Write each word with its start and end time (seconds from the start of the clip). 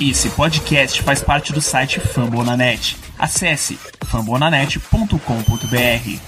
Esse 0.00 0.28
podcast 0.30 1.00
faz 1.02 1.22
parte 1.22 1.52
do 1.52 1.60
site 1.60 2.00
Fambonanet. 2.00 2.96
Acesse 3.16 3.78
fambonanet.com.br. 4.04 6.20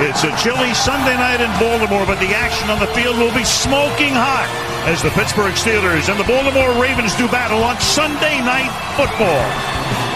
It's 0.00 0.24
a 0.24 0.34
chilly 0.38 0.72
Sunday 0.72 1.14
night 1.18 1.42
in 1.42 1.50
Baltimore, 1.60 2.06
but 2.06 2.18
the 2.20 2.34
action 2.34 2.70
on 2.70 2.78
the 2.80 2.86
field 2.94 3.18
will 3.18 3.34
be 3.34 3.44
smoking 3.44 4.14
hot 4.14 4.48
as 4.86 5.02
the 5.02 5.10
Pittsburgh 5.10 5.52
Steelers 5.52 6.08
and 6.08 6.18
the 6.18 6.24
Baltimore 6.24 6.72
Ravens 6.80 7.14
do 7.16 7.28
battle 7.28 7.62
on 7.64 7.78
Sunday 7.80 8.40
Night 8.40 8.72
Football. 8.96 10.11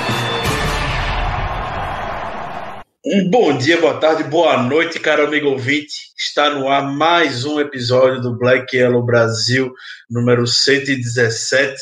Um 3.08 3.30
bom 3.30 3.56
dia, 3.56 3.80
boa 3.80 4.00
tarde, 4.00 4.24
boa 4.24 4.60
noite, 4.64 4.98
caro 4.98 5.24
amigo 5.24 5.50
ouvinte. 5.50 6.10
Está 6.18 6.50
no 6.50 6.68
ar 6.68 6.92
mais 6.92 7.44
um 7.44 7.60
episódio 7.60 8.20
do 8.20 8.36
Black 8.36 8.76
Yellow 8.76 9.00
Brasil, 9.00 9.72
número 10.10 10.44
117. 10.44 11.72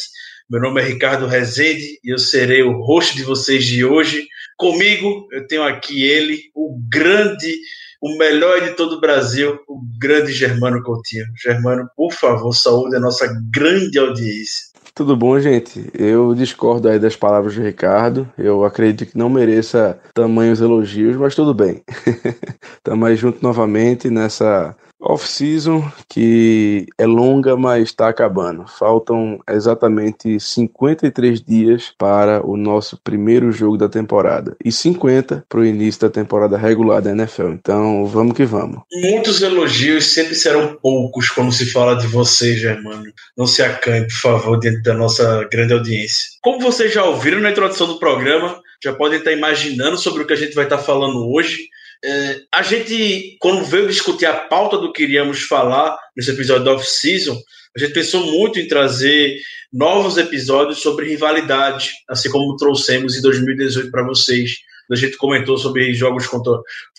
Meu 0.50 0.60
nome 0.60 0.82
é 0.82 0.84
Ricardo 0.84 1.26
Rezende 1.26 1.98
e 2.04 2.12
eu 2.12 2.18
serei 2.18 2.62
o 2.62 2.78
host 2.82 3.16
de 3.16 3.22
vocês 3.22 3.64
de 3.64 3.82
hoje. 3.86 4.28
Comigo, 4.58 5.26
eu 5.32 5.46
tenho 5.46 5.62
aqui 5.62 6.02
ele, 6.02 6.42
o 6.54 6.78
grande, 6.90 7.56
o 8.02 8.18
melhor 8.18 8.58
editor 8.58 8.90
do 8.90 9.00
Brasil, 9.00 9.58
o 9.66 9.80
grande 9.98 10.30
Germano 10.30 10.82
Coutinho. 10.82 11.24
Germano, 11.42 11.88
por 11.96 12.12
favor, 12.12 12.52
saúde 12.52 12.96
a 12.96 13.00
nossa 13.00 13.26
grande 13.50 13.98
audiência. 13.98 14.73
Tudo 14.96 15.16
bom, 15.16 15.40
gente? 15.40 15.90
Eu 15.92 16.36
discordo 16.36 16.88
aí 16.88 17.00
das 17.00 17.16
palavras 17.16 17.56
do 17.56 17.62
Ricardo. 17.62 18.32
Eu 18.38 18.64
acredito 18.64 19.10
que 19.10 19.18
não 19.18 19.28
mereça 19.28 19.98
tamanhos 20.14 20.60
elogios, 20.60 21.16
mas 21.16 21.34
tudo 21.34 21.52
bem. 21.52 21.82
Estamos 22.78 23.08
aí 23.08 23.16
junto 23.16 23.42
novamente 23.42 24.08
nessa 24.08 24.76
Off-season 25.04 25.90
que 26.08 26.86
é 26.98 27.06
longa, 27.06 27.56
mas 27.56 27.84
está 27.84 28.08
acabando. 28.08 28.66
Faltam 28.66 29.38
exatamente 29.48 30.40
53 30.40 31.42
dias 31.42 31.92
para 31.98 32.44
o 32.44 32.56
nosso 32.56 32.98
primeiro 33.02 33.52
jogo 33.52 33.76
da 33.76 33.88
temporada 33.88 34.56
e 34.64 34.72
50 34.72 35.44
para 35.48 35.60
o 35.60 35.64
início 35.64 36.00
da 36.00 36.10
temporada 36.10 36.56
regular 36.56 37.02
da 37.02 37.10
NFL. 37.10 37.48
Então, 37.48 38.06
vamos 38.06 38.34
que 38.34 38.44
vamos. 38.44 38.80
Muitos 38.92 39.42
elogios 39.42 40.06
sempre 40.06 40.34
serão 40.34 40.76
poucos 40.80 41.28
quando 41.28 41.52
se 41.52 41.70
fala 41.70 41.94
de 41.94 42.06
você, 42.06 42.56
Germano. 42.56 43.04
Não 43.36 43.46
se 43.46 43.62
acanhe, 43.62 44.06
por 44.06 44.16
favor, 44.16 44.58
diante 44.58 44.82
da 44.82 44.94
nossa 44.94 45.46
grande 45.50 45.72
audiência. 45.72 46.24
Como 46.42 46.60
vocês 46.60 46.92
já 46.92 47.04
ouviram 47.04 47.40
na 47.40 47.50
introdução 47.50 47.86
do 47.86 47.98
programa, 47.98 48.60
já 48.82 48.92
podem 48.92 49.18
estar 49.18 49.32
imaginando 49.32 49.96
sobre 49.96 50.22
o 50.22 50.26
que 50.26 50.32
a 50.32 50.36
gente 50.36 50.54
vai 50.54 50.64
estar 50.64 50.78
falando 50.78 51.30
hoje. 51.30 51.68
É, 52.06 52.42
a 52.52 52.62
gente, 52.62 53.36
quando 53.40 53.64
veio 53.64 53.88
discutir 53.88 54.26
a 54.26 54.34
pauta 54.34 54.76
do 54.76 54.92
que 54.92 55.04
iríamos 55.04 55.42
falar 55.44 55.98
nesse 56.14 56.30
episódio 56.30 56.64
da 56.64 56.74
off-season, 56.74 57.40
a 57.74 57.80
gente 57.80 57.94
pensou 57.94 58.26
muito 58.26 58.60
em 58.60 58.68
trazer 58.68 59.36
novos 59.72 60.18
episódios 60.18 60.80
sobre 60.80 61.08
rivalidade, 61.08 61.90
assim 62.08 62.30
como 62.30 62.56
trouxemos 62.56 63.16
em 63.16 63.22
2018 63.22 63.90
para 63.90 64.06
vocês. 64.06 64.58
A 64.92 64.94
gente 64.94 65.16
comentou 65.16 65.56
sobre 65.56 65.94
jogos 65.94 66.26
contra 66.26 66.52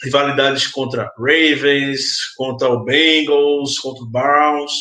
rivalidades 0.04 0.66
contra 0.68 1.12
Ravens, 1.20 2.34
contra 2.36 2.68
o 2.68 2.84
Bengals, 2.84 3.78
contra 3.78 4.04
o 4.04 4.08
Browns. 4.08 4.72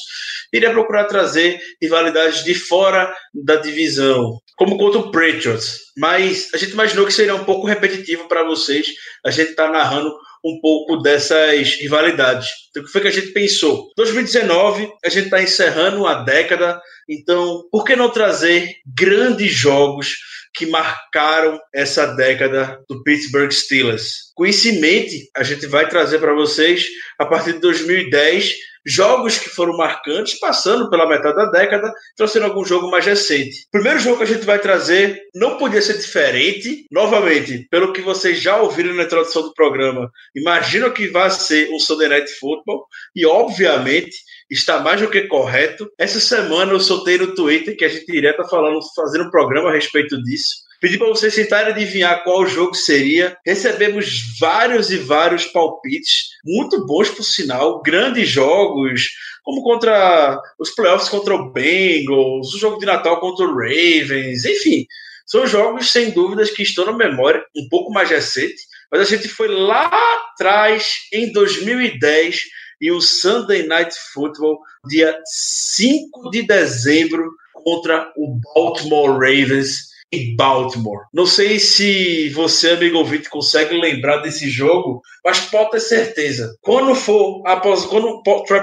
Iria 0.55 0.71
procurar 0.71 1.05
trazer 1.05 1.61
rivalidades 1.83 2.45
de 2.45 2.55
fora 2.55 3.13
da 3.35 3.57
divisão, 3.57 4.39
como 4.57 4.79
contra 4.79 5.01
o 5.01 5.11
Patriots. 5.11 5.81
Mas 5.99 6.49
a 6.55 6.57
gente 6.57 6.73
imaginou 6.73 7.05
que 7.05 7.13
seria 7.13 7.35
um 7.35 7.45
pouco 7.45 7.67
repetitivo 7.67 8.29
para 8.29 8.45
vocês 8.45 8.87
a 9.27 9.33
gente 9.33 9.51
estar 9.51 9.67
tá 9.67 9.73
narrando 9.73 10.15
um 10.45 10.61
pouco 10.61 10.99
dessas 10.99 11.75
rivalidades. 11.81 12.49
Então, 12.71 12.83
o 12.83 12.87
que 12.87 12.93
foi 12.93 13.01
que 13.01 13.09
a 13.09 13.11
gente 13.11 13.33
pensou? 13.33 13.91
2019, 13.97 14.93
a 15.05 15.09
gente 15.09 15.25
está 15.25 15.43
encerrando 15.43 16.03
uma 16.03 16.23
década, 16.23 16.81
então 17.09 17.67
por 17.73 17.83
que 17.83 17.97
não 17.97 18.11
trazer 18.11 18.75
grandes 18.95 19.53
jogos 19.53 20.15
que 20.55 20.67
marcaram 20.67 21.59
essa 21.75 22.07
década 22.15 22.79
do 22.89 23.03
Pittsburgh 23.03 23.51
Steelers? 23.51 24.33
Com 24.35 24.45
isso 24.45 24.69
em 24.69 24.81
mente, 24.81 25.29
a 25.35 25.43
gente 25.43 25.67
vai 25.67 25.89
trazer 25.89 26.19
para 26.19 26.35
vocês, 26.35 26.87
a 27.19 27.25
partir 27.25 27.55
de 27.55 27.61
2010, 27.61 28.55
jogos 28.87 29.39
que 29.39 29.49
foram 29.49 29.77
marcantes, 29.77 30.39
passando 30.39 30.91
pela 30.91 31.09
metade 31.09 31.37
da 31.37 31.47
década, 31.47 31.93
trazendo 32.17 32.47
algum 32.47 32.65
jogo 32.65 32.91
mais 32.91 33.05
recente. 33.05 33.65
O 33.69 33.71
primeiro 33.73 33.99
jogo 33.99 34.19
que 34.19 34.25
a 34.25 34.27
gente 34.27 34.45
vai 34.45 34.59
trazer 34.59 35.23
não 35.35 35.57
podia 35.57 35.81
ser 35.81 35.99
diferente, 35.99 36.87
novamente, 36.91 37.67
pelo 37.71 37.93
que 37.93 38.01
vocês 38.01 38.41
já 38.41 38.57
ouviram 38.61 38.95
na 38.95 39.05
introdução 39.05 39.43
do 39.43 39.55
programa. 39.55 40.11
Imagino 40.35 40.93
que 40.93 41.09
vai 41.09 41.31
ser 41.31 41.71
um 41.73 41.79
Sunday 41.79 42.09
Night 42.09 42.31
Football, 42.39 42.87
e 43.15 43.25
obviamente 43.25 44.17
está 44.51 44.81
mais 44.81 45.01
do 45.01 45.11
que 45.11 45.23
correto. 45.23 45.91
Essa 45.99 46.21
semana 46.21 46.73
eu 46.73 46.81
soltei 46.81 47.19
no 47.19 47.35
Twitter 47.35 47.77
que 47.77 47.85
a 47.85 47.89
gente 47.89 48.09
iria 48.15 48.31
estar 48.31 48.45
falando, 48.45 48.81
fazendo 48.95 49.25
um 49.25 49.31
programa 49.31 49.71
a 49.71 49.73
respeito 49.73 50.23
disso. 50.23 50.64
Pedi 50.85 50.99
para 50.99 51.09
vocês 51.09 51.35
tentarem 51.35 51.73
adivinhar 51.73 52.23
qual 52.25 52.47
jogo 52.47 52.75
seria. 52.75 53.39
Recebemos 53.47 54.37
vários 54.39 54.91
e 54.91 54.99
vários 54.99 55.47
palpites, 55.47 56.33
muito 56.45 56.85
bons 56.85 57.09
por 57.09 57.23
sinal, 57.23 57.81
grandes 57.81 58.29
jogos, 58.29 59.09
como 59.43 59.63
contra 59.63 60.39
os 60.59 60.73
playoffs 60.73 61.09
contra 61.09 61.35
o 61.35 61.51
Bengals, 61.51 62.53
o 62.53 62.59
jogo 62.59 62.79
de 62.79 62.85
Natal 62.85 63.19
contra 63.19 63.47
o 63.47 63.55
Ravens, 63.57 64.45
enfim. 64.45 64.87
São 65.25 65.47
jogos, 65.47 65.91
sem 65.91 66.11
dúvidas, 66.11 66.51
que 66.51 66.63
estão 66.63 66.85
na 66.85 66.93
memória, 66.93 67.43
um 67.57 67.67
pouco 67.71 67.91
mais 67.91 68.11
recente, 68.11 68.63
mas 68.93 69.01
a 69.01 69.05
gente 69.05 69.27
foi 69.27 69.49
lá 69.49 69.91
atrás, 70.35 71.09
em 71.11 71.33
2010, 71.33 72.43
e 72.83 72.93
o 72.93 73.01
Sunday 73.01 73.67
Night 73.67 73.97
Football, 74.13 74.61
dia 74.87 75.19
5 75.25 76.29
de 76.31 76.43
dezembro, 76.43 77.33
contra 77.55 78.13
o 78.19 78.39
Baltimore 78.55 79.13
Ravens 79.13 79.94
Baltimore. 80.37 81.05
Não 81.13 81.27
sei 81.27 81.59
se 81.59 82.29
você, 82.31 82.71
amigo 82.71 82.99
ouvinte, 82.99 83.29
consegue 83.29 83.79
lembrar 83.81 84.19
desse 84.19 84.49
jogo, 84.51 85.03
mas 85.25 85.41
pode 85.41 85.71
ter 85.71 85.81
certeza. 85.81 86.57
Quando 86.61 86.95
for, 86.95 87.43
após, 87.47 87.85
quando 87.87 88.23
Troy 88.23 88.61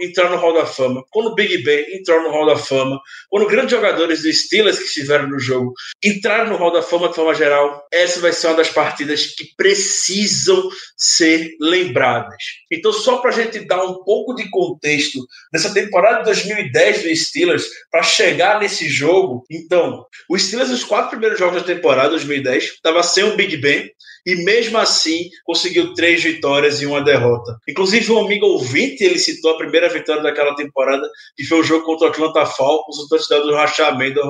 entrar 0.00 0.30
no 0.30 0.36
Hall 0.36 0.54
da 0.54 0.66
Fama, 0.66 1.04
quando 1.10 1.28
o 1.28 1.34
Big 1.34 1.62
Ben 1.62 1.94
entrar 1.94 2.22
no 2.22 2.30
Hall 2.30 2.46
da 2.46 2.56
Fama, 2.56 3.00
quando 3.28 3.48
grandes 3.48 3.70
jogadores 3.70 4.22
do 4.22 4.32
Steelers 4.32 4.78
que 4.78 4.84
estiveram 4.84 5.28
no 5.28 5.38
jogo 5.38 5.72
entrarem 6.02 6.50
no 6.50 6.56
Hall 6.56 6.72
da 6.72 6.82
Fama 6.82 7.08
de 7.08 7.14
forma 7.14 7.34
geral, 7.34 7.86
essa 7.92 8.20
vai 8.20 8.32
ser 8.32 8.48
uma 8.48 8.56
das 8.56 8.70
partidas 8.70 9.26
que 9.26 9.54
precisam 9.56 10.68
ser 10.96 11.54
lembradas. 11.60 12.42
Então, 12.70 12.92
só 12.92 13.18
para 13.18 13.30
a 13.30 13.34
gente 13.34 13.66
dar 13.66 13.84
um 13.84 14.02
pouco 14.02 14.34
de 14.34 14.48
contexto 14.50 15.18
nessa 15.52 15.72
temporada 15.72 16.18
de 16.18 16.24
2010 16.24 17.02
do 17.02 17.16
Steelers, 17.16 17.66
para 17.90 18.02
chegar 18.02 18.60
nesse 18.60 18.88
jogo, 18.88 19.44
então, 19.50 20.04
o 20.28 20.38
Steelers 20.38 20.70
os 20.80 20.84
quatro 20.84 21.10
primeiros 21.10 21.38
jogos 21.38 21.62
da 21.62 21.74
temporada 21.74 22.10
2010 22.10 22.64
estava 22.64 23.02
sem 23.02 23.24
o 23.24 23.36
Big 23.36 23.56
Ben 23.58 23.90
e 24.26 24.36
mesmo 24.36 24.78
assim 24.78 25.30
conseguiu 25.44 25.94
três 25.94 26.22
vitórias 26.22 26.80
e 26.80 26.86
uma 26.86 27.02
derrota. 27.02 27.58
Inclusive, 27.68 28.12
um 28.12 28.24
amigo 28.24 28.46
ouvinte, 28.46 29.02
ele 29.02 29.18
citou 29.18 29.52
a 29.52 29.58
primeira 29.58 29.88
vitória 29.88 30.22
daquela 30.22 30.54
temporada, 30.54 31.08
que 31.36 31.44
foi 31.44 31.60
o 31.60 31.62
jogo 31.64 31.84
contra 31.84 32.06
o 32.06 32.10
Atlanta 32.10 32.46
Falcons, 32.46 32.98
o 32.98 33.08
touchdown 33.08 33.46
do 33.46 33.54
Rashad 33.54 33.96
Mendes 33.96 34.22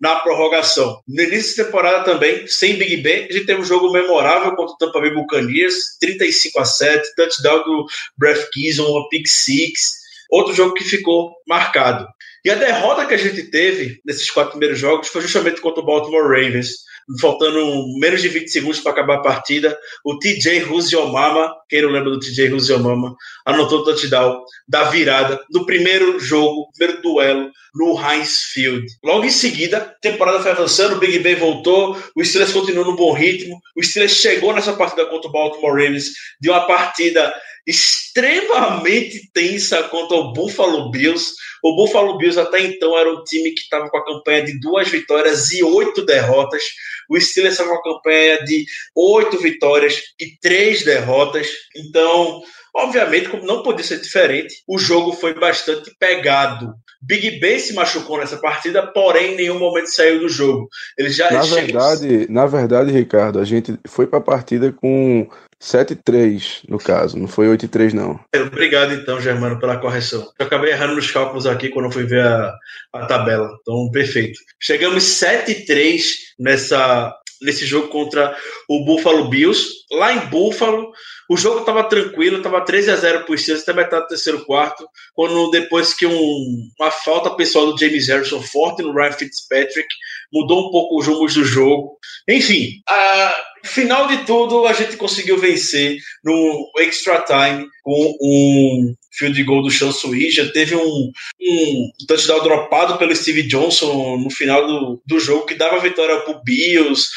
na 0.00 0.16
prorrogação. 0.16 1.00
No 1.08 1.22
início 1.22 1.56
da 1.56 1.64
temporada 1.64 2.04
também, 2.04 2.46
sem 2.46 2.76
Big 2.76 2.98
Ben, 2.98 3.26
a 3.28 3.32
gente 3.32 3.46
teve 3.46 3.60
um 3.60 3.64
jogo 3.64 3.92
memorável 3.92 4.54
contra 4.54 4.74
o 4.74 4.78
Tampa 4.78 5.00
Bay 5.00 5.14
Buccaneers, 5.14 5.98
35 6.00 6.60
a 6.60 6.64
7, 6.64 7.14
touchdown 7.16 7.64
do 7.64 7.86
Brett 8.16 8.48
Gison, 8.54 8.88
uma 8.88 9.08
pick 9.08 9.26
six, 9.26 10.02
outro 10.30 10.54
jogo 10.54 10.74
que 10.74 10.84
ficou 10.84 11.32
marcado. 11.46 12.06
E 12.44 12.50
a 12.50 12.56
derrota 12.56 13.06
que 13.06 13.14
a 13.14 13.18
gente 13.18 13.44
teve 13.44 14.00
nesses 14.04 14.28
quatro 14.30 14.52
primeiros 14.52 14.78
jogos 14.78 15.08
foi 15.08 15.22
justamente 15.22 15.60
contra 15.60 15.80
o 15.80 15.86
Baltimore 15.86 16.22
Ravens. 16.22 16.90
Faltando 17.20 17.84
menos 17.98 18.22
de 18.22 18.28
20 18.28 18.48
segundos 18.48 18.80
para 18.80 18.92
acabar 18.92 19.16
a 19.16 19.22
partida, 19.22 19.76
o 20.04 20.18
TJ 20.18 20.60
Ruziomama, 20.60 21.52
quem 21.68 21.82
não 21.82 21.90
lembra 21.90 22.10
do 22.10 22.20
TJ 22.20 22.48
Ruziomama, 22.48 23.16
anotou 23.44 23.80
o 23.80 23.84
touchdown 23.84 24.40
da 24.68 24.84
virada 24.84 25.40
no 25.50 25.66
primeiro 25.66 26.20
jogo, 26.20 26.70
primeiro 26.76 27.02
duelo 27.02 27.50
no 27.74 27.98
Heinz 27.98 28.42
Field. 28.52 28.86
Logo 29.02 29.24
em 29.24 29.30
seguida, 29.30 29.78
a 29.78 29.80
temporada 29.80 30.40
foi 30.40 30.52
avançando, 30.52 30.96
o 30.96 30.98
Big 30.98 31.18
Ben 31.18 31.34
voltou, 31.34 32.00
o 32.14 32.24
Steelers 32.24 32.52
continuou 32.52 32.84
no 32.84 32.96
bom 32.96 33.12
ritmo, 33.12 33.60
o 33.76 33.82
Steelers 33.82 34.12
chegou 34.12 34.52
nessa 34.52 34.72
partida 34.72 35.06
contra 35.06 35.28
o 35.28 35.32
Baltimore 35.32 35.72
Ravens 35.72 36.12
de 36.40 36.50
uma 36.50 36.66
partida 36.66 37.34
extremamente 37.66 39.30
tensa 39.32 39.82
contra 39.84 40.16
o 40.16 40.32
Buffalo 40.32 40.90
Bills. 40.90 41.32
O 41.62 41.76
Buffalo 41.76 42.18
Bills 42.18 42.38
até 42.38 42.60
então 42.60 42.98
era 42.98 43.12
um 43.12 43.22
time 43.24 43.52
que 43.52 43.60
estava 43.60 43.88
com 43.88 43.96
a 43.96 44.04
campanha 44.04 44.44
de 44.44 44.58
duas 44.60 44.88
vitórias 44.88 45.52
e 45.52 45.62
oito 45.62 46.04
derrotas. 46.04 46.64
O 47.08 47.20
Steelers 47.20 47.54
estava 47.54 47.70
com 47.70 47.90
a 47.90 47.94
campanha 47.94 48.44
de 48.44 48.64
oito 48.96 49.38
vitórias 49.38 50.00
e 50.20 50.36
três 50.40 50.84
derrotas. 50.84 51.48
Então, 51.76 52.42
Obviamente, 52.74 53.28
como 53.28 53.44
não 53.44 53.62
podia 53.62 53.84
ser 53.84 54.00
diferente, 54.00 54.62
o 54.66 54.78
jogo 54.78 55.12
foi 55.12 55.34
bastante 55.34 55.94
pegado. 55.98 56.74
Big 57.02 57.40
Ben 57.40 57.58
se 57.58 57.74
machucou 57.74 58.18
nessa 58.18 58.38
partida, 58.38 58.86
porém 58.86 59.32
em 59.32 59.36
nenhum 59.36 59.58
momento 59.58 59.90
saiu 59.90 60.20
do 60.20 60.28
jogo. 60.28 60.68
Ele 60.96 61.10
já 61.10 61.30
na 61.30 61.42
verdade, 61.42 62.26
na 62.30 62.46
verdade, 62.46 62.92
Ricardo, 62.92 63.40
a 63.40 63.44
gente 63.44 63.78
foi 63.86 64.06
para 64.06 64.20
a 64.20 64.22
partida 64.22 64.72
com 64.72 65.28
7-3, 65.60 66.62
no 66.68 66.78
caso, 66.78 67.18
não 67.18 67.28
foi 67.28 67.46
8-3, 67.46 67.92
não. 67.92 68.18
Obrigado, 68.34 68.94
então, 68.94 69.20
Germano, 69.20 69.60
pela 69.60 69.78
correção. 69.78 70.28
Eu 70.38 70.46
acabei 70.46 70.70
errando 70.70 70.96
nos 70.96 71.10
cálculos 71.10 71.46
aqui 71.46 71.68
quando 71.68 71.86
eu 71.86 71.92
fui 71.92 72.04
ver 72.04 72.24
a, 72.24 72.54
a 72.92 73.06
tabela. 73.06 73.48
Então, 73.60 73.90
perfeito. 73.92 74.38
Chegamos 74.60 75.04
7-3 75.04 76.02
nessa, 76.38 77.14
nesse 77.42 77.66
jogo 77.66 77.88
contra 77.88 78.36
o 78.68 78.84
Buffalo 78.84 79.28
Bills. 79.28 79.68
Lá 79.90 80.14
em 80.14 80.26
Buffalo, 80.26 80.92
o 81.28 81.36
jogo 81.36 81.60
estava 81.60 81.84
tranquilo, 81.84 82.38
estava 82.38 82.64
13 82.64 82.90
a 82.90 82.96
0 82.96 83.24
por 83.24 83.38
Steelers 83.38 83.62
até 83.62 83.72
metade 83.72 84.04
do 84.04 84.08
terceiro 84.08 84.44
quarto, 84.44 84.86
quando 85.14 85.50
depois 85.50 85.94
que 85.94 86.06
um, 86.06 86.68
uma 86.78 86.90
falta 86.90 87.30
pessoal 87.30 87.66
do 87.66 87.78
James 87.78 88.08
Harrison 88.08 88.40
forte 88.40 88.82
no 88.82 88.92
Ryan 88.92 89.12
Fitzpatrick 89.12 89.88
mudou 90.32 90.68
um 90.68 90.70
pouco 90.70 90.98
os 90.98 91.06
rumos 91.06 91.34
do 91.34 91.44
jogo. 91.44 91.98
Enfim, 92.28 92.82
a, 92.88 93.36
final 93.64 94.06
de 94.08 94.24
tudo 94.24 94.66
a 94.66 94.72
gente 94.72 94.96
conseguiu 94.96 95.38
vencer 95.38 95.96
no 96.24 96.70
extra 96.78 97.20
time 97.22 97.66
com 97.82 98.16
um 98.20 98.94
field 99.12 99.42
goal 99.44 99.62
do 99.62 99.70
Sean 99.70 99.92
Já 100.30 100.50
teve 100.50 100.74
um, 100.74 101.12
um 101.40 101.90
touchdown 102.06 102.42
dropado 102.42 102.98
pelo 102.98 103.14
Steve 103.14 103.42
Johnson 103.42 104.18
no 104.18 104.30
final 104.30 104.66
do, 104.66 105.02
do 105.06 105.20
jogo 105.20 105.46
que 105.46 105.54
dava 105.54 105.80
vitória 105.80 106.20
para 106.20 106.36
o 106.36 106.42
Bills 106.42 107.08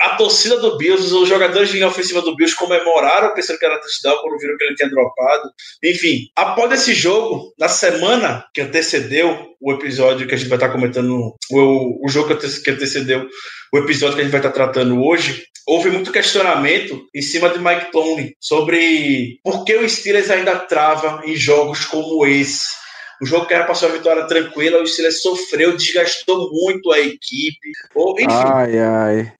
a 0.00 0.16
torcida 0.16 0.58
do 0.58 0.76
Bills, 0.76 1.14
os 1.14 1.28
jogadores 1.28 1.68
de 1.68 1.76
linha 1.76 1.88
ofensiva 1.88 2.20
do 2.20 2.36
Bills 2.36 2.56
comemoraram 2.56 3.34
pensando 3.34 3.58
que 3.58 3.64
era 3.64 3.80
touchdown 3.80 4.18
quando 4.20 4.38
viram 4.38 4.56
que 4.56 4.64
ele 4.64 4.74
tinha 4.74 4.88
dropado. 4.88 5.50
Enfim, 5.82 6.28
após 6.36 6.72
esse 6.72 6.94
jogo, 6.94 7.52
na 7.58 7.68
semana 7.68 8.44
que 8.52 8.60
antecedeu 8.60 9.54
o 9.60 9.72
episódio 9.72 10.26
que 10.26 10.34
a 10.34 10.36
gente 10.36 10.48
vai 10.48 10.56
estar 10.56 10.70
comentando, 10.70 11.34
o, 11.50 12.06
o 12.06 12.08
jogo 12.08 12.36
que 12.36 12.70
antecedeu 12.70 13.26
o 13.72 13.78
episódio 13.78 14.14
que 14.14 14.20
a 14.20 14.24
gente 14.24 14.32
vai 14.32 14.40
estar 14.40 14.52
tratando 14.52 15.02
hoje, 15.02 15.46
houve 15.66 15.90
muito 15.90 16.12
questionamento 16.12 17.06
em 17.14 17.22
cima 17.22 17.48
de 17.48 17.58
Mike 17.58 17.90
Tomlin 17.90 18.32
sobre 18.38 19.38
por 19.42 19.64
que 19.64 19.74
o 19.76 19.88
Steelers 19.88 20.30
ainda 20.30 20.56
trava 20.56 21.22
em 21.24 21.34
jogos 21.34 21.84
como 21.86 22.26
esse 22.26 22.83
o 23.20 23.26
jogo 23.26 23.46
que 23.46 23.54
era 23.54 23.64
para 23.64 23.74
ser 23.74 23.86
uma 23.86 23.96
vitória 23.96 24.26
tranquila, 24.26 24.82
o 24.82 24.86
Steelers 24.86 25.22
sofreu, 25.22 25.76
desgastou 25.76 26.50
muito 26.52 26.92
a 26.92 27.00
equipe. 27.00 27.72
Ou, 27.94 28.14
enfim, 28.14 28.26
ai, 28.28 28.78
ai. 28.78 29.32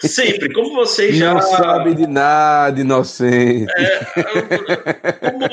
Sempre, 0.00 0.52
como 0.52 0.74
vocês 0.74 1.14
já. 1.16 1.34
Não 1.34 1.42
sabe 1.42 1.94
de 1.94 2.06
nada, 2.06 2.80
inocente. 2.80 3.72
É, 3.76 5.30
como, 5.30 5.48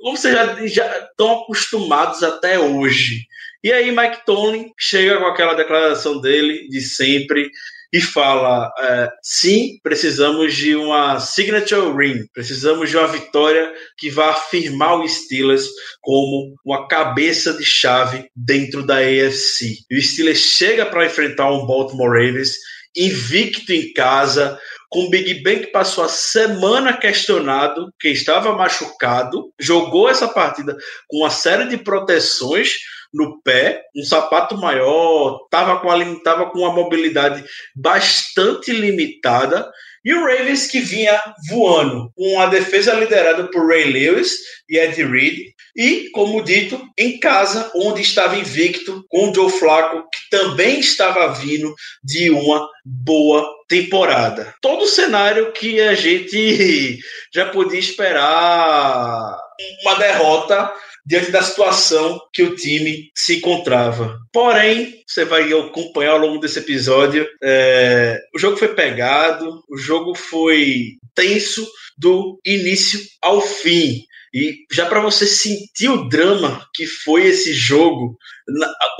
como 0.00 0.16
vocês 0.16 0.34
já, 0.34 0.66
já 0.66 0.98
estão 0.98 1.42
acostumados 1.42 2.22
até 2.22 2.58
hoje. 2.58 3.26
E 3.62 3.72
aí, 3.72 3.90
Mike 3.90 4.24
Tomlin 4.24 4.72
chega 4.78 5.18
com 5.18 5.26
aquela 5.26 5.54
declaração 5.54 6.20
dele 6.20 6.68
de 6.68 6.80
sempre 6.80 7.50
e 7.92 8.00
fala: 8.00 8.70
é, 8.78 9.08
sim, 9.22 9.78
precisamos 9.82 10.54
de 10.54 10.76
uma 10.76 11.18
signature 11.20 11.96
ring, 11.96 12.26
precisamos 12.32 12.90
de 12.90 12.96
uma 12.96 13.08
vitória 13.08 13.72
que 13.96 14.10
vá 14.10 14.30
afirmar 14.30 15.00
o 15.00 15.08
Steelers 15.08 15.66
como 16.00 16.54
uma 16.64 16.86
cabeça 16.86 17.54
de 17.54 17.64
chave 17.64 18.28
dentro 18.36 18.84
da 18.84 18.96
AFC. 18.98 19.76
E 19.90 19.98
o 19.98 20.02
Steelers 20.02 20.38
chega 20.38 20.86
para 20.86 21.06
enfrentar 21.06 21.50
um 21.50 21.66
Baltimore 21.66 22.10
Ravens 22.10 22.56
invicto 22.96 23.72
em 23.72 23.92
casa, 23.92 24.58
com 24.90 25.10
Big 25.10 25.42
Ben 25.42 25.60
que 25.60 25.66
passou 25.68 26.04
a 26.04 26.08
semana 26.08 26.96
questionado, 26.96 27.92
que 28.00 28.08
estava 28.08 28.54
machucado, 28.54 29.52
jogou 29.58 30.08
essa 30.08 30.26
partida 30.26 30.76
com 31.06 31.18
uma 31.18 31.30
série 31.30 31.68
de 31.68 31.76
proteções 31.76 32.78
no 33.12 33.40
pé, 33.42 33.82
um 33.96 34.04
sapato 34.04 34.56
maior, 34.56 35.40
estava 35.44 35.80
com, 35.80 36.22
tava 36.22 36.50
com 36.50 36.60
uma 36.60 36.72
mobilidade 36.72 37.44
bastante 37.74 38.72
limitada. 38.72 39.68
E 40.04 40.14
o 40.14 40.24
Ravens 40.24 40.66
que 40.66 40.80
vinha 40.80 41.20
voando, 41.50 42.10
com 42.16 42.40
a 42.40 42.46
defesa 42.46 42.94
liderada 42.94 43.50
por 43.50 43.68
Ray 43.68 43.84
Lewis 43.84 44.36
e 44.68 44.78
Ed 44.78 45.02
Reed, 45.02 45.52
e, 45.78 46.10
como 46.10 46.42
dito, 46.42 46.80
em 46.98 47.20
casa, 47.20 47.70
onde 47.74 48.02
estava 48.02 48.36
invicto, 48.36 49.04
com 49.08 49.30
o 49.30 49.34
Joe 49.34 49.48
Flacco, 49.48 50.08
que 50.10 50.36
também 50.36 50.80
estava 50.80 51.32
vindo 51.34 51.72
de 52.02 52.30
uma 52.30 52.68
boa 52.84 53.48
temporada. 53.68 54.52
Todo 54.60 54.82
o 54.82 54.88
cenário 54.88 55.52
que 55.52 55.80
a 55.80 55.94
gente 55.94 56.98
já 57.32 57.46
podia 57.46 57.78
esperar 57.78 59.36
uma 59.84 59.94
derrota 59.94 60.72
diante 61.08 61.30
da 61.30 61.40
situação 61.40 62.20
que 62.34 62.42
o 62.42 62.54
time 62.54 63.10
se 63.14 63.38
encontrava. 63.38 64.18
Porém, 64.30 65.02
você 65.06 65.24
vai 65.24 65.50
acompanhar 65.50 66.10
ao 66.10 66.18
longo 66.18 66.38
desse 66.38 66.58
episódio, 66.58 67.26
é, 67.42 68.20
o 68.34 68.38
jogo 68.38 68.58
foi 68.58 68.68
pegado, 68.74 69.64
o 69.70 69.78
jogo 69.78 70.14
foi 70.14 70.98
tenso 71.14 71.66
do 71.96 72.38
início 72.44 73.00
ao 73.22 73.40
fim. 73.40 74.04
E 74.32 74.66
já 74.70 74.86
para 74.86 75.00
você 75.00 75.26
sentir 75.26 75.88
o 75.88 76.08
drama 76.08 76.66
que 76.74 76.86
foi 76.86 77.26
esse 77.26 77.52
jogo, 77.52 78.16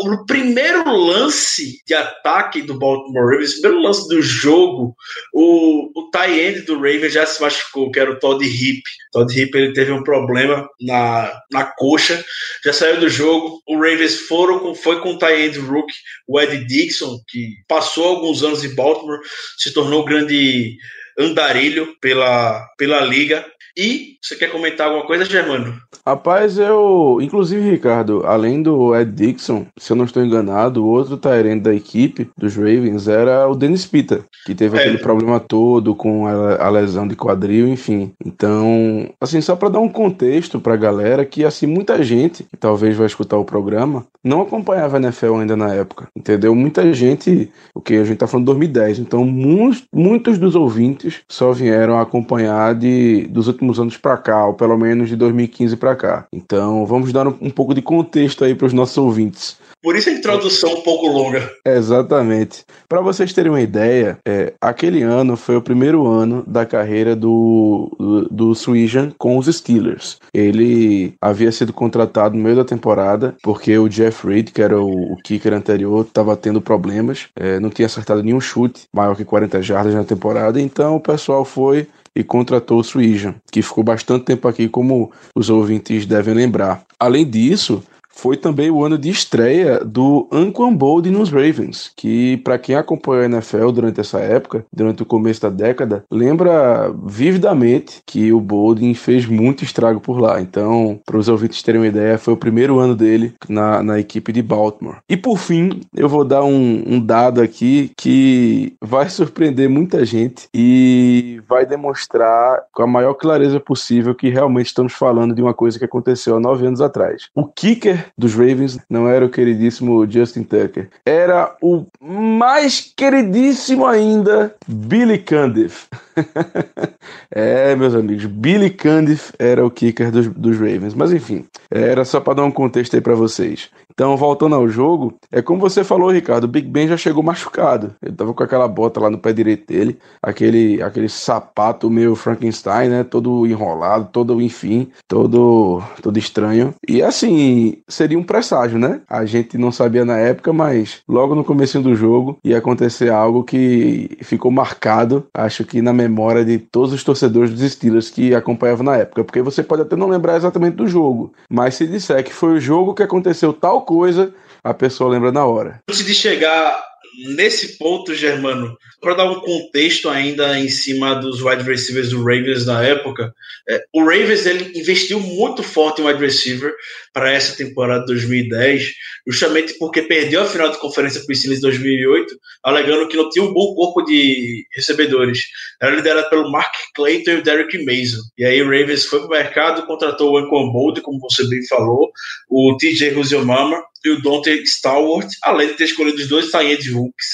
o 0.01 0.25
primeiro 0.27 0.91
lance 0.91 1.83
de 1.87 1.95
ataque 1.95 2.63
do 2.63 2.79
Baltimore 2.79 3.31
Ravens, 3.31 3.53
o 3.53 3.61
primeiro 3.61 3.83
lance 3.83 4.09
do 4.09 4.21
jogo, 4.23 4.95
o, 5.33 5.91
o 5.99 6.11
tie 6.11 6.41
end 6.41 6.63
do 6.63 6.75
Ravens 6.77 7.13
já 7.13 7.27
se 7.27 7.41
machucou, 7.41 7.91
que 7.91 7.99
era 7.99 8.11
o 8.11 8.19
Todd 8.19 8.45
Hip. 8.45 8.83
Todd 9.13 9.41
Hip 9.41 9.57
ele 9.57 9.73
teve 9.73 9.93
um 9.93 10.03
problema 10.03 10.69
na, 10.81 11.33
na 11.51 11.65
coxa, 11.65 12.25
já 12.65 12.73
saiu 12.73 13.01
do 13.01 13.09
jogo. 13.09 13.63
O 13.67 13.77
Ravens 13.77 14.21
foram 14.21 14.59
com, 14.59 14.75
foi 14.75 15.01
com 15.01 15.13
o 15.13 15.19
tie 15.19 15.47
end 15.47 15.59
Rook, 15.59 15.93
o 16.27 16.41
Ed 16.41 16.65
Dixon, 16.67 17.19
que 17.29 17.55
passou 17.67 18.05
alguns 18.05 18.43
anos 18.43 18.65
em 18.65 18.75
Baltimore, 18.75 19.21
se 19.57 19.73
tornou 19.73 20.05
grande 20.05 20.77
andarilho 21.19 21.97
pela, 22.01 22.67
pela 22.77 23.01
liga. 23.01 23.45
E 23.79 24.19
você 24.21 24.35
quer 24.35 24.51
comentar 24.51 24.89
alguma 24.89 25.07
coisa, 25.07 25.25
Germano? 25.25 25.81
Rapaz, 26.05 26.59
eu. 26.59 27.19
Inclusive, 27.23 27.71
Ricardo, 27.71 28.27
além 28.27 28.61
do 28.61 28.93
Ed 28.97 29.13
Dixon, 29.13 29.67
se 29.79 29.93
eu 29.93 29.97
não 29.97 30.05
estou 30.05 30.25
enganado, 30.25 30.85
o 30.85 30.89
outro 30.89 31.17
Tyrant 31.17 31.63
da 31.63 31.73
equipe 31.73 32.29
dos 32.37 32.57
Ravens 32.57 33.07
era 33.07 33.47
o 33.47 33.55
Dennis 33.55 33.87
Pita, 33.87 34.25
que 34.45 34.53
teve 34.53 34.77
é. 34.77 34.81
aquele 34.81 34.99
problema 34.99 35.39
todo 35.39 35.95
com 35.95 36.27
a, 36.27 36.57
a, 36.57 36.69
lesão 36.69 37.07
de 37.07 37.15
quadril, 37.15 37.69
enfim. 37.69 38.11
Então, 38.27 39.09
assim, 39.21 39.41
só 39.41 39.55
para 39.55 39.69
dar 39.69 39.79
um 39.79 39.89
contexto 39.89 40.59
pra 40.59 40.75
galera 40.75 41.25
que, 41.25 41.45
assim, 41.45 41.67
muita 41.67 42.03
gente 42.03 42.43
que 42.43 42.57
talvez 42.57 42.97
vai 42.97 43.07
escutar 43.07 43.37
o 43.37 43.45
programa 43.45 44.05
não 44.25 44.43
acompanhava 44.43 44.97
a 44.97 45.01
NFL 45.01 45.37
ainda 45.37 45.57
na 45.57 45.73
época, 45.73 46.09
entendeu? 46.17 46.55
Muita 46.55 46.93
gente, 46.93 47.51
o 47.75 47.81
que 47.81 47.95
a 47.95 48.05
gente 48.05 48.19
tá 48.19 48.27
falando 48.27 48.47
de 48.47 48.53
2010, 48.53 48.99
então 48.99 49.25
muitos, 49.25 49.85
muitos 49.95 50.39
dos 50.39 50.57
ouvintes 50.57 51.21
só 51.29 51.53
vieram 51.53 51.99
acompanhar 51.99 52.75
de, 52.75 53.27
dos 53.29 53.47
últimos 53.47 53.68
últimos 53.69 53.81
anos 53.81 53.97
para 53.97 54.17
cá, 54.17 54.47
ou 54.47 54.55
pelo 54.55 54.77
menos 54.77 55.09
de 55.09 55.17
2015 55.17 55.77
para 55.77 55.95
cá. 55.95 56.27
Então, 56.33 56.87
vamos 56.87 57.13
dar 57.13 57.27
um 57.29 57.51
pouco 57.51 57.75
de 57.75 57.83
contexto 57.83 58.45
aí 58.45 58.55
para 58.55 58.67
os 58.67 58.73
nossos 58.73 58.97
ouvintes. 58.97 59.57
Por 59.81 59.95
isso 59.95 60.09
a 60.09 60.13
introdução 60.13 60.75
um 60.75 60.81
pouco 60.81 61.07
longa. 61.07 61.49
Exatamente. 61.65 62.65
Para 62.89 63.01
vocês 63.01 63.33
terem 63.33 63.53
uma 63.53 63.61
ideia, 63.61 64.19
é, 64.27 64.53
aquele 64.61 65.03
ano 65.03 65.37
foi 65.37 65.57
o 65.57 65.63
primeiro 65.63 66.07
ano 66.07 66.43
da 66.47 66.67
carreira 66.67 67.15
do, 67.15 67.89
do, 67.97 68.29
do 68.29 68.55
Swijan 68.57 69.13
com 69.17 69.39
os 69.39 69.47
Steelers. 69.47 70.19
Ele 70.35 71.15
havia 71.23 71.53
sido 71.53 71.73
contratado 71.73 72.37
no 72.37 72.43
meio 72.43 72.57
da 72.57 72.65
temporada 72.65 73.37
porque 73.41 73.79
o 73.79 73.89
Jeff 73.89 74.27
Reed, 74.27 74.51
que 74.51 74.61
era 74.61 74.81
o, 74.81 75.13
o 75.13 75.17
kicker 75.23 75.53
anterior, 75.53 76.05
estava 76.05 76.37
tendo 76.37 76.61
problemas, 76.61 77.29
é, 77.37 77.61
não 77.61 77.71
tinha 77.71 77.87
acertado 77.87 78.23
nenhum 78.23 78.41
chute 78.41 78.83
maior 78.93 79.15
que 79.15 79.25
40 79.25 79.63
jardas 79.63 79.95
na 79.95 80.03
temporada, 80.03 80.61
então 80.61 80.97
o 80.97 81.01
pessoal 81.01 81.45
foi 81.45 81.87
e 82.15 82.25
contratou 82.25 82.81
o 82.81 82.85
Suijan, 82.85 83.35
que 83.51 83.63
ficou 83.63 83.85
bastante 83.85 84.25
tempo 84.25 84.49
aqui, 84.49 84.69
como 84.69 85.13
os 85.35 85.51
ouvintes 85.51 86.07
devem 86.07 86.35
lembrar. 86.35 86.83
Além 86.99 87.29
disso, 87.29 87.83
foi 88.19 88.37
também 88.37 88.69
o 88.69 88.85
ano 88.85 88.99
de 88.99 89.09
estreia 89.09 89.79
do 89.79 90.29
Anquan 90.33 90.75
Bold 90.75 91.09
nos 91.09 91.31
Ravens, 91.31 91.93
que 91.97 92.37
para 92.39 92.59
quem 92.59 92.75
acompanhou 92.75 93.23
a 93.23 93.27
NFL 93.27 93.71
durante 93.71 94.01
essa 94.01 94.19
época, 94.19 94.67
durante 94.73 95.03
o 95.05 95.07
começo 95.07 95.41
da 95.43 95.49
década, 95.49 96.03
lembra 96.11 96.93
vividamente 97.05 98.01
que 98.05 98.33
o 98.33 98.41
Boldin 98.41 98.93
fez 98.93 99.25
muito 99.25 99.63
estrago 99.63 100.01
por 100.01 100.19
lá. 100.19 100.41
Então, 100.41 101.01
para 101.07 101.17
os 101.17 101.29
ouvintes 101.29 101.63
terem 101.63 101.81
uma 101.81 101.87
ideia, 101.87 102.19
foi 102.19 102.35
o 102.35 102.37
primeiro 102.37 102.81
ano 102.81 102.97
dele 102.97 103.35
na, 103.49 103.85
na 103.85 104.01
equipe 104.01 104.33
de 104.33 104.43
Baltimore. 104.43 104.99
E 105.09 105.17
por 105.17 105.39
fim, 105.39 105.81
eu 105.95 106.09
vou 106.09 106.25
dar 106.25 106.43
um, 106.43 106.83
um 106.87 107.01
dado 107.01 107.41
aqui 107.41 107.93
que 107.97 108.75
vai 108.83 109.09
surpreender 109.09 109.69
muita 109.69 110.05
gente 110.05 110.49
e 110.53 111.41
vai 111.49 111.65
demonstrar 111.65 112.65
com 112.73 112.83
a 112.83 112.87
maior 112.87 113.15
clareza 113.15 113.61
possível 113.61 114.13
que 114.13 114.29
realmente 114.29 114.67
estamos 114.67 114.93
falando 114.93 115.37
de 115.37 115.41
uma 115.41 115.55
coisa 115.55 115.79
que 115.79 115.85
aconteceu 115.85 116.37
há 116.37 116.41
nove 116.41 116.67
anos 116.67 116.81
atrás. 116.81 117.29
O 117.33 117.47
kicker 117.47 118.08
dos 118.17 118.35
Ravens 118.35 118.79
não 118.89 119.09
era 119.09 119.25
o 119.25 119.31
queridíssimo 119.31 120.11
Justin 120.11 120.43
Tucker. 120.43 120.89
Era 121.05 121.57
o 121.63 121.87
mais 122.01 122.93
queridíssimo 122.97 123.87
ainda, 123.87 124.55
Billy 124.67 125.19
Cundiff. 125.19 125.87
é, 127.31 127.75
meus 127.77 127.95
amigos, 127.95 128.27
Billy 128.27 128.71
Cundiff 128.71 129.33
era 129.39 129.65
o 129.65 129.71
kicker 129.71 130.11
dos, 130.11 130.29
dos 130.29 130.57
Ravens. 130.57 130.95
Mas 130.95 131.13
enfim, 131.13 131.45
era 131.71 132.05
só 132.05 132.21
para 132.21 132.35
dar 132.35 132.45
um 132.45 132.51
contexto 132.51 132.95
aí 132.95 133.01
para 133.01 133.15
vocês. 133.15 133.71
Então, 133.99 134.17
voltando 134.17 134.55
ao 134.55 134.69
jogo, 134.69 135.19
é 135.33 135.43
como 135.43 135.61
você 135.61 135.83
falou, 135.83 136.13
Ricardo, 136.13 136.45
o 136.45 136.49
Big 136.49 136.69
Ben 136.69 136.87
já 136.87 136.97
chegou 136.97 137.21
machucado. 137.21 137.97
Ele 138.01 138.15
tava 138.15 138.33
com 138.33 138.45
aquela 138.45 138.69
bota 138.69 139.01
lá 139.01 139.11
no 139.11 139.19
pé 139.19 139.33
direito 139.33 139.67
dele, 139.67 139.99
aquele, 140.23 140.81
aquele 140.81 141.09
sapato 141.09 141.91
meio 141.91 142.15
Frankenstein, 142.15 142.89
né? 142.89 143.03
Todo 143.03 143.45
enrolado, 143.45 144.09
todo, 144.13 144.41
enfim, 144.41 144.89
todo, 145.09 145.83
todo 146.01 146.17
estranho. 146.17 146.73
E 146.89 147.03
assim, 147.03 147.79
seria 147.99 148.19
um 148.19 148.23
presságio, 148.23 148.79
né? 148.79 149.01
A 149.09 149.25
gente 149.25 149.59
não 149.59 149.73
sabia 149.73 150.05
na 150.05 150.17
época, 150.17 150.53
mas 150.53 151.01
logo 151.09 151.35
no 151.35 151.45
começo 151.45 151.81
do 151.81 151.95
jogo 151.95 152.39
ia 152.45 152.59
acontecer 152.59 153.11
algo 153.11 153.43
que 153.43 154.17
ficou 154.23 154.51
marcado, 154.51 155.27
acho 155.35 155.65
que 155.65 155.83
na 155.83 155.93
memória 155.93 156.45
de 156.45 156.59
todos 156.59 156.93
os 156.93 157.03
torcedores 157.03 157.51
dos 157.51 157.73
Steelers 157.73 158.09
que 158.09 158.35
acompanhavam 158.35 158.85
na 158.85 158.97
época. 158.97 159.25
Porque 159.25 159.43
você 159.43 159.63
pode 159.63 159.83
até 159.83 159.97
não 159.97 160.09
lembrar 160.09 160.37
exatamente 160.37 160.77
do 160.77 160.87
jogo, 160.87 161.33
mas 161.51 161.75
se 161.75 161.87
disser 161.87 162.23
que 162.23 162.33
foi 162.33 162.55
o 162.55 162.61
jogo 162.61 162.95
que 162.95 163.03
aconteceu 163.03 163.53
tal 163.53 163.83
coisa, 163.83 164.33
a 164.63 164.73
pessoa 164.73 165.11
lembra 165.11 165.33
na 165.33 165.45
hora. 165.45 165.81
Antes 165.89 166.05
de 166.05 166.15
chegar 166.15 166.88
nesse 167.27 167.77
ponto, 167.79 168.15
Germano, 168.15 168.77
para 169.01 169.15
dar 169.15 169.31
um 169.31 169.41
contexto 169.41 170.09
ainda 170.09 170.59
em 170.59 170.69
cima 170.69 171.15
dos 171.15 171.43
wide 171.43 171.63
receivers 171.63 172.11
do 172.11 172.19
Ravens 172.19 172.67
na 172.67 172.85
época, 172.85 173.33
é, 173.69 173.83
o 173.93 174.01
Ravens 174.01 174.47
ele 174.47 174.79
investiu 174.79 175.21
muito 175.21 175.63
forte 175.63 176.01
em 176.01 176.05
wide 176.05 176.21
receiver 176.21 176.73
para 177.13 177.33
essa 177.33 177.57
temporada 177.57 178.01
de 178.01 178.07
2010, 178.07 178.93
justamente 179.27 179.75
porque 179.79 180.03
perdeu 180.03 180.43
a 180.43 180.47
final 180.47 180.71
de 180.71 180.79
conferência 180.79 181.21
para 181.21 181.33
o 181.33 181.37
Steelers 181.37 181.59
em 181.59 181.63
2008, 181.63 182.35
alegando 182.63 183.09
que 183.09 183.17
não 183.17 183.29
tinha 183.31 183.45
um 183.45 183.53
bom 183.53 183.75
corpo 183.75 184.03
de 184.03 184.65
recebedores. 184.75 185.45
Era 185.81 185.97
liderado 185.97 186.31
pelo 186.31 186.51
Mark 186.51 186.73
Clayton 186.95 187.31
e 187.33 187.37
o 187.37 187.43
Derek 187.43 187.85
Mason. 187.85 188.23
E 188.39 188.45
aí 188.45 188.63
o 188.63 188.67
Ravens 188.67 189.05
foi 189.05 189.21
para 189.21 189.29
o 189.29 189.31
mercado, 189.31 189.87
contratou 189.87 190.33
o 190.33 190.39
Anquan 190.39 190.71
Bold, 190.73 191.01
como 191.01 191.21
você 191.21 191.47
bem 191.49 191.67
falou, 191.67 192.11
o 192.49 192.77
TJ 192.77 193.11
Ruziomama 193.11 193.83
e 194.09 194.11
o 194.13 194.23
Dante 194.23 194.51
Stallworth, 194.63 195.31
além 195.43 195.69
de 195.69 195.75
ter 195.75 195.85
escolhido 195.85 196.19
os 196.19 196.29
dois 196.29 196.51
de 196.51 196.93
Hooks, 196.93 197.27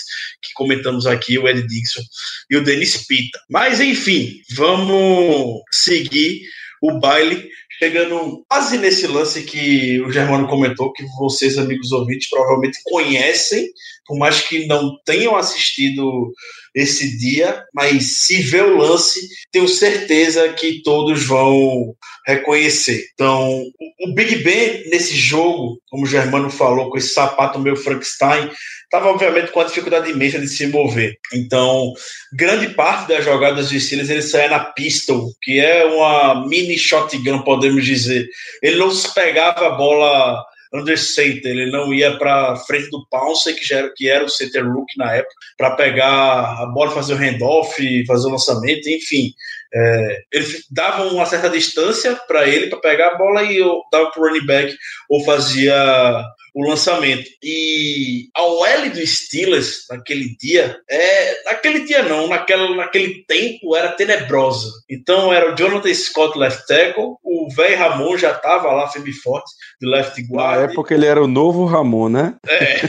que 0.42 0.52
comentamos 0.54 1.06
aqui, 1.06 1.38
o 1.38 1.48
Ed 1.48 1.66
Dixon 1.66 2.02
e 2.50 2.56
o 2.56 2.62
Dennis 2.62 3.06
Pita. 3.06 3.38
Mas 3.50 3.80
enfim, 3.80 4.40
vamos 4.54 5.62
seguir 5.70 6.42
o 6.82 6.98
baile 7.00 7.48
chegando 7.78 8.44
quase 8.48 8.78
nesse 8.78 9.06
lance 9.06 9.42
que 9.42 10.00
o 10.02 10.10
Germano 10.10 10.46
comentou, 10.46 10.92
que 10.92 11.04
vocês, 11.18 11.58
amigos 11.58 11.92
ouvintes, 11.92 12.28
provavelmente 12.28 12.78
conhecem, 12.84 13.68
por 14.06 14.18
mais 14.18 14.40
que 14.40 14.66
não 14.66 14.98
tenham 15.04 15.36
assistido 15.36 16.32
esse 16.74 17.16
dia, 17.18 17.62
mas 17.72 18.18
se 18.18 18.42
vê 18.42 18.60
o 18.60 18.76
lance, 18.76 19.20
tenho 19.52 19.68
certeza 19.68 20.52
que 20.52 20.82
todos 20.82 21.24
vão 21.24 21.94
reconhecer. 22.26 23.04
Então, 23.14 23.62
o 24.00 24.14
Big 24.14 24.36
Ben 24.42 24.88
nesse 24.90 25.14
jogo, 25.14 25.80
como 25.88 26.04
o 26.04 26.08
Germano 26.08 26.50
falou, 26.50 26.90
com 26.90 26.98
esse 26.98 27.14
sapato 27.14 27.60
meio 27.60 27.76
Frankenstein, 27.76 28.50
estava 28.84 29.08
obviamente 29.08 29.52
com 29.52 29.60
a 29.60 29.64
dificuldade 29.64 30.10
imensa 30.10 30.38
de 30.38 30.48
se 30.48 30.66
mover. 30.66 31.16
Então, 31.32 31.92
grande 32.32 32.74
parte 32.74 33.08
das 33.08 33.24
jogadas 33.24 33.68
de 33.68 33.80
Steelers 33.80 34.10
ele 34.10 34.22
saia 34.22 34.48
na 34.48 34.60
pistol, 34.60 35.30
que 35.42 35.60
é 35.60 35.84
uma 35.84 36.46
mini 36.46 36.76
shotgun, 36.76 37.42
podemos 37.42 37.84
dizer. 37.84 38.26
Ele 38.62 38.76
não 38.76 38.90
se 38.90 39.12
pegava 39.14 39.68
a 39.68 39.70
bola 39.70 40.44
under 40.74 40.98
center, 40.98 41.52
ele 41.52 41.70
não 41.70 41.94
ia 41.94 42.18
para 42.18 42.56
frente 42.56 42.90
do 42.90 43.06
Pounce, 43.08 43.54
que, 43.54 43.64
já 43.64 43.78
era, 43.78 43.92
que 43.94 44.08
era 44.08 44.24
o 44.24 44.28
center 44.28 44.66
rookie 44.66 44.98
na 44.98 45.14
época, 45.14 45.34
para 45.56 45.76
pegar 45.76 46.62
a 46.62 46.66
bola, 46.66 46.90
fazer 46.90 47.14
o 47.14 47.16
handoff, 47.16 48.06
fazer 48.06 48.26
o 48.26 48.30
lançamento, 48.30 48.88
enfim. 48.88 49.32
É, 49.72 50.22
ele 50.32 50.46
dava 50.70 51.04
uma 51.04 51.26
certa 51.26 51.48
distância 51.48 52.14
para 52.28 52.48
ele 52.48 52.68
para 52.68 52.80
pegar 52.80 53.08
a 53.08 53.18
bola 53.18 53.42
e 53.42 53.56
eu 53.56 53.82
dava 53.90 54.10
para 54.10 54.22
o 54.22 54.26
running 54.26 54.46
back 54.46 54.76
ou 55.08 55.24
fazia 55.24 56.24
o 56.54 56.62
lançamento. 56.62 57.28
E 57.42 58.28
a 58.34 58.42
OL 58.42 58.90
do 58.90 59.04
Steelers 59.04 59.84
naquele 59.90 60.36
dia, 60.40 60.78
é, 60.88 61.42
naquele 61.44 61.80
dia 61.80 62.04
não, 62.04 62.28
naquela, 62.28 62.74
naquele 62.76 63.24
tempo 63.26 63.74
era 63.74 63.92
tenebrosa. 63.92 64.70
Então 64.88 65.32
era 65.32 65.52
o 65.52 65.56
Jonathan 65.56 65.92
Scott 65.92 66.38
left 66.38 66.66
tackle, 66.66 67.16
o 67.22 67.48
velho 67.54 67.78
Ramon 67.78 68.16
já 68.16 68.30
estava 68.30 68.70
lá 68.72 68.88
firme 68.88 69.12
forte 69.12 69.50
de 69.80 69.88
left 69.88 70.20
guard. 70.22 70.58
Na 70.58 70.72
época 70.72 70.94
ele 70.94 71.06
era 71.06 71.22
o 71.22 71.26
novo 71.26 71.64
Ramon, 71.64 72.08
né? 72.08 72.34
É. 72.46 72.80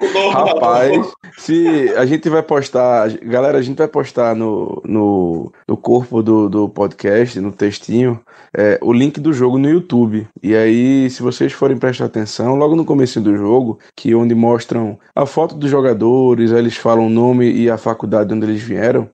o 0.04 0.12
novo 0.12 0.30
Rapaz, 0.30 0.90
Ramon. 0.90 1.12
se 1.38 1.92
a 1.96 2.04
gente 2.04 2.28
vai 2.28 2.42
postar, 2.42 3.08
galera, 3.22 3.58
a 3.58 3.62
gente 3.62 3.78
vai 3.78 3.88
postar 3.88 4.36
no, 4.36 4.82
no, 4.84 5.52
no 5.66 5.76
corpo 5.76 6.22
do, 6.22 6.48
do 6.48 6.68
podcast, 6.68 7.40
no 7.40 7.52
textinho, 7.52 8.20
é, 8.56 8.78
o 8.82 8.92
link 8.92 9.18
do 9.20 9.32
jogo 9.32 9.58
no 9.58 9.70
YouTube. 9.70 10.28
E 10.42 10.54
aí, 10.54 11.08
se 11.08 11.22
vocês 11.22 11.52
forem 11.52 11.78
prestar 11.78 12.06
atenção, 12.06 12.49
logo 12.56 12.76
no 12.76 12.84
começo 12.84 13.20
do 13.20 13.36
jogo, 13.36 13.78
que 13.94 14.14
onde 14.14 14.34
mostram 14.34 14.98
a 15.14 15.26
foto 15.26 15.54
dos 15.54 15.70
jogadores, 15.70 16.52
eles 16.52 16.76
falam 16.76 17.06
o 17.06 17.10
nome 17.10 17.50
e 17.50 17.70
a 17.70 17.76
faculdade 17.76 18.32
onde 18.32 18.46
eles 18.46 18.62
vieram. 18.62 19.08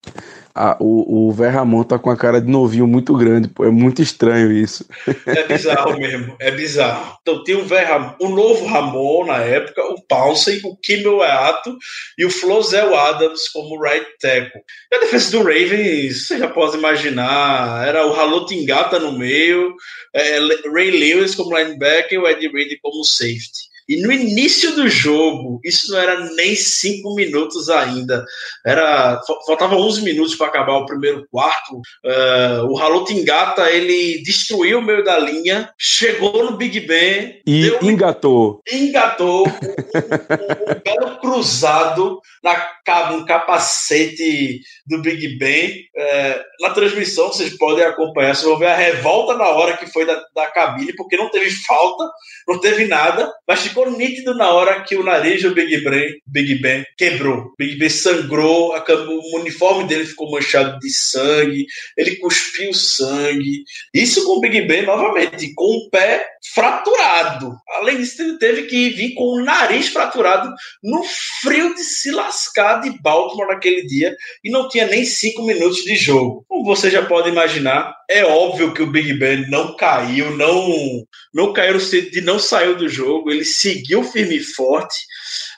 Ah, 0.58 0.74
o, 0.80 1.28
o 1.28 1.32
Verramon 1.32 1.84
tá 1.84 1.98
com 1.98 2.08
a 2.08 2.16
cara 2.16 2.40
de 2.40 2.50
novinho 2.50 2.86
muito 2.86 3.14
grande, 3.14 3.46
pô. 3.46 3.62
É 3.66 3.70
muito 3.70 4.00
estranho 4.00 4.50
isso. 4.50 4.86
É 5.26 5.46
bizarro 5.46 5.94
mesmo, 6.00 6.34
é 6.40 6.50
bizarro. 6.50 7.18
Então 7.20 7.44
tem 7.44 7.56
o 7.56 7.66
Verramon, 7.66 8.14
o 8.18 8.30
novo 8.30 8.64
Ramon 8.64 9.26
na 9.26 9.36
época, 9.36 9.82
o 9.84 10.00
Pouncey, 10.08 10.62
o 10.64 10.74
Kimmel 10.78 11.22
Eato 11.22 11.76
e 12.16 12.24
o 12.24 12.30
Flozel 12.30 12.96
Adams 12.96 13.50
como 13.50 13.78
right 13.78 14.06
tackle. 14.18 14.62
E 14.90 14.96
a 14.96 15.00
defesa 15.00 15.30
do 15.32 15.44
Ravens, 15.44 16.26
você 16.26 16.38
já 16.38 16.48
pode 16.48 16.78
imaginar, 16.78 17.86
era 17.86 18.06
o 18.06 18.14
Halotingata 18.14 18.98
no 18.98 19.12
meio, 19.12 19.74
é, 20.14 20.38
Ray 20.72 20.90
Lewis 20.90 21.34
como 21.34 21.54
linebacker 21.54 22.14
e 22.14 22.18
o 22.18 22.26
Ed 22.26 22.48
Reed 22.48 22.78
como 22.80 23.04
safety. 23.04 23.65
E 23.88 24.00
no 24.02 24.10
início 24.10 24.74
do 24.74 24.88
jogo, 24.88 25.60
isso 25.64 25.92
não 25.92 25.98
era 25.98 26.30
nem 26.34 26.56
cinco 26.56 27.14
minutos 27.14 27.68
ainda. 27.70 28.24
Era 28.64 29.20
faltava 29.46 29.76
11 29.76 30.02
minutos 30.02 30.34
para 30.34 30.48
acabar 30.48 30.78
o 30.78 30.86
primeiro 30.86 31.26
quarto. 31.30 31.76
Uh, 32.04 32.66
o 32.68 32.78
Halotingata 32.78 33.70
ele 33.70 34.22
destruiu 34.22 34.80
o 34.80 34.82
meio 34.82 35.04
da 35.04 35.18
linha, 35.18 35.70
chegou 35.78 36.44
no 36.44 36.56
Big 36.56 36.80
Ben 36.80 37.40
e 37.46 37.70
engatou. 37.82 38.60
Engatou 38.70 39.46
um, 39.46 39.50
um, 39.50 40.72
um 40.72 40.80
belo 40.84 41.20
cruzado 41.20 42.20
na 42.46 43.12
um 43.12 43.24
capacete 43.24 44.60
do 44.86 45.02
Big 45.02 45.36
Ben. 45.38 45.86
Uh, 45.96 46.62
na 46.62 46.70
transmissão 46.70 47.28
vocês 47.28 47.56
podem 47.56 47.84
acompanhar, 47.84 48.34
vocês 48.34 48.46
vão 48.46 48.58
ver 48.58 48.68
a 48.68 48.76
revolta 48.76 49.34
na 49.34 49.48
hora 49.48 49.76
que 49.76 49.86
foi 49.86 50.06
da, 50.06 50.22
da 50.34 50.46
cabine, 50.46 50.94
porque 50.94 51.16
não 51.16 51.28
teve 51.30 51.50
falta, 51.50 52.04
não 52.46 52.60
teve 52.60 52.86
nada, 52.86 53.32
mas 53.46 53.62
ficou 53.62 53.90
nítido 53.90 54.34
na 54.34 54.50
hora 54.50 54.82
que 54.84 54.96
o 54.96 55.02
nariz 55.02 55.42
do 55.42 55.54
Big 55.54 55.82
Ben, 55.82 56.20
Big 56.26 56.54
Ben 56.60 56.84
quebrou. 56.96 57.52
Big 57.58 57.76
Ben 57.76 57.88
sangrou, 57.88 58.74
a, 58.74 58.84
o 58.88 59.40
uniforme 59.40 59.88
dele 59.88 60.06
ficou 60.06 60.30
manchado 60.30 60.78
de 60.78 60.90
sangue, 60.90 61.66
ele 61.96 62.16
cuspiu 62.16 62.72
sangue. 62.72 63.64
Isso 63.92 64.24
com 64.24 64.38
o 64.38 64.40
Big 64.40 64.62
Ben, 64.62 64.86
novamente, 64.86 65.52
com 65.54 65.64
o 65.64 65.90
pé 65.90 66.26
fraturado. 66.54 67.56
Além 67.80 67.98
disso, 67.98 68.22
ele 68.22 68.38
teve 68.38 68.62
que 68.64 68.90
vir 68.90 69.14
com 69.14 69.24
o 69.24 69.44
nariz 69.44 69.88
fraturado 69.88 70.52
no 70.82 71.02
frio 71.42 71.74
de 71.74 71.82
se 71.82 72.10
lascar 72.36 72.80
de 72.80 72.90
Baltimore 73.00 73.48
naquele 73.48 73.86
dia 73.86 74.14
e 74.44 74.50
não 74.50 74.68
tinha 74.68 74.86
nem 74.86 75.04
cinco 75.04 75.44
minutos 75.44 75.78
de 75.78 75.96
jogo. 75.96 76.44
Como 76.46 76.64
você 76.64 76.90
já 76.90 77.04
pode 77.04 77.30
imaginar, 77.30 77.94
é 78.08 78.24
óbvio 78.24 78.74
que 78.74 78.82
o 78.82 78.90
Big 78.90 79.14
Ben 79.14 79.48
não 79.48 79.74
caiu, 79.76 80.36
não, 80.36 81.04
não 81.32 81.52
caiu 81.52 81.78
de 81.78 82.20
não 82.20 82.38
saiu 82.38 82.76
do 82.76 82.88
jogo, 82.88 83.30
ele 83.30 83.44
se 83.44 83.66
seguiu 83.66 84.04
firme 84.04 84.36
e 84.36 84.44
forte, 84.44 84.96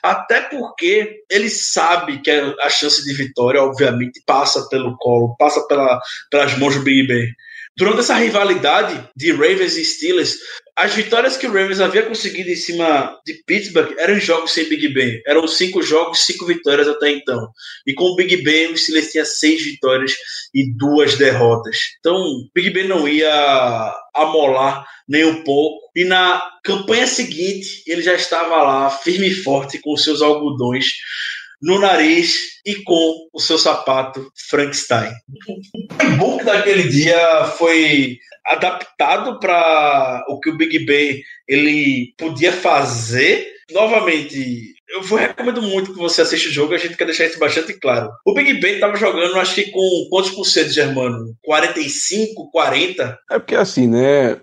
até 0.01 0.41
porque 0.41 1.21
ele 1.29 1.49
sabe 1.49 2.21
que 2.21 2.31
a 2.31 2.69
chance 2.69 3.03
de 3.03 3.13
vitória, 3.13 3.61
obviamente, 3.61 4.21
passa 4.25 4.67
pelo 4.69 4.97
colo, 4.97 5.35
passa 5.37 5.61
pela, 5.67 5.99
pelas 6.31 6.57
mãos 6.57 6.75
do 6.75 6.81
Big 6.81 7.07
Ben. 7.07 7.27
Durante 7.77 7.99
essa 7.99 8.15
rivalidade 8.15 9.07
de 9.15 9.31
Ravens 9.31 9.77
e 9.77 9.85
Steelers, 9.85 10.37
as 10.79 10.93
vitórias 10.93 11.35
que 11.35 11.45
o 11.45 11.51
Ravens 11.51 11.81
havia 11.81 12.03
conseguido 12.03 12.49
em 12.49 12.55
cima 12.55 13.19
de 13.25 13.33
Pittsburgh 13.45 13.93
eram 13.97 14.17
jogos 14.17 14.51
sem 14.51 14.69
Big 14.69 14.87
Ben. 14.93 15.21
Eram 15.27 15.45
cinco 15.45 15.81
jogos, 15.81 16.25
cinco 16.25 16.45
vitórias 16.45 16.87
até 16.87 17.11
então. 17.11 17.49
E 17.85 17.93
com 17.93 18.05
o 18.05 18.15
Big 18.15 18.37
Ben, 18.37 18.71
o 18.71 18.77
Steelers 18.77 19.11
tinha 19.11 19.25
seis 19.25 19.61
vitórias 19.61 20.15
e 20.53 20.73
duas 20.77 21.17
derrotas. 21.17 21.77
Então, 21.99 22.23
Big 22.55 22.69
Ben 22.69 22.87
não 22.87 23.07
ia 23.07 23.93
amolar 24.15 24.85
nem 25.07 25.25
um 25.25 25.43
pouco. 25.43 25.89
E 25.95 26.05
na 26.05 26.41
campanha 26.63 27.07
seguinte, 27.07 27.83
ele 27.85 28.01
já 28.01 28.13
estava 28.13 28.63
lá, 28.63 28.89
firme 28.89 29.27
e 29.27 29.35
forte, 29.35 29.79
com 29.79 29.97
seus 29.97 30.21
algodões 30.21 30.93
no 31.61 31.79
nariz 31.79 32.59
e 32.65 32.75
com 32.83 33.27
o 33.33 33.39
seu 33.39 33.57
sapato 33.57 34.31
Frankenstein. 34.49 35.11
O 35.47 35.95
playbook 35.95 36.43
daquele 36.43 36.83
dia 36.83 37.45
foi 37.57 38.17
adaptado 38.45 39.39
para 39.39 40.25
o 40.27 40.39
que 40.39 40.49
o 40.49 40.57
Big 40.57 40.85
Ben 40.85 41.21
ele 41.47 42.13
podia 42.17 42.51
fazer. 42.51 43.47
Novamente, 43.71 44.73
eu 44.89 45.03
vou, 45.03 45.17
recomendo 45.17 45.61
muito 45.61 45.93
que 45.93 45.99
você 45.99 46.21
assista 46.21 46.49
o 46.49 46.51
jogo, 46.51 46.73
a 46.73 46.77
gente 46.77 46.97
quer 46.97 47.05
deixar 47.05 47.25
isso 47.25 47.39
bastante 47.39 47.73
claro. 47.73 48.09
O 48.25 48.33
Big 48.33 48.59
Ben 48.59 48.75
estava 48.75 48.95
jogando, 48.95 49.37
acho 49.37 49.55
que 49.55 49.71
com 49.71 50.07
quantos 50.09 50.31
por 50.31 50.45
cento, 50.45 50.71
Germano? 50.71 51.35
45, 51.43 52.49
40? 52.51 53.19
É 53.31 53.39
porque 53.39 53.55
assim, 53.55 53.87
né? 53.87 54.37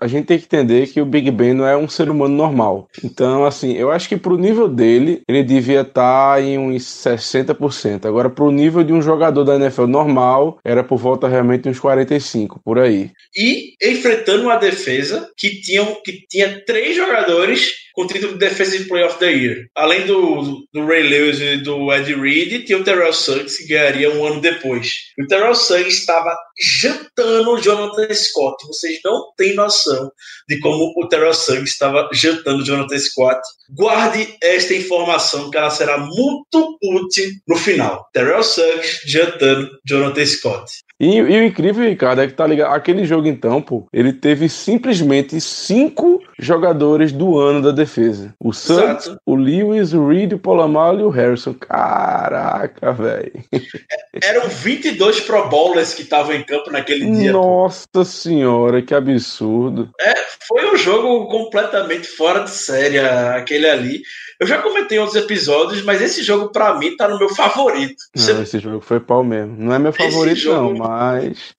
A 0.00 0.06
gente 0.06 0.26
tem 0.26 0.38
que 0.38 0.44
entender 0.44 0.88
que 0.88 1.00
o 1.00 1.06
Big 1.06 1.30
Ben 1.30 1.54
não 1.54 1.66
é 1.66 1.76
um 1.76 1.88
ser 1.88 2.10
humano 2.10 2.34
normal. 2.34 2.88
Então, 3.04 3.44
assim, 3.44 3.76
eu 3.76 3.90
acho 3.90 4.08
que 4.08 4.16
pro 4.16 4.38
nível 4.38 4.68
dele, 4.68 5.22
ele 5.28 5.42
devia 5.42 5.82
estar 5.82 6.34
tá 6.34 6.40
em 6.40 6.58
uns 6.58 6.82
60%. 6.82 8.06
Agora, 8.06 8.28
pro 8.28 8.50
nível 8.50 8.82
de 8.82 8.92
um 8.92 9.02
jogador 9.02 9.44
da 9.44 9.56
NFL 9.56 9.86
normal, 9.86 10.58
era 10.64 10.82
por 10.82 10.98
volta 10.98 11.28
realmente 11.28 11.68
uns 11.68 11.78
45, 11.78 12.60
por 12.64 12.78
aí. 12.78 13.10
E 13.36 13.74
enfrentando 13.82 14.44
uma 14.44 14.56
defesa 14.56 15.30
que, 15.36 15.60
tinham, 15.60 15.96
que 16.04 16.26
tinha 16.28 16.62
três 16.64 16.96
jogadores 16.96 17.82
com 17.94 18.02
o 18.02 18.06
título 18.06 18.32
de 18.32 18.38
Defensive 18.38 18.88
Player 18.88 19.06
of 19.06 19.18
the 19.18 19.30
Year. 19.30 19.66
Além 19.74 20.06
do, 20.06 20.66
do 20.72 20.86
Ray 20.86 21.02
Lewis 21.02 21.40
e 21.40 21.56
do 21.58 21.92
Ed 21.92 22.14
Reed, 22.14 22.64
tinha 22.64 22.78
o 22.78 22.84
Terrell 22.84 23.12
Suggs, 23.12 23.58
que 23.58 23.68
ganharia 23.68 24.10
um 24.10 24.24
ano 24.26 24.40
depois. 24.40 24.92
O 25.18 25.26
Terrell 25.26 25.54
Suggs 25.54 25.98
estava 25.98 26.36
jantando 26.60 27.50
o 27.52 27.60
Jonathan 27.60 28.12
Scott. 28.14 28.66
Vocês 28.66 28.98
não 29.04 29.32
têm 29.36 29.54
noção 29.54 30.10
de 30.48 30.58
como 30.60 30.92
o 30.96 31.08
Terrell 31.08 31.34
Suggs 31.34 31.70
estava 31.70 32.08
jantando 32.12 32.62
o 32.62 32.64
Jonathan 32.64 32.98
Scott. 32.98 33.40
Guarde 33.70 34.36
esta 34.42 34.74
informação, 34.74 35.50
que 35.50 35.56
ela 35.56 35.70
será 35.70 35.98
muito 35.98 36.78
útil 36.82 37.30
no 37.48 37.56
final. 37.56 38.06
Terrell 38.12 38.42
Suggs 38.42 39.00
jantando 39.06 39.70
Jonathan 39.86 40.26
Scott. 40.26 40.72
E, 41.02 41.16
e, 41.16 41.20
o 41.20 41.44
incrível, 41.44 41.84
Ricardo, 41.84 42.22
é 42.22 42.28
que 42.28 42.32
tá 42.32 42.46
ligado. 42.46 42.72
Aquele 42.72 43.04
jogo, 43.04 43.26
então, 43.26 43.60
pô, 43.60 43.88
ele 43.92 44.12
teve 44.12 44.48
simplesmente 44.48 45.40
cinco 45.40 46.22
jogadores 46.38 47.10
do 47.10 47.40
ano 47.40 47.60
da 47.60 47.72
defesa: 47.72 48.32
o 48.38 48.52
Santos, 48.52 49.16
o 49.26 49.34
Lewis, 49.34 49.92
o 49.92 50.06
Reed, 50.06 50.34
o 50.34 50.38
Polamalu 50.38 51.00
e 51.00 51.02
o 51.02 51.08
Harrison. 51.08 51.54
Caraca, 51.54 52.92
velho. 52.92 53.32
Eram 54.22 54.48
22 54.48 55.20
Pro 55.22 55.48
Bowlers 55.48 55.92
que 55.92 56.02
estavam 56.02 56.36
em 56.36 56.44
campo 56.44 56.70
naquele 56.70 57.10
dia. 57.10 57.32
Nossa 57.32 57.88
pô. 57.92 58.04
senhora, 58.04 58.80
que 58.80 58.94
absurdo. 58.94 59.90
É, 60.00 60.14
foi 60.46 60.72
um 60.72 60.76
jogo 60.76 61.26
completamente 61.26 62.06
fora 62.06 62.44
de 62.44 62.50
série, 62.50 63.00
aquele 63.00 63.68
ali. 63.68 64.02
Eu 64.42 64.46
já 64.48 64.60
comentei 64.60 64.98
em 64.98 65.00
outros 65.00 65.22
episódios, 65.22 65.82
mas 65.84 66.02
esse 66.02 66.20
jogo, 66.20 66.50
para 66.50 66.74
mim, 66.74 66.96
tá 66.96 67.06
no 67.06 67.16
meu 67.16 67.28
favorito. 67.28 67.94
Não, 68.12 68.24
Você... 68.24 68.42
esse 68.42 68.58
jogo 68.58 68.80
foi 68.80 68.98
pau 68.98 69.22
mesmo. 69.22 69.54
Não 69.56 69.72
é 69.72 69.78
meu 69.78 69.92
favorito, 69.92 70.36
jogo, 70.36 70.76
não, 70.76 70.78
mas. 70.78 70.91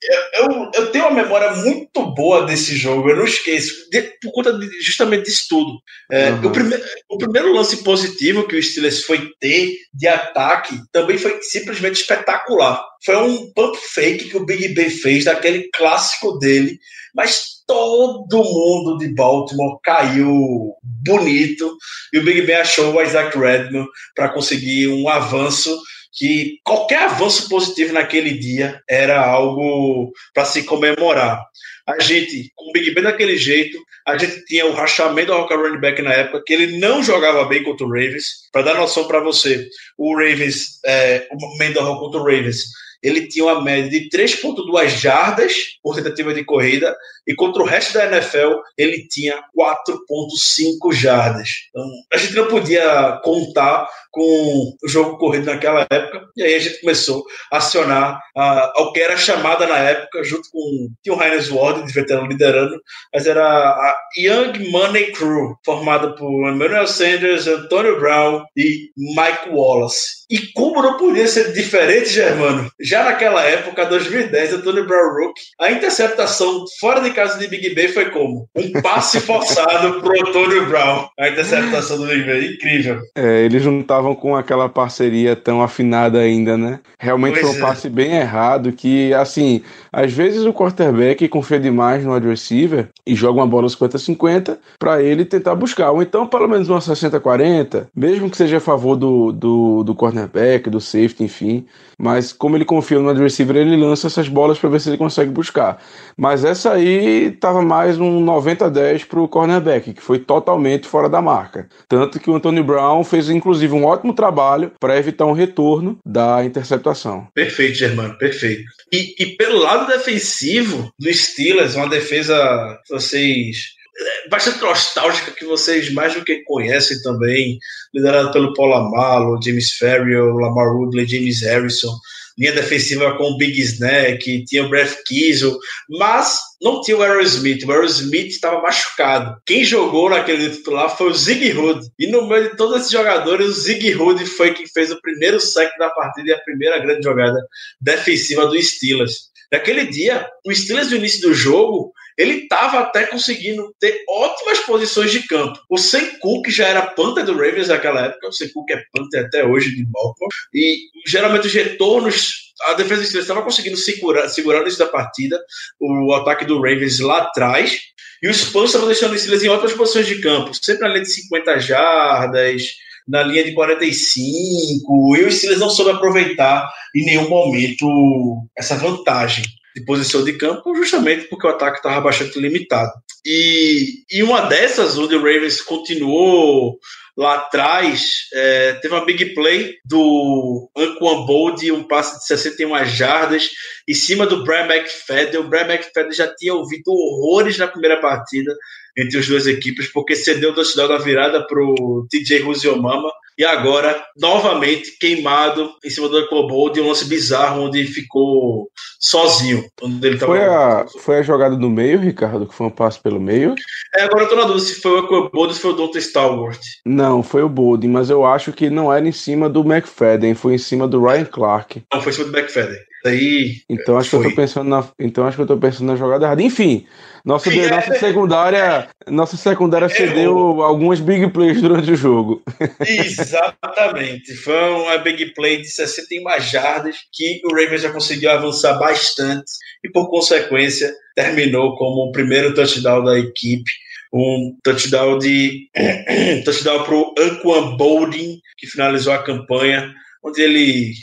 Eu, 0.02 0.46
eu, 0.46 0.72
eu, 0.74 0.92
tenho 0.92 1.06
uma 1.06 1.24
memória 1.24 1.54
muito 1.56 2.14
boa 2.14 2.46
desse 2.46 2.76
jogo, 2.76 3.10
eu 3.10 3.16
não 3.16 3.26
esqueço, 3.26 3.90
de, 3.90 4.02
por 4.22 4.32
conta 4.32 4.58
de, 4.58 4.82
justamente 4.82 5.26
disso 5.26 5.46
tudo. 5.50 5.80
É, 6.12 6.32
uhum. 6.32 6.48
o, 6.48 6.52
prime, 6.52 6.76
o 7.10 7.18
primeiro 7.18 7.54
lance 7.54 7.84
positivo 7.84 8.48
que 8.48 8.56
o 8.56 8.64
Steelers 8.64 9.04
foi 9.04 9.32
ter 9.40 9.76
de 9.94 10.08
ataque 10.08 10.78
também 10.92 11.18
foi 11.18 11.42
simplesmente 11.42 12.02
espetacular. 12.02 12.84
Foi 13.06 13.18
um 13.18 13.52
pump 13.54 13.78
fake 13.78 14.30
que 14.30 14.38
o 14.38 14.46
Big 14.46 14.70
Ben 14.70 14.90
fez, 14.90 15.26
daquele 15.26 15.70
clássico 15.74 16.38
dele, 16.40 16.80
mas 17.14 17.54
todo 17.68 18.44
mundo 18.44 18.98
de 18.98 19.14
Baltimore 19.14 19.80
caiu 19.84 20.74
bonito 20.84 21.78
e 22.12 22.20
o 22.20 22.24
Big 22.24 22.42
Ben 22.44 22.56
achou 22.56 22.94
o 22.94 23.02
Isaac 23.02 23.38
Redman 23.38 23.86
para 24.16 24.30
conseguir 24.30 24.88
um 24.90 25.08
avanço 25.08 25.78
que 26.14 26.60
qualquer 26.64 27.04
avanço 27.04 27.50
positivo 27.50 27.94
naquele 27.94 28.38
dia 28.38 28.82
era 28.88 29.20
algo 29.26 30.14
para 30.34 30.46
se 30.46 30.64
comemorar. 30.64 31.44
A 31.88 32.00
gente, 32.00 32.52
com 32.56 32.70
o 32.70 32.72
Big 32.72 32.92
Ben 32.92 33.04
daquele 33.04 33.36
jeito, 33.36 33.78
a 34.06 34.18
gente 34.18 34.46
tinha 34.46 34.66
o 34.66 34.74
rachamento 34.74 35.32
do 35.32 35.38
Rocker 35.38 35.58
Running 35.58 35.82
Back 35.82 36.02
na 36.02 36.14
época, 36.14 36.44
que 36.46 36.54
ele 36.54 36.78
não 36.78 37.02
jogava 37.02 37.46
bem 37.46 37.64
contra 37.64 37.86
o 37.86 37.90
Ravens. 37.90 38.50
Para 38.52 38.62
dar 38.62 38.76
noção 38.76 39.08
para 39.08 39.20
você, 39.20 39.68
o 39.98 40.16
Ravens, 40.16 40.80
é, 40.86 41.28
o 41.32 41.58
Mendoza 41.58 42.00
contra 42.00 42.20
o 42.20 42.24
Ravens, 42.24 42.66
ele 43.02 43.28
tinha 43.28 43.44
uma 43.46 43.62
média 43.62 43.90
de 43.90 44.10
3,2 44.10 44.88
jardas 44.88 45.54
por 45.84 45.96
tentativa 45.96 46.34
de 46.34 46.46
corrida, 46.46 46.96
e 47.28 47.36
contra 47.36 47.62
o 47.62 47.66
resto 47.66 47.94
da 47.94 48.06
NFL, 48.06 48.56
ele 48.78 49.08
tinha 49.08 49.42
4,5 49.58 50.94
jardas. 50.94 51.50
Então, 51.70 51.86
a 52.14 52.18
gente 52.18 52.36
não 52.36 52.48
podia 52.48 53.20
contar 53.24 53.88
com 54.14 54.76
o 54.84 54.88
jogo 54.88 55.18
corrido 55.18 55.46
naquela 55.46 55.88
época, 55.90 56.28
e 56.38 56.44
aí 56.44 56.54
a 56.54 56.60
gente 56.60 56.80
começou 56.82 57.24
a 57.52 57.58
acionar 57.58 58.20
a, 58.38 58.72
o 58.78 58.92
que 58.92 59.00
era 59.00 59.18
chamada 59.18 59.66
na 59.66 59.78
época, 59.78 60.24
junto 60.24 60.50
com 60.52 60.90
tinha 61.02 61.16
o 61.16 61.22
Heinz 61.22 61.50
Ward, 61.50 61.86
de 61.86 61.92
veterano 61.92 62.28
liderando, 62.28 62.80
mas 63.12 63.26
era 63.26 63.44
a 63.44 63.96
Young 64.18 64.70
Money 64.70 65.12
Crew, 65.14 65.58
formada 65.66 66.16
por 66.16 66.48
Emmanuel 66.48 66.86
Sanders, 66.86 67.48
Antonio 67.48 68.00
Brown 68.00 68.44
e 68.56 68.92
Mike 68.96 69.50
Wallace. 69.50 70.24
E 70.30 70.52
como 70.54 70.82
não 70.82 70.98
podia 70.98 71.28
ser 71.28 71.52
diferente, 71.54 72.10
Germano, 72.10 72.70
já 72.80 73.04
naquela 73.04 73.44
época, 73.44 73.86
2010, 73.86 74.54
Antonio 74.54 74.86
Brown 74.86 75.14
Rook, 75.14 75.40
a 75.60 75.72
interceptação 75.72 76.66
fora 76.80 77.02
de 77.02 77.12
casa 77.14 77.40
de 77.40 77.48
Big 77.48 77.74
Ben 77.74 77.88
foi 77.88 78.10
como? 78.10 78.48
Um 78.56 78.72
passe 78.82 79.20
forçado 79.22 80.02
pro 80.02 80.28
Antonio 80.28 80.66
Brown. 80.68 81.08
A 81.20 81.30
interceptação 81.30 81.98
do 81.98 82.08
Big 82.08 82.24
Ben, 82.24 82.54
incrível. 82.54 83.00
É, 83.16 83.46
eles 83.46 83.66
não 83.66 83.80
estavam 83.82 84.16
com 84.16 84.36
aquela 84.36 84.68
parceria 84.68 85.36
tão 85.36 85.62
afinada 85.62 86.20
ainda, 86.20 86.58
né? 86.58 86.80
Realmente 87.00 87.40
pois 87.40 87.48
foi 87.48 87.56
um 87.56 87.58
é. 87.58 87.62
passe 87.62 87.90
bem 87.90 88.14
errado 88.16 88.72
que, 88.72 89.14
assim, 89.14 89.62
às 89.92 90.12
vezes 90.12 90.44
o 90.46 90.54
quarterback 90.54 91.28
confia 91.28 91.60
demais 91.60 92.04
no 92.04 92.14
wide 92.14 92.28
receiver 92.28 92.90
e 93.06 93.16
joga 93.16 93.40
uma 93.40 93.48
bola 93.48 93.68
50-50 93.68 94.58
para 94.80 95.02
ele 95.02 95.26
tentar 95.26 95.56
buscar. 95.56 95.92
Ou 95.92 96.02
então, 96.02 96.28
pelo 96.28 96.48
menos 96.48 96.70
uma 96.70 96.80
60-40, 96.80 97.88
mesmo 97.96 98.30
que 98.30 98.38
seja 98.38 98.58
a 98.58 98.62
favor 98.62 98.96
do, 98.96 99.32
do, 99.32 99.84
do 99.84 99.96
cornerback, 99.96 100.70
do 100.70 100.82
safety, 100.82 101.24
enfim. 101.24 101.66
Mas 101.98 102.34
como 102.34 102.58
ele 102.58 102.66
confia 102.66 103.00
no 103.00 103.10
wide 103.10 103.22
receiver, 103.22 103.56
ele 103.56 103.78
lança 103.78 104.08
essas 104.08 104.28
bolas 104.28 104.58
para 104.58 104.70
ver 104.70 104.80
se 104.80 104.90
ele 104.90 104.98
consegue 104.98 105.32
buscar. 105.32 105.80
Mas 106.18 106.44
essa 106.44 106.74
aí 106.74 107.32
tava 107.32 107.62
mais 107.62 108.00
um 108.00 108.24
90-10 108.26 109.06
pro 109.06 109.28
cornerback, 109.28 109.94
que 109.94 110.02
foi 110.02 110.20
totalmente 110.20 110.88
fora 110.88 111.10
da 111.10 111.22
marca. 111.22 111.68
Tanto 111.88 112.20
que 112.20 112.30
o 112.30 112.36
Anthony 112.36 112.64
Brown 112.64 113.04
fez 113.04 113.30
inclusive 113.30 113.74
um 113.74 113.86
ótimo 113.86 114.14
trabalho 114.14 114.72
para 114.80 114.98
evitar 114.98 115.26
um 115.26 115.34
retorno 115.34 115.98
da 116.06 116.44
interceptação. 116.44 117.28
Perfeito, 117.34 117.76
Germano, 117.76 118.18
perfeito. 118.18 118.64
E, 118.92 119.16
e 119.20 119.26
pelo 119.36 119.60
lado 119.60 119.88
defensivo 119.88 120.92
do 121.00 121.14
Steelers, 121.14 121.76
uma 121.76 121.90
defesa 121.90 122.80
vocês 122.90 123.74
é, 123.96 124.30
bastante 124.30 124.62
nostálgica 124.62 125.32
que 125.32 125.46
vocês 125.46 125.94
mais 125.94 126.16
do 126.16 126.24
que 126.24 126.44
conhecem 126.44 127.02
também, 127.02 127.60
liderada 127.94 128.32
pelo 128.32 128.54
Paul 128.54 128.74
Amalo, 128.74 129.40
James 129.44 129.72
Ferrier, 129.72 130.24
Lamar 130.24 130.76
Woodley, 130.76 131.06
James 131.06 131.42
Harrison, 131.42 131.96
linha 132.38 132.54
defensiva 132.54 133.16
com 133.18 133.32
o 133.32 133.38
Big 133.38 133.60
Snack, 133.62 134.46
tinha 134.46 134.66
o 134.66 134.70
Brett 134.70 135.04
Kiesel, 135.06 135.58
mas 135.90 136.40
não 136.62 136.82
tinha 136.82 136.98
o 136.98 137.02
Aerosmith. 137.02 137.64
O 137.64 137.72
Aerosmith 137.72 138.30
estava 138.30 138.62
machucado. 138.62 139.36
Quem 139.46 139.64
jogou 139.64 140.10
naquele 140.10 140.50
titular 140.50 140.96
foi 140.98 141.12
o 141.12 141.14
Zig 141.14 141.52
Hood. 141.52 141.88
E 142.00 142.08
no 142.08 142.28
meio 142.28 142.50
de 142.50 142.58
todos 142.58 142.78
esses 142.78 142.92
jogadores, 142.92 143.48
o 143.48 143.54
Zig 143.54 143.94
Hood 143.96 144.26
foi 144.26 144.54
quem 144.54 144.68
fez 144.68 144.92
o 144.92 145.02
primeiro 145.02 145.40
saque 145.40 145.78
da 145.78 145.90
partida 145.90 146.30
e 146.30 146.34
a 146.34 146.40
primeira 146.40 146.80
grande 146.80 147.04
jogada 147.04 147.40
defensiva 147.82 148.48
do 148.48 148.62
Steelers. 148.62 149.32
Naquele 149.52 149.86
dia, 149.86 150.28
o 150.46 150.54
Steelers 150.54 150.90
no 150.90 150.98
início 150.98 151.22
do 151.22 151.34
jogo 151.34 151.94
ele 152.18 152.44
estava 152.44 152.80
até 152.80 153.06
conseguindo 153.06 153.74
ter 153.80 154.04
ótimas 154.08 154.60
posições 154.60 155.12
de 155.12 155.26
campo. 155.28 155.60
O 155.70 155.78
Sam 155.78 156.06
Cook 156.20 156.50
já 156.50 156.68
era 156.68 156.82
Panther 156.82 157.26
do 157.26 157.34
Ravens 157.34 157.68
naquela 157.68 158.06
época, 158.06 158.28
o 158.28 158.32
Sam 158.32 158.50
Cook 158.54 158.70
é 158.72 158.84
Panther 158.94 159.26
até 159.26 159.46
hoje 159.46 159.76
de 159.76 159.86
Baltimore, 159.86 160.30
e 160.54 160.78
geralmente 161.08 161.48
os 161.48 161.54
retornos 161.54 162.44
a 162.68 162.74
defesa 162.74 163.02
do 163.02 163.08
Steelers 163.08 163.26
estava 163.26 163.42
conseguindo 163.42 163.76
segurar, 163.76 164.30
segurar 164.30 164.62
início 164.62 164.80
da 164.80 164.88
partida 164.88 165.38
o 165.80 166.14
ataque 166.14 166.46
do 166.46 166.58
Ravens 166.62 167.00
lá 167.00 167.20
atrás, 167.20 167.80
e 168.22 168.28
o 168.28 168.34
Spurs 168.34 168.70
estava 168.70 168.86
deixando 168.86 169.14
o 169.14 169.18
Steelers 169.18 169.44
em 169.44 169.50
ótimas 169.50 169.74
posições 169.74 170.08
de 170.08 170.22
campo, 170.22 170.54
sempre 170.54 170.84
na 170.84 170.90
linha 170.90 171.02
de 171.02 171.12
50 171.12 171.60
jardas, 171.60 172.64
na 173.08 173.22
linha 173.22 173.44
de 173.44 173.54
45, 173.54 175.18
e 175.18 175.24
o 175.24 175.32
Steelers 175.32 175.60
não 175.60 175.70
soube 175.70 175.92
aproveitar 175.92 176.72
em 176.96 177.04
nenhum 177.04 177.28
momento 177.28 178.48
essa 178.58 178.76
vantagem 178.76 179.44
de 179.76 179.84
posição 179.86 180.24
de 180.24 180.34
campo, 180.34 180.76
justamente 180.76 181.28
porque 181.28 181.48
o 181.48 181.50
ataque 181.50 181.78
estava 181.78 182.02
bastante 182.02 182.40
limitado. 182.40 182.92
E, 183.26 184.04
e 184.12 184.22
uma 184.22 184.42
dessas, 184.42 184.98
onde 184.98 185.16
o 185.16 185.20
Ravens 185.20 185.62
continuou 185.62 186.78
lá 187.16 187.36
atrás, 187.36 188.28
é, 188.34 188.74
teve 188.74 188.94
uma 188.94 189.06
big 189.06 189.34
play 189.34 189.76
do 189.86 190.70
Anquan 190.76 191.26
Bold, 191.26 191.72
um 191.72 191.84
passe 191.84 192.20
de 192.20 192.26
61 192.26 192.86
jardas, 192.86 193.52
em 193.88 193.94
cima 193.94 194.26
do 194.26 194.44
Brian 194.44 194.66
McFadden. 194.66 195.40
O 195.40 195.48
Brian 195.48 195.68
McFadden 195.68 196.12
já 196.12 196.34
tinha 196.36 196.54
ouvido 196.54 196.92
horrores 196.92 197.58
na 197.58 197.68
primeira 197.68 198.02
partida, 198.02 198.56
entre 198.98 199.20
as 199.20 199.28
duas 199.28 199.48
equipes, 199.48 199.92
porque 199.92 200.16
cedeu 200.16 200.52
o 200.52 200.56
touchdown 200.56 200.88
da 200.88 200.98
virada 200.98 201.46
para 201.46 201.60
o 201.60 202.06
TJ 202.10 202.40
Ruziomama 202.40 203.12
e 203.38 203.44
agora, 203.44 204.00
novamente, 204.16 204.96
queimado 205.00 205.72
em 205.84 205.90
cima 205.90 206.08
do 206.08 206.20
Ecobold 206.20 206.76
de 206.76 206.82
um 206.82 206.88
lance 206.88 207.06
bizarro 207.06 207.64
onde 207.64 207.84
ficou 207.86 208.70
sozinho. 209.00 209.66
Onde 209.82 210.08
ele 210.08 210.20
foi, 210.20 210.44
a, 210.44 210.86
foi 211.00 211.18
a 211.18 211.24
jogada 211.24 211.56
do 211.56 211.70
meio, 211.70 212.00
Ricardo, 212.00 212.46
que 212.46 212.54
foi 212.54 212.68
um 212.68 212.72
passo 212.72 213.02
pelo 213.02 213.20
meio? 213.20 213.56
É, 213.96 214.04
agora 214.04 214.26
eu 214.26 214.30
tô 214.30 214.36
na 214.36 214.44
dúvida 214.44 214.66
se 214.66 214.80
foi 214.80 214.92
o 214.92 215.00
Ecobold 215.00 215.36
ou 215.36 215.54
se 215.54 215.60
foi 215.60 215.72
o 215.72 215.88
Dr. 215.88 215.98
Stalwart. 215.98 216.62
Não, 216.86 217.24
foi 217.24 217.42
o 217.42 217.50
Boldin, 217.50 217.88
mas 217.88 218.10
eu 218.10 218.24
acho 218.24 218.54
que 218.54 218.70
não 218.70 218.94
era 218.94 219.08
em 219.08 219.12
cima 219.12 219.50
do 219.50 219.62
McFadden, 219.62 220.36
foi 220.36 220.54
em 220.54 220.60
cima 220.60 220.88
do 220.88 221.04
Ryan 221.04 221.26
Clark. 221.26 221.84
Não, 221.92 222.02
foi 222.02 222.12
em 222.12 222.16
cima 222.16 222.30
do 222.30 222.38
McFadden. 222.38 222.78
Aí, 223.06 223.62
então 223.70 223.98
acho 223.98 224.10
foi. 224.10 224.22
que 224.22 224.26
eu 224.28 224.30
tô 224.32 224.36
pensando 224.36 224.70
na, 224.70 224.88
então 224.98 225.26
acho 225.26 225.36
que 225.36 225.44
eu 225.44 225.48
tô 225.48 225.58
pensando 225.58 225.88
na 225.88 225.96
jogada 225.96 226.26
errada. 226.26 226.42
Enfim, 226.42 226.86
nossa, 227.26 227.50
nossa 227.50 227.96
é, 227.96 228.00
secundária, 228.00 228.88
nossa 229.08 229.36
secundária 229.36 229.90
cedeu 229.90 230.62
algumas 230.62 231.00
big 231.00 231.30
plays 231.32 231.62
durante 231.62 231.92
o 231.92 231.96
jogo. 231.96 232.42
Exatamente. 232.80 234.34
Foi 234.36 234.70
uma 234.70 234.98
big 235.00 235.34
play 235.34 235.62
de 235.62 235.68
61 235.68 236.40
jardas 236.42 236.98
que 237.12 237.42
o 237.46 237.50
Ravens 237.50 237.82
já 237.82 237.92
conseguiu 237.92 238.32
avançar 238.32 238.80
bastante 238.80 239.52
e 239.84 239.90
por 239.90 240.10
consequência 240.10 240.94
terminou 241.16 241.76
como 241.76 242.10
o 242.10 242.12
primeiro 242.12 242.54
touchdown 242.54 243.04
da 243.04 243.20
equipe 243.20 243.72
um 244.14 244.56
touchdown 244.64 245.18
de 245.18 245.70
touchdown 246.46 246.84
para 246.84 246.96
o 246.96 247.16
Anquan 247.18 247.76
Bolding, 247.76 248.40
que 248.58 248.68
finalizou 248.68 249.12
a 249.12 249.24
campanha 249.24 249.92
onde 250.24 250.42
ele. 250.42 250.94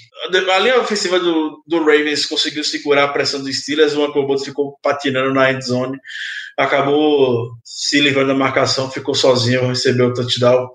A 0.52 0.58
linha 0.58 0.80
ofensiva 0.80 1.18
do, 1.18 1.62
do 1.66 1.78
Ravens 1.78 2.26
conseguiu 2.26 2.62
segurar 2.62 3.04
a 3.04 3.08
pressão 3.08 3.42
dos 3.42 3.58
Steelers, 3.58 3.94
o 3.94 4.04
Uncle 4.04 4.44
ficou 4.44 4.78
patinando 4.82 5.32
na 5.32 5.50
end 5.50 5.64
zone, 5.64 5.98
acabou 6.56 7.52
se 7.64 8.00
livrando 8.00 8.28
da 8.28 8.34
marcação, 8.34 8.90
ficou 8.90 9.14
sozinho, 9.14 9.66
recebeu 9.66 10.08
o 10.08 10.14
touchdown. 10.14 10.68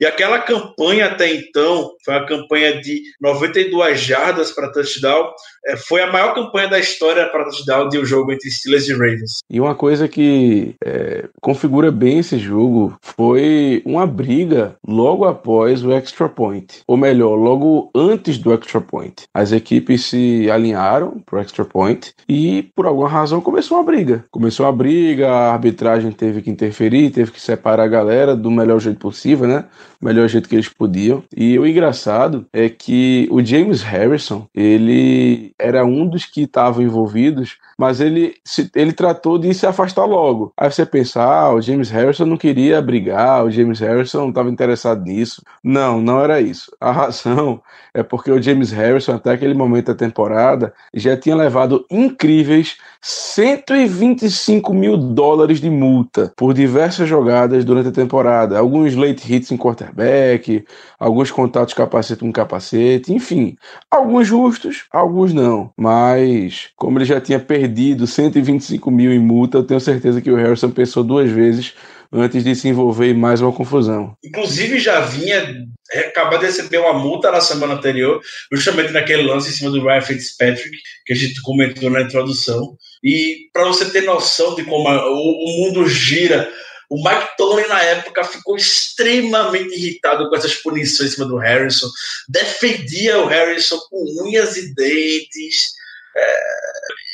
E 0.00 0.04
aquela 0.04 0.38
campanha 0.38 1.06
até 1.06 1.32
então, 1.32 1.90
foi 2.04 2.14
uma 2.14 2.26
campanha 2.26 2.80
de 2.80 3.02
92 3.20 3.98
jardas 4.00 4.52
para 4.52 4.70
touchdown, 4.70 5.32
é, 5.66 5.76
foi 5.76 6.02
a 6.02 6.12
maior 6.12 6.34
campanha 6.34 6.68
da 6.68 6.78
história 6.78 7.26
para 7.28 7.44
touchdown 7.44 7.88
de 7.88 7.98
um 7.98 8.04
jogo 8.04 8.32
entre 8.32 8.50
Steelers 8.50 8.88
e 8.88 8.92
Ravens. 8.92 9.38
E 9.50 9.60
uma 9.60 9.74
coisa 9.74 10.06
que 10.06 10.74
é, 10.84 11.24
configura 11.40 11.90
bem 11.90 12.18
esse 12.18 12.38
jogo 12.38 12.96
foi 13.00 13.82
uma 13.84 14.06
briga 14.06 14.76
logo 14.86 15.24
após 15.24 15.82
o 15.82 15.92
extra 15.92 16.28
point, 16.28 16.82
ou 16.86 16.96
melhor, 16.96 17.34
logo 17.34 17.90
antes 17.94 18.38
do 18.38 18.52
extra 18.52 18.80
point. 18.86 19.24
As 19.34 19.52
equipes 19.52 20.04
se 20.04 20.50
alinharam 20.50 21.22
para 21.24 21.38
o 21.38 21.42
extra 21.42 21.64
point 21.64 22.14
e 22.28 22.62
por 22.74 22.86
alguma 22.86 23.08
razão 23.08 23.40
começou 23.40 23.76
uma 23.76 23.84
briga. 23.84 24.24
Começou 24.30 24.64
uma 24.66 24.72
briga, 24.72 25.28
a 25.28 25.52
arbitragem 25.52 26.12
teve 26.12 26.42
que 26.42 26.50
interferir, 26.50 27.10
teve 27.10 27.30
que 27.30 27.40
separar 27.40 27.84
a 27.84 27.88
galera 27.88 28.36
do 28.36 28.50
melhor 28.50 28.80
jeito 28.80 28.98
possível, 28.98 29.46
né? 29.46 29.64
melhor 30.00 30.28
jeito 30.28 30.48
que 30.48 30.54
eles 30.54 30.68
podiam. 30.68 31.22
E 31.36 31.58
o 31.58 31.66
engraçado 31.66 32.46
é 32.52 32.68
que 32.68 33.28
o 33.30 33.42
James 33.44 33.82
Harrison, 33.82 34.46
ele 34.54 35.52
era 35.58 35.84
um 35.84 36.06
dos 36.06 36.24
que 36.24 36.42
estavam 36.42 36.82
envolvidos, 36.82 37.58
mas 37.78 38.00
ele, 38.00 38.34
ele 38.74 38.92
tratou 38.92 39.38
de 39.38 39.52
se 39.52 39.66
afastar 39.66 40.04
logo. 40.04 40.52
Aí 40.56 40.70
você 40.70 40.86
pensa, 40.86 41.22
ah, 41.22 41.52
o 41.52 41.60
James 41.60 41.90
Harrison 41.90 42.24
não 42.24 42.36
queria 42.36 42.80
brigar, 42.80 43.44
o 43.44 43.50
James 43.50 43.80
Harrison 43.80 44.22
não 44.22 44.28
estava 44.30 44.48
interessado 44.50 45.02
nisso. 45.02 45.42
Não, 45.62 46.00
não 46.00 46.22
era 46.22 46.40
isso. 46.40 46.74
A 46.80 46.90
razão 46.90 47.60
é 47.92 48.02
porque 48.02 48.30
o 48.30 48.40
James 48.40 48.72
Harrison, 48.72 49.14
até 49.14 49.32
aquele 49.32 49.54
momento 49.54 49.86
da 49.86 49.94
temporada, 49.94 50.72
já 50.94 51.16
tinha 51.16 51.36
levado 51.36 51.84
incríveis 51.90 52.78
125 53.08 54.74
mil 54.74 54.96
dólares 54.96 55.60
de 55.60 55.70
multa 55.70 56.32
por 56.36 56.52
diversas 56.52 57.08
jogadas 57.08 57.64
durante 57.64 57.90
a 57.90 57.92
temporada. 57.92 58.58
Alguns 58.58 58.96
late 58.96 59.32
hits 59.32 59.52
em 59.52 59.56
quarterback, 59.56 60.64
alguns 60.98 61.30
contatos 61.30 61.72
capacete 61.72 62.18
com 62.18 62.32
capacete, 62.32 63.12
enfim. 63.12 63.56
Alguns 63.88 64.26
justos, 64.26 64.86
alguns 64.90 65.32
não. 65.32 65.70
Mas, 65.76 66.70
como 66.74 66.98
ele 66.98 67.04
já 67.04 67.20
tinha 67.20 67.38
perdido 67.38 68.08
125 68.08 68.90
mil 68.90 69.12
em 69.12 69.20
multa, 69.20 69.58
eu 69.58 69.64
tenho 69.64 69.78
certeza 69.78 70.20
que 70.20 70.30
o 70.30 70.36
Harrison 70.36 70.70
pensou 70.72 71.04
duas 71.04 71.30
vezes 71.30 71.74
antes 72.12 72.42
de 72.42 72.56
se 72.56 72.66
envolver 72.66 73.10
em 73.10 73.14
mais 73.14 73.40
uma 73.40 73.52
confusão. 73.52 74.16
Inclusive, 74.24 74.80
já 74.80 75.00
vinha 75.02 75.64
acabou 76.08 76.38
de 76.38 76.46
receber 76.46 76.78
uma 76.78 76.94
multa 76.94 77.30
na 77.30 77.40
semana 77.40 77.74
anterior, 77.74 78.20
justamente 78.52 78.92
naquele 78.92 79.22
lance 79.22 79.50
em 79.50 79.52
cima 79.52 79.70
do 79.70 79.82
Ryan 79.82 80.00
Fitzpatrick, 80.00 80.76
que 81.04 81.12
a 81.12 81.16
gente 81.16 81.40
comentou 81.42 81.90
na 81.90 82.02
introdução. 82.02 82.76
E 83.02 83.48
para 83.52 83.64
você 83.64 83.90
ter 83.90 84.02
noção 84.02 84.54
de 84.54 84.64
como 84.64 84.88
a, 84.88 85.10
o, 85.10 85.14
o, 85.14 85.58
mundo 85.58 85.88
gira, 85.88 86.50
o 86.88 86.96
Mike 86.96 87.36
Tony 87.36 87.66
na 87.66 87.82
época 87.82 88.24
ficou 88.24 88.56
extremamente 88.56 89.74
irritado 89.74 90.28
com 90.28 90.36
essas 90.36 90.54
punições 90.56 91.10
em 91.10 91.14
cima 91.14 91.26
do 91.26 91.36
Harrison, 91.36 91.88
defendia 92.28 93.18
o 93.18 93.26
Harrison 93.26 93.78
com 93.90 94.24
unhas 94.24 94.56
e 94.56 94.74
dentes. 94.74 95.74
É, 96.16 96.40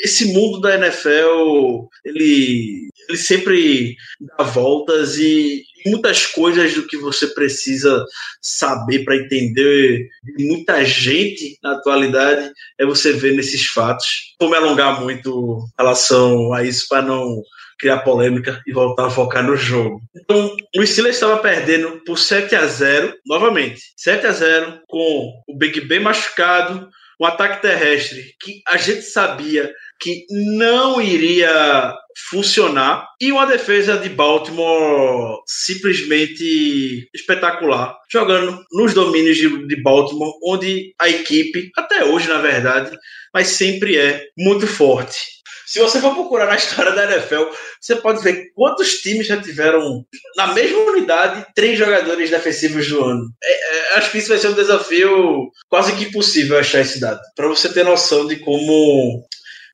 esse 0.05 0.27
mundo 0.27 0.61
da 0.61 0.77
NFL, 0.77 1.89
ele, 2.05 2.89
ele 3.09 3.19
sempre 3.19 3.97
dá 4.21 4.45
voltas 4.45 5.17
e 5.17 5.65
muitas 5.87 6.27
coisas 6.27 6.75
do 6.75 6.87
que 6.87 6.97
você 6.97 7.27
precisa 7.29 8.05
saber 8.41 9.05
para 9.05 9.17
entender 9.17 10.09
de 10.37 10.45
muita 10.45 10.85
gente 10.85 11.59
na 11.63 11.73
atualidade 11.73 12.51
é 12.79 12.85
você 12.85 13.13
ver 13.13 13.35
nesses 13.35 13.67
fatos. 13.67 14.35
Vou 14.41 14.51
me 14.51 14.57
alongar 14.57 15.01
muito 15.01 15.59
em 15.73 15.83
relação 15.83 16.53
a 16.53 16.63
isso 16.63 16.87
para 16.89 17.03
não 17.03 17.43
criar 17.83 17.99
polêmica 17.99 18.63
e 18.65 18.73
voltar 18.73 19.07
a 19.07 19.11
focar 19.11 19.45
no 19.45 19.57
jogo. 19.57 20.01
Então, 20.15 20.57
o 20.77 20.87
Steelers 20.87 21.17
estava 21.17 21.39
perdendo 21.39 22.01
por 22.07 22.17
7 22.17 22.55
a 22.55 22.65
0 22.65 23.13
novamente. 23.27 23.81
7 23.97 24.25
a 24.25 24.33
0 24.33 24.81
com 24.87 25.33
o 25.49 25.59
Big 25.59 25.81
Ben 25.81 25.99
machucado, 25.99 26.89
um 27.21 27.27
ataque 27.27 27.61
terrestre 27.61 28.35
que 28.41 28.63
a 28.69 28.77
gente 28.77 29.03
sabia 29.03 29.75
que 30.03 30.27
não 30.31 31.01
iria 31.01 31.95
funcionar 32.29 33.07
e 33.21 33.31
uma 33.31 33.47
defesa 33.47 33.97
de 33.97 34.09
Baltimore 34.09 35.39
simplesmente 35.47 37.09
espetacular, 37.15 37.97
jogando 38.11 38.63
nos 38.73 38.93
domínios 38.93 39.37
de, 39.37 39.83
Baltimore, 39.83 40.33
onde 40.45 40.93
a 41.01 41.09
equipe, 41.09 41.71
até 41.77 42.05
hoje 42.05 42.29
na 42.29 42.39
verdade, 42.39 42.97
mas 43.33 43.49
sempre 43.49 43.97
é 43.97 44.25
muito 44.37 44.67
forte. 44.67 45.43
Se 45.67 45.79
você 45.79 46.01
for 46.01 46.13
procurar 46.13 46.47
na 46.47 46.57
história 46.57 46.93
da 46.93 47.11
NFL, 47.11 47.45
você 47.81 47.97
pode 47.97 48.23
ver 48.23 48.51
quantos 48.55 49.01
times 49.01 49.27
já 49.27 49.41
tiveram 49.41 50.05
na 50.37 50.49
mesma 50.49 50.81
unidade 50.81 51.47
três 51.55 51.79
jogadores 51.79 52.29
defensivos 52.29 52.87
do 52.89 53.03
ano. 53.03 53.25
É, 53.43 53.95
é, 53.95 53.99
acho 53.99 54.11
que 54.11 54.19
isso 54.19 54.29
vai 54.29 54.37
ser 54.37 54.49
um 54.49 54.55
desafio 54.55 55.51
quase 55.71 55.95
que 55.95 56.05
impossível 56.05 56.59
achar 56.59 56.81
esse 56.81 57.01
dado. 57.01 57.21
Para 57.35 57.49
você 57.49 57.73
ter 57.73 57.85
noção 57.85 58.27
de 58.27 58.37
como 58.37 59.25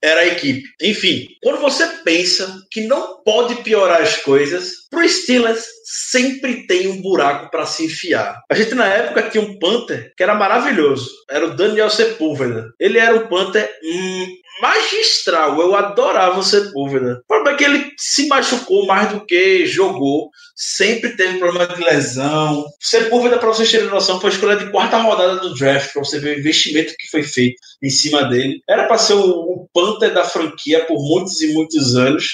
era 0.02 0.20
a 0.20 0.26
equipe. 0.26 0.62
Enfim, 0.82 1.26
quando 1.42 1.60
você 1.60 1.86
pensa 2.04 2.62
que 2.70 2.82
não 2.82 3.22
pode 3.22 3.56
piorar 3.62 4.02
as 4.02 4.16
coisas, 4.16 4.72
pro 4.90 5.06
Steelers 5.08 5.64
sempre 5.84 6.66
tem 6.66 6.88
um 6.88 7.00
buraco 7.00 7.50
para 7.50 7.66
se 7.66 7.86
enfiar. 7.86 8.40
A 8.50 8.54
gente 8.54 8.74
na 8.74 8.86
época 8.86 9.30
tinha 9.30 9.42
um 9.42 9.58
Panther 9.58 10.12
que 10.16 10.22
era 10.22 10.34
maravilhoso, 10.34 11.10
era 11.30 11.46
o 11.46 11.56
Daniel 11.56 11.90
Sepúlveda. 11.90 12.72
Ele 12.78 12.98
era 12.98 13.16
um 13.16 13.28
Panther 13.28 13.70
hum, 13.82 14.26
magistral. 14.60 15.60
Eu 15.60 15.74
adorava 15.74 16.38
o 16.38 16.42
Sepúlveda. 16.42 17.20
O 17.24 17.26
problema 17.26 17.54
é 17.54 17.58
que 17.58 17.64
ele 17.64 17.92
se 17.96 18.26
machucou 18.28 18.86
mais 18.86 19.10
do 19.12 19.24
que 19.24 19.66
jogou. 19.66 20.30
Sempre 20.54 21.16
teve 21.16 21.38
problema 21.38 21.74
de 21.74 21.82
lesão. 21.82 22.66
Sepúlveda, 22.80 23.38
para 23.38 23.48
vocês 23.48 23.70
terem 23.70 23.88
noção, 23.88 24.20
foi 24.20 24.30
escolha 24.30 24.56
de 24.56 24.70
quarta 24.70 24.98
rodada 24.98 25.36
do 25.36 25.54
draft, 25.54 25.92
para 25.92 26.04
você 26.04 26.18
ver 26.18 26.36
o 26.36 26.40
investimento 26.40 26.94
que 26.98 27.08
foi 27.08 27.22
feito 27.22 27.56
em 27.82 27.90
cima 27.90 28.24
dele. 28.24 28.60
Era 28.68 28.86
para 28.86 28.98
ser 28.98 29.14
o, 29.14 29.57
o 29.68 29.80
Panther 29.80 30.12
da 30.12 30.24
franquia 30.24 30.84
por 30.84 30.98
muitos 31.00 31.40
e 31.40 31.52
muitos 31.52 31.94
anos. 31.96 32.24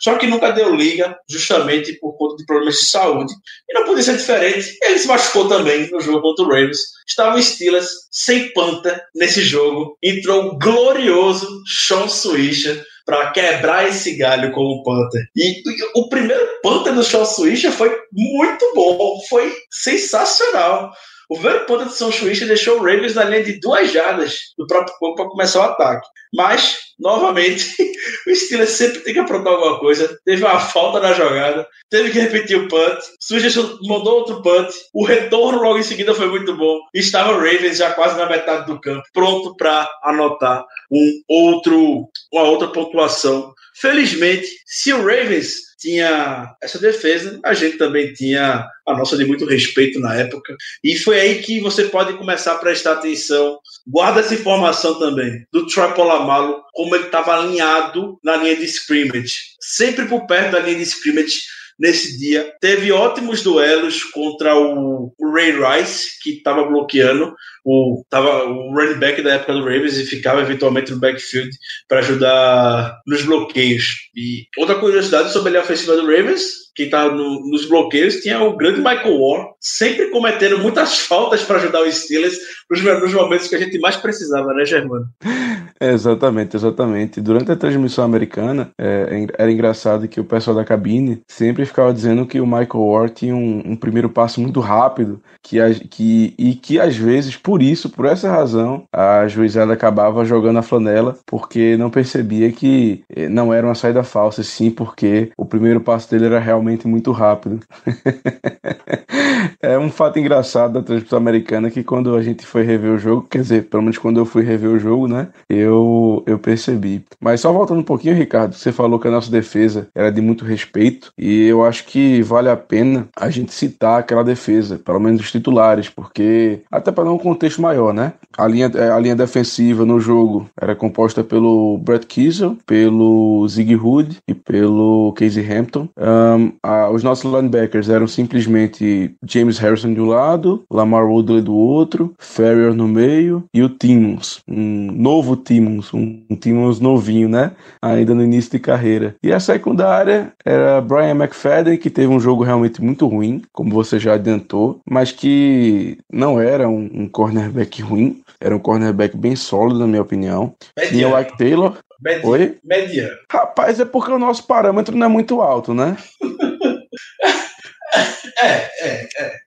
Só 0.00 0.16
que 0.16 0.26
nunca 0.26 0.50
deu 0.50 0.74
liga, 0.74 1.16
justamente 1.28 1.94
por 1.94 2.16
conta 2.16 2.36
de 2.36 2.46
problemas 2.46 2.76
de 2.76 2.86
saúde. 2.86 3.32
E 3.68 3.74
não 3.74 3.84
podia 3.84 4.02
ser 4.02 4.16
diferente. 4.16 4.76
Ele 4.82 4.98
se 4.98 5.08
machucou 5.08 5.48
também 5.48 5.90
no 5.90 6.00
jogo 6.00 6.20
contra 6.20 6.44
o 6.44 6.48
Ravens. 6.48 6.78
Estava 7.06 7.36
o 7.36 7.42
Steelers 7.42 7.88
sem 8.10 8.52
Panther 8.52 9.02
nesse 9.14 9.42
jogo. 9.42 9.96
Entrou 10.02 10.46
o 10.46 10.58
glorioso 10.58 11.62
Sean 11.66 12.08
Swisher 12.08 12.84
para 13.04 13.30
quebrar 13.32 13.88
esse 13.88 14.16
galho 14.16 14.52
como 14.52 14.82
Panther. 14.82 15.26
E 15.34 15.62
o 15.94 16.08
primeiro 16.08 16.46
Panther 16.62 16.94
do 16.94 17.02
Sean 17.02 17.24
Swisher 17.24 17.72
foi 17.72 17.96
muito 18.12 18.72
bom, 18.74 19.20
foi 19.28 19.52
sensacional. 19.70 20.92
O 21.28 21.34
primeiro 21.38 21.66
ponto 21.66 21.86
de 21.86 21.94
São 21.94 22.12
Chuícha 22.12 22.46
deixou 22.46 22.78
o 22.78 22.82
Ravens 22.82 23.14
na 23.14 23.24
linha 23.24 23.42
de 23.42 23.60
duas 23.60 23.90
jardas 23.90 24.38
do 24.56 24.66
próprio 24.66 24.96
corpo 24.98 25.16
para 25.16 25.30
começar 25.30 25.60
o 25.60 25.70
ataque. 25.70 26.06
Mas, 26.34 26.78
novamente, 26.98 27.74
o 28.26 28.34
Steelers 28.34 28.70
sempre 28.70 29.00
tem 29.00 29.14
que 29.14 29.20
aprontar 29.20 29.52
alguma 29.52 29.78
coisa. 29.78 30.18
Teve 30.24 30.44
uma 30.44 30.58
falta 30.58 31.00
na 31.00 31.12
jogada, 31.12 31.66
teve 31.90 32.10
que 32.10 32.20
repetir 32.20 32.58
o 32.58 32.68
punt. 32.68 32.98
Suggestion 33.20 33.78
mandou 33.82 34.20
outro 34.20 34.42
punt. 34.42 34.68
O 34.94 35.04
retorno 35.04 35.62
logo 35.62 35.78
em 35.78 35.82
seguida 35.82 36.14
foi 36.14 36.26
muito 36.26 36.56
bom. 36.56 36.80
Estava 36.94 37.32
o 37.32 37.38
Ravens 37.38 37.78
já 37.78 37.92
quase 37.92 38.16
na 38.16 38.26
metade 38.26 38.66
do 38.66 38.80
campo, 38.80 39.02
pronto 39.12 39.56
para 39.56 39.88
anotar 40.02 40.64
um 40.90 41.22
outro, 41.28 42.08
uma 42.32 42.44
outra 42.44 42.68
pontuação. 42.68 43.52
Felizmente, 43.74 44.46
se 44.66 44.92
o 44.92 44.98
Ravens 44.98 45.71
tinha 45.82 46.54
essa 46.62 46.78
defesa, 46.78 47.40
a 47.44 47.52
gente 47.52 47.76
também 47.76 48.12
tinha 48.12 48.64
a 48.86 48.96
nossa 48.96 49.16
de 49.16 49.24
muito 49.24 49.44
respeito 49.44 49.98
na 49.98 50.14
época. 50.14 50.56
E 50.82 50.96
foi 50.96 51.18
aí 51.20 51.42
que 51.42 51.60
você 51.60 51.84
pode 51.84 52.16
começar 52.16 52.52
a 52.52 52.58
prestar 52.58 52.92
atenção. 52.92 53.58
Guarda 53.86 54.20
essa 54.20 54.34
informação 54.34 54.98
também 54.98 55.44
do 55.52 55.66
Troy 55.66 55.92
Polamalu, 55.92 56.62
como 56.72 56.94
ele 56.94 57.06
estava 57.06 57.34
alinhado 57.34 58.18
na 58.22 58.36
linha 58.36 58.56
de 58.56 58.64
scrimmage, 58.64 59.34
sempre 59.60 60.06
por 60.06 60.26
perto 60.26 60.52
da 60.52 60.60
linha 60.60 60.76
de 60.76 60.84
scrimmage 60.84 61.40
nesse 61.82 62.16
dia. 62.16 62.54
Teve 62.60 62.92
ótimos 62.92 63.42
duelos 63.42 64.04
contra 64.04 64.56
o, 64.56 65.12
Ray 65.34 65.50
Rice, 65.50 66.22
que 66.22 66.34
estava 66.34 66.62
bloqueando 66.62 67.34
o, 67.64 68.04
tava, 68.08 68.44
o 68.44 68.72
running 68.72 69.00
back 69.00 69.20
da 69.20 69.34
época 69.34 69.52
do 69.52 69.64
Ravens 69.64 69.98
e 69.98 70.06
ficava 70.06 70.42
eventualmente 70.42 70.92
no 70.92 71.00
backfield 71.00 71.50
para 71.88 71.98
ajudar 71.98 73.00
nos 73.04 73.24
bloqueios. 73.24 73.96
E 74.14 74.46
outra 74.56 74.76
curiosidade 74.76 75.32
sobre 75.32 75.56
a 75.56 75.60
ofensiva 75.60 75.96
do 75.96 76.06
Ravens, 76.06 76.61
que 76.74 76.84
estava 76.84 77.14
no, 77.14 77.46
nos 77.48 77.66
bloqueios, 77.66 78.16
tinha 78.16 78.42
o 78.42 78.56
grande 78.56 78.78
Michael 78.78 79.18
Warren, 79.18 79.48
sempre 79.60 80.10
cometendo 80.10 80.58
muitas 80.58 81.00
faltas 81.06 81.42
para 81.42 81.56
ajudar 81.56 81.82
os 81.82 81.94
Steelers 81.94 82.38
nos, 82.70 82.82
nos 82.82 83.14
momentos 83.14 83.48
que 83.48 83.54
a 83.54 83.58
gente 83.58 83.78
mais 83.78 83.96
precisava, 83.96 84.52
né, 84.54 84.64
Germano? 84.64 85.06
exatamente, 85.80 86.56
exatamente. 86.56 87.20
Durante 87.20 87.52
a 87.52 87.56
transmissão 87.56 88.04
americana, 88.04 88.70
é, 88.78 89.26
era 89.38 89.52
engraçado 89.52 90.08
que 90.08 90.20
o 90.20 90.24
pessoal 90.24 90.56
da 90.56 90.64
cabine 90.64 91.22
sempre 91.28 91.64
ficava 91.64 91.92
dizendo 91.92 92.26
que 92.26 92.40
o 92.40 92.46
Michael 92.46 92.84
Ward 92.84 93.14
tinha 93.14 93.36
um, 93.36 93.62
um 93.64 93.76
primeiro 93.76 94.08
passo 94.08 94.40
muito 94.40 94.60
rápido 94.60 95.20
que, 95.42 95.58
que, 95.88 96.34
e 96.38 96.54
que 96.54 96.80
às 96.80 96.96
vezes, 96.96 97.36
por 97.36 97.62
isso, 97.62 97.90
por 97.90 98.06
essa 98.06 98.30
razão, 98.30 98.84
a 98.92 99.26
juizada 99.28 99.72
acabava 99.72 100.24
jogando 100.24 100.58
a 100.58 100.62
flanela 100.62 101.18
porque 101.26 101.76
não 101.76 101.90
percebia 101.90 102.50
que 102.52 103.04
eh, 103.14 103.28
não 103.28 103.52
era 103.52 103.66
uma 103.66 103.74
saída 103.74 104.02
falsa, 104.02 104.42
sim 104.42 104.70
porque 104.70 105.30
o 105.36 105.44
primeiro 105.44 105.80
passo 105.80 106.10
dele 106.10 106.26
era 106.26 106.38
realmente 106.38 106.61
muito 106.62 107.12
rápido. 107.12 107.60
é 109.60 109.78
um 109.78 109.90
fato 109.90 110.18
engraçado 110.18 110.74
da 110.74 110.82
transmissão 110.82 111.18
americana 111.18 111.70
que 111.70 111.84
quando 111.84 112.14
a 112.14 112.22
gente 112.22 112.44
foi 112.46 112.62
rever 112.62 112.92
o 112.92 112.98
jogo, 112.98 113.26
quer 113.28 113.42
dizer, 113.42 113.68
pelo 113.68 113.82
menos 113.82 113.98
quando 113.98 114.18
eu 114.18 114.24
fui 114.24 114.42
rever 114.42 114.70
o 114.70 114.78
jogo, 114.78 115.08
né, 115.08 115.28
eu, 115.48 116.22
eu 116.26 116.38
percebi. 116.38 117.04
Mas 117.20 117.40
só 117.40 117.52
voltando 117.52 117.80
um 117.80 117.84
pouquinho, 117.84 118.14
Ricardo, 118.14 118.54
você 118.54 118.72
falou 118.72 118.98
que 118.98 119.08
a 119.08 119.10
nossa 119.10 119.30
defesa 119.30 119.88
era 119.94 120.10
de 120.10 120.20
muito 120.20 120.44
respeito 120.44 121.12
e 121.16 121.46
eu 121.46 121.64
acho 121.64 121.84
que 121.86 122.22
vale 122.22 122.48
a 122.48 122.56
pena 122.56 123.08
a 123.16 123.30
gente 123.30 123.52
citar 123.52 124.00
aquela 124.00 124.24
defesa, 124.24 124.78
pelo 124.78 125.00
menos 125.00 125.20
os 125.20 125.30
titulares, 125.30 125.88
porque 125.88 126.60
até 126.70 126.90
para 126.90 127.04
dar 127.04 127.12
um 127.12 127.18
contexto 127.18 127.60
maior, 127.60 127.92
né? 127.92 128.12
A 128.36 128.46
linha, 128.46 128.70
a 128.94 128.98
linha 128.98 129.16
defensiva 129.16 129.84
no 129.84 130.00
jogo 130.00 130.48
era 130.60 130.74
composta 130.74 131.22
pelo 131.22 131.78
Brett 131.78 132.06
Kiesel, 132.06 132.56
pelo 132.66 133.46
Zig 133.48 133.74
Hood 133.74 134.18
e 134.26 134.34
pelo 134.34 135.12
Casey 135.16 135.46
Hampton. 135.50 135.88
Um, 135.96 136.51
a, 136.62 136.90
os 136.90 137.02
nossos 137.02 137.30
linebackers 137.30 137.88
eram 137.88 138.06
simplesmente 138.06 139.14
James 139.26 139.58
Harrison 139.58 139.92
de 139.92 140.00
um 140.00 140.06
lado, 140.06 140.64
Lamar 140.70 141.06
Woodley 141.06 141.42
do 141.42 141.54
outro, 141.54 142.14
Ferrier 142.18 142.74
no 142.74 142.88
meio 142.88 143.44
e 143.52 143.62
o 143.62 143.68
Timmons, 143.68 144.42
um 144.48 144.90
novo 144.92 145.36
Timmons, 145.36 145.92
um, 145.92 146.22
um 146.28 146.36
Timmons 146.36 146.80
novinho, 146.80 147.28
né? 147.28 147.52
Ainda 147.80 148.14
no 148.14 148.24
início 148.24 148.50
de 148.50 148.58
carreira. 148.58 149.14
E 149.22 149.32
a 149.32 149.40
secundária 149.40 150.32
era 150.44 150.80
Brian 150.80 151.16
McFadden, 151.16 151.78
que 151.78 151.90
teve 151.90 152.08
um 152.08 152.20
jogo 152.20 152.42
realmente 152.42 152.82
muito 152.82 153.06
ruim, 153.06 153.42
como 153.52 153.72
você 153.72 153.98
já 153.98 154.14
adiantou, 154.14 154.80
mas 154.88 155.12
que 155.12 155.98
não 156.12 156.40
era 156.40 156.68
um, 156.68 156.90
um 156.92 157.08
cornerback 157.08 157.82
ruim, 157.82 158.22
era 158.40 158.56
um 158.56 158.58
cornerback 158.58 159.16
bem 159.16 159.36
sólido, 159.36 159.78
na 159.78 159.86
minha 159.86 160.02
opinião. 160.02 160.54
Tinha 160.88 161.08
o 161.08 161.18
Ike 161.18 161.36
Taylor. 161.36 161.76
Mediano. 162.02 162.30
Oi? 162.30 162.58
Mediano. 162.64 163.16
Rapaz, 163.30 163.78
é 163.78 163.84
porque 163.84 164.10
o 164.10 164.18
nosso 164.18 164.46
parâmetro 164.46 164.96
não 164.96 165.06
é 165.06 165.08
muito 165.08 165.40
alto, 165.40 165.72
né? 165.72 165.96
é, 168.42 168.68
é, 168.82 169.08
é. 169.18 169.40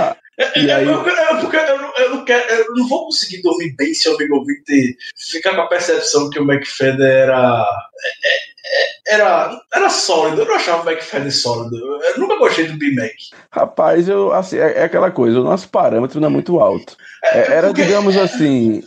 ah, 0.00 0.16
e 0.56 0.70
é, 0.70 0.74
aí... 0.74 0.88
É 0.88 0.94
porque 1.40 1.56
eu, 1.56 1.78
não, 1.78 1.96
eu, 1.96 2.10
não 2.10 2.24
quero, 2.24 2.50
eu 2.52 2.74
não 2.74 2.88
vou 2.88 3.06
conseguir 3.06 3.42
dormir 3.42 3.74
bem 3.76 3.94
se 3.94 4.08
o 4.08 4.14
amigo 4.14 4.36
ouvinte 4.36 4.96
ficar 5.30 5.54
com 5.54 5.62
a 5.62 5.68
percepção 5.68 6.30
que 6.30 6.38
o 6.38 6.50
McFadden 6.50 7.06
era. 7.06 7.66
É, 8.24 9.14
era, 9.14 9.60
era 9.74 9.90
sólido, 9.90 10.42
eu 10.42 10.46
não 10.46 10.54
achava 10.54 10.82
o 10.82 10.90
McFadden 10.90 11.30
sólido. 11.30 11.76
Eu 11.76 12.18
nunca 12.18 12.38
gostei 12.38 12.66
do 12.66 12.78
B-Mac. 12.78 13.12
Rapaz, 13.50 14.08
eu, 14.08 14.32
assim, 14.32 14.56
é, 14.58 14.78
é, 14.78 14.84
aquela 14.84 15.10
coisa, 15.10 15.40
o 15.40 15.44
nosso 15.44 15.68
parâmetro 15.68 16.20
não 16.20 16.28
é 16.28 16.30
muito 16.30 16.58
alto. 16.60 16.96
É, 17.24 17.52
era, 17.52 17.66
porque, 17.68 17.84
digamos 17.84 18.16
assim. 18.16 18.82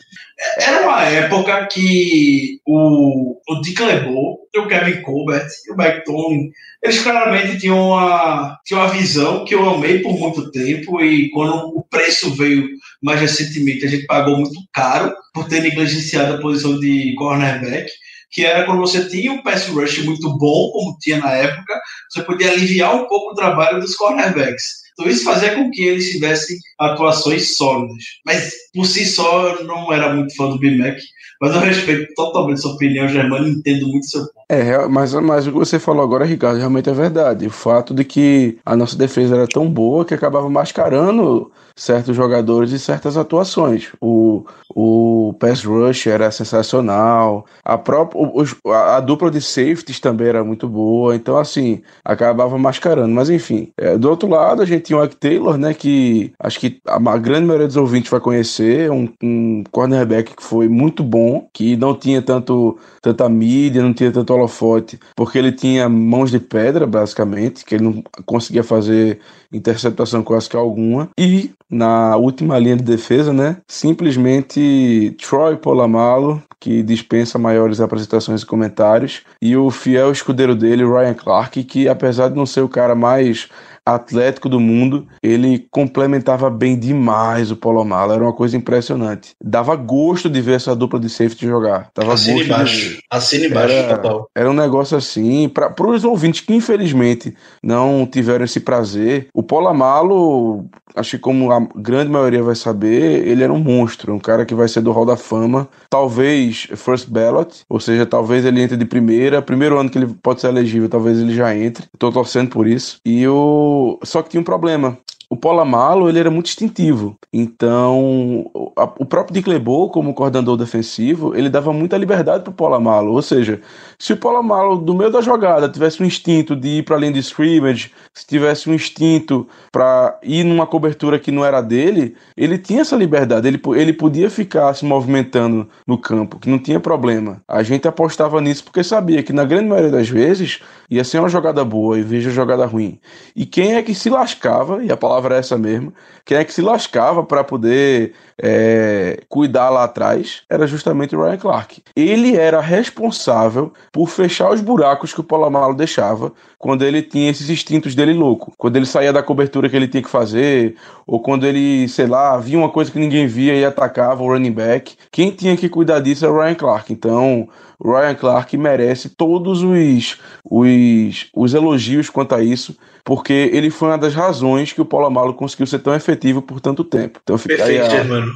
Era 0.58 0.82
uma 0.82 1.04
época 1.04 1.66
que 1.68 2.60
o, 2.66 3.40
o 3.48 3.62
Dick 3.62 3.82
LeBeau, 3.82 4.40
o 4.58 4.68
Kevin 4.68 5.02
Colbert 5.02 5.48
e 5.66 5.72
o 5.72 5.78
Mike 5.78 6.04
Tony, 6.04 6.52
eles 6.84 7.02
claramente 7.02 7.58
tinham 7.58 7.90
uma, 7.90 8.60
tinham 8.66 8.82
uma 8.82 8.90
visão 8.90 9.15
que 9.46 9.56
eu 9.56 9.70
amei 9.70 10.00
por 10.00 10.18
muito 10.20 10.52
tempo 10.52 11.02
e 11.02 11.30
quando 11.32 11.78
o 11.78 11.84
preço 11.84 12.34
veio 12.34 12.68
mais 13.02 13.20
recentemente, 13.20 13.86
a 13.86 13.90
gente 13.90 14.06
pagou 14.06 14.38
muito 14.38 14.60
caro 14.74 15.14
por 15.34 15.48
ter 15.48 15.62
negligenciado 15.62 16.36
a 16.36 16.42
posição 16.42 16.80
de 16.80 17.14
cornerback 17.16 17.90
que 18.36 18.46
era 18.46 18.66
quando 18.66 18.82
você 18.82 19.08
tinha 19.08 19.32
um 19.32 19.42
pass 19.42 19.68
rush 19.68 20.00
muito 20.00 20.38
bom, 20.38 20.70
como 20.72 20.98
tinha 21.00 21.20
na 21.20 21.32
época, 21.32 21.80
você 22.10 22.22
podia 22.22 22.52
aliviar 22.52 22.94
um 22.94 23.08
pouco 23.08 23.32
o 23.32 23.36
trabalho 23.36 23.80
dos 23.80 23.96
cornerbacks. 23.96 24.84
Então 24.92 25.10
isso 25.10 25.24
fazia 25.24 25.56
com 25.56 25.72
que 25.72 25.82
eles 25.82 26.12
tivessem 26.12 26.58
atuações 26.78 27.56
sólidas. 27.56 28.04
Mas 28.26 28.54
por 28.74 28.86
si 28.86 29.06
só 29.06 29.50
eu 29.50 29.64
não 29.64 29.92
era 29.92 30.14
muito 30.14 30.36
fã 30.36 30.50
do 30.50 30.60
B-Mac, 30.60 30.98
mas 31.40 31.54
eu 31.54 31.62
respeito 31.62 32.14
totalmente 32.14 32.60
sua 32.60 32.74
opinião, 32.74 33.08
Germano, 33.08 33.48
entendo 33.48 33.88
muito 33.88 34.06
seu 34.06 34.26
ponto. 34.34 34.45
É, 34.48 34.86
mas, 34.88 35.14
mas 35.16 35.48
o 35.48 35.52
que 35.52 35.58
você 35.58 35.80
falou 35.80 36.04
agora, 36.04 36.24
Ricardo, 36.24 36.60
realmente 36.60 36.90
é 36.90 36.94
verdade. 36.94 37.48
O 37.48 37.52
fato 37.52 37.94
de 37.94 38.04
que 38.04 38.60
a 38.64 38.76
nossa 38.76 38.96
defesa 38.96 39.36
era 39.36 39.48
tão 39.48 39.70
boa 39.70 40.06
que 40.06 40.14
acabava 40.14 40.50
mascarando 40.50 41.52
certos 41.76 42.16
jogadores 42.16 42.72
e 42.72 42.80
certas 42.80 43.18
atuações. 43.18 43.92
O, 44.00 44.46
o 44.74 45.36
pass 45.40 45.64
rush 45.64 46.08
era 46.08 46.32
sensacional, 46.32 47.46
a, 47.64 47.78
própria, 47.78 48.22
o, 48.22 48.72
a, 48.72 48.98
a, 48.98 49.00
dupla 49.02 49.30
de 49.30 49.42
safeties 49.42 50.00
também 50.00 50.28
era 50.28 50.44
muito 50.44 50.70
boa, 50.70 51.16
então 51.16 51.38
assim, 51.38 51.82
acabava 52.04 52.58
mascarando. 52.58 53.14
Mas 53.14 53.30
enfim, 53.30 53.72
é, 53.78 53.98
do 53.98 54.10
outro 54.10 54.30
lado 54.30 54.62
a 54.62 54.66
gente 54.66 54.84
tinha 54.84 55.00
o 55.00 55.04
Ike 55.04 55.18
Taylor, 55.18 55.58
né, 55.58 55.74
que 55.74 56.34
acho 56.40 56.60
que 56.60 56.80
a, 56.88 56.96
a 56.96 57.18
grande 57.18 57.46
maioria 57.46 57.68
dos 57.68 57.78
ouvintes 57.78 58.10
vai 58.10 58.22
conhecer, 58.22 58.90
um, 58.90 59.10
um 59.22 59.64
cornerback 59.72 60.36
que 60.36 60.44
foi 60.44 60.70
muito 60.70 61.04
bom, 61.04 61.48
que 61.54 61.76
não 61.76 61.94
tinha 61.94 62.22
tanto 62.22 62.78
tanta 63.02 63.30
mídia, 63.30 63.84
não 63.84 63.94
tinha 63.94 64.12
tanto 64.12 64.34
holofote, 64.36 65.00
porque 65.16 65.38
ele 65.38 65.52
tinha 65.52 65.90
mãos 65.90 66.32
de 66.32 66.40
pedra, 66.40 66.86
basicamente, 66.86 67.66
que 67.66 67.76
ele 67.76 67.84
não 67.84 68.04
conseguia 68.26 68.64
fazer 68.64 69.20
interceptação 69.52 70.24
quase 70.24 70.50
que 70.50 70.56
alguma. 70.56 71.10
E 71.18 71.52
na 71.70 72.16
última 72.18 72.60
linha 72.60 72.76
de 72.76 72.84
defesa, 72.84 73.34
né, 73.34 73.58
simplesmente 73.68 75.16
Troy 75.20 75.58
Polamalo, 75.58 76.42
que 76.60 76.84
dispensa 76.84 77.38
maiores 77.38 77.80
apresentações 77.80 78.42
e 78.42 78.46
comentários, 78.46 79.22
e 79.42 79.56
o 79.56 79.70
fiel 79.70 80.12
escudeiro 80.12 80.56
dele, 80.56 80.84
Ryan 80.84 81.14
Clark, 81.14 81.64
que 81.64 81.88
apesar 81.88 82.30
de 82.30 82.36
não 82.36 82.46
ser 82.46 82.62
o 82.62 82.70
cara 82.70 82.96
mais 82.96 83.50
atlético 83.86 84.50
do 84.50 84.60
mundo, 84.60 85.08
ele 85.22 85.68
complementava 85.70 86.50
bem 86.50 86.78
demais 86.78 87.52
o 87.52 87.56
Polomalo, 87.56 88.14
era 88.14 88.24
uma 88.24 88.34
coisa 88.34 88.58
impressionante. 88.58 89.32
Dava 89.44 89.76
gosto 89.76 90.30
de 90.30 90.42
ver 90.42 90.56
essa 90.56 90.76
dupla 90.76 91.00
de 91.00 91.10
safety 91.10 91.46
jogar. 91.46 91.90
Dava 91.94 92.14
Assina 92.14 92.38
gosto 92.38 92.46
embaixo. 92.48 93.00
Assina 93.10 93.46
embaixo, 93.46 93.74
era, 93.74 93.96
total. 93.96 94.30
Era 94.34 94.50
um 94.50 94.54
negócio 94.54 94.98
assim, 94.98 95.48
para 95.50 95.74
os 95.88 96.04
ouvintes 96.04 96.42
que 96.42 96.54
infelizmente 96.54 97.36
não 97.62 98.08
tiveram 98.08 98.46
esse 98.46 98.60
prazer, 98.60 99.28
o 99.34 99.44
Polomalo, 99.44 100.66
acho 100.96 101.12
que 101.12 101.20
como 101.20 101.52
a 101.52 101.60
grande 101.76 102.10
maioria 102.10 102.42
vai 102.42 102.56
saber, 102.56 103.28
ele 103.28 103.44
era 103.44 103.54
um 103.54 103.60
monstro, 103.60 104.14
um 104.14 104.20
cara 104.20 104.46
que 104.46 104.56
vai 104.56 104.68
ser 104.68 104.82
do 104.82 104.92
Hall 104.92 105.06
da 105.06 105.18
Fama, 105.18 105.68
talvez 105.90 106.68
first 106.76 107.10
ballot, 107.10 107.64
ou 107.70 107.80
seja, 107.80 108.06
talvez 108.06 108.46
ele 108.46 108.62
entre 108.62 108.78
de 108.78 108.86
primeira, 108.86 109.42
primeiro 109.42 109.78
ano 109.80 109.90
que 109.90 109.98
ele 109.98 110.08
pode 110.24 110.42
ser 110.42 110.48
elegível, 110.48 110.90
talvez 110.90 111.20
ele 111.20 111.36
já 111.36 111.56
entre. 111.56 111.86
Tô 112.00 112.12
torcendo 112.12 112.50
por 112.50 112.68
isso. 112.68 112.98
E 113.06 113.28
o 113.28 113.75
só 114.04 114.22
que 114.22 114.30
tinha 114.30 114.42
um 114.42 114.44
problema 114.44 114.98
o 115.30 115.36
Polamalo 115.36 116.08
ele 116.08 116.20
era 116.20 116.30
muito 116.30 116.48
instintivo. 116.48 117.18
Então, 117.34 118.50
o 118.54 119.06
próprio 119.06 119.34
Dick 119.34 119.50
LeBeau, 119.50 119.90
como 119.90 120.14
coordenador 120.14 120.56
defensivo, 120.56 121.36
ele 121.36 121.50
dava 121.50 121.74
muita 121.74 121.98
liberdade 121.98 122.44
para 122.44 122.52
o 122.52 122.56
Polamalo. 122.56 123.12
Ou 123.12 123.22
seja, 123.22 123.62
se 124.00 124.14
o 124.14 124.18
Polamalo, 124.18 124.80
no 124.80 124.94
meio 124.94 125.12
da 125.12 125.22
jogada, 125.22 125.68
tivesse 125.68 126.02
um 126.02 126.06
instinto 126.06 126.56
de 126.56 126.80
ir 126.80 126.84
para 126.84 126.96
além 126.96 127.12
de 127.12 127.20
scrimmage, 127.20 127.92
se 128.14 128.26
tivesse 128.26 128.70
um 128.70 128.74
instinto 128.74 129.48
para 129.72 130.18
ir 130.24 130.44
numa 130.44 130.68
cobertura 130.68 131.20
que 131.20 131.32
não 131.32 131.44
era 131.44 131.62
dele, 131.62 132.16
ele 132.38 132.58
tinha 132.58 132.82
essa 132.82 132.96
liberdade. 132.96 133.48
Ele, 133.48 133.60
ele 133.76 133.94
podia 133.94 134.30
ficar 134.30 134.74
se 134.74 134.86
movimentando 134.86 135.68
no 135.86 135.98
campo, 135.98 136.40
que 136.40 136.50
não 136.50 136.60
tinha 136.60 136.80
problema. 136.80 137.42
A 137.48 137.64
gente 137.64 137.88
apostava 137.88 138.40
nisso 138.40 138.64
porque 138.64 138.84
sabia 138.84 139.24
que, 139.24 139.34
na 139.34 139.44
grande 139.44 139.68
maioria 139.68 139.92
das 139.92 140.08
vezes, 140.08 140.60
ia 140.90 141.04
ser 141.04 141.20
uma 141.20 141.30
jogada 141.30 141.66
boa 141.66 141.98
e 141.98 142.02
veja 142.02 142.30
jogada 142.30 142.66
ruim. 142.66 143.00
E 143.36 143.46
quem 143.46 143.76
é 143.76 143.82
que 143.82 143.94
se 143.94 144.10
lascava, 144.10 144.84
e 144.84 144.92
a 144.92 144.98
palavra 144.98 145.16
palavra 145.16 145.36
é 145.36 145.40
essa 145.40 145.58
mesmo. 145.58 145.94
Quem 146.26 146.38
é 146.38 146.44
que 146.44 146.54
se 146.54 146.62
lascava 146.62 147.24
para 147.24 147.44
poder 147.44 148.14
é, 148.42 149.22
cuidar 149.30 149.70
lá 149.70 149.84
atrás 149.84 150.44
era 150.50 150.68
justamente 150.68 151.16
o 151.16 151.24
Ryan 151.24 151.38
Clark. 151.38 151.82
Ele 151.96 152.36
era 152.36 152.60
responsável 152.60 153.74
por 153.96 154.10
fechar 154.10 154.52
os 154.52 154.60
buracos 154.60 155.14
que 155.14 155.22
o 155.22 155.24
Polamalu 155.24 155.74
deixava 155.74 156.34
quando 156.60 156.84
ele 156.84 157.02
tinha 157.02 157.32
esses 157.32 157.50
instintos 157.50 157.96
dele 157.96 158.12
louco. 158.12 158.54
Quando 158.58 158.76
ele 158.76 158.86
saía 158.86 159.14
da 159.14 159.24
cobertura 159.24 159.70
que 159.70 159.76
ele 159.78 159.88
tinha 159.88 160.04
que 160.04 160.10
fazer, 160.10 160.76
ou 161.08 161.22
quando 161.22 161.48
ele, 161.48 161.88
sei 161.88 162.06
lá, 162.06 162.38
via 162.38 162.58
uma 162.58 162.68
coisa 162.68 162.92
que 162.92 163.00
ninguém 163.00 163.26
via 163.26 163.56
e 163.56 163.64
atacava 163.64 164.22
o 164.22 164.28
running 164.28 164.52
back. 164.52 164.98
Quem 165.10 165.32
tinha 165.32 165.56
que 165.56 165.70
cuidar 165.70 166.02
disso 166.02 166.26
era 166.26 166.34
o 166.34 166.42
Ryan 166.42 166.56
Clark. 166.56 166.92
Então, 166.92 167.48
o 167.80 167.90
Ryan 167.90 168.16
Clark 168.16 168.58
merece 168.58 169.08
todos 169.08 169.64
os, 169.64 170.18
os, 170.44 171.28
os 171.34 171.54
elogios 171.54 172.10
quanto 172.10 172.36
a 172.36 172.44
isso, 172.44 172.76
porque 173.02 173.50
ele 173.54 173.70
foi 173.70 173.88
uma 173.88 173.98
das 173.98 174.14
razões 174.14 174.74
que 174.74 174.82
o 174.82 174.86
Polamalu 174.86 175.36
conseguiu 175.36 175.68
ser 175.68 175.80
tão 175.80 175.96
efetivo 175.96 176.42
por 176.42 176.60
tanto 176.60 176.84
tempo. 176.84 177.22
Então, 177.24 177.38
fica 177.38 177.56
Perfeito, 177.56 177.92
aí 177.94 178.00
a... 178.00 178.04
mano. 178.04 178.34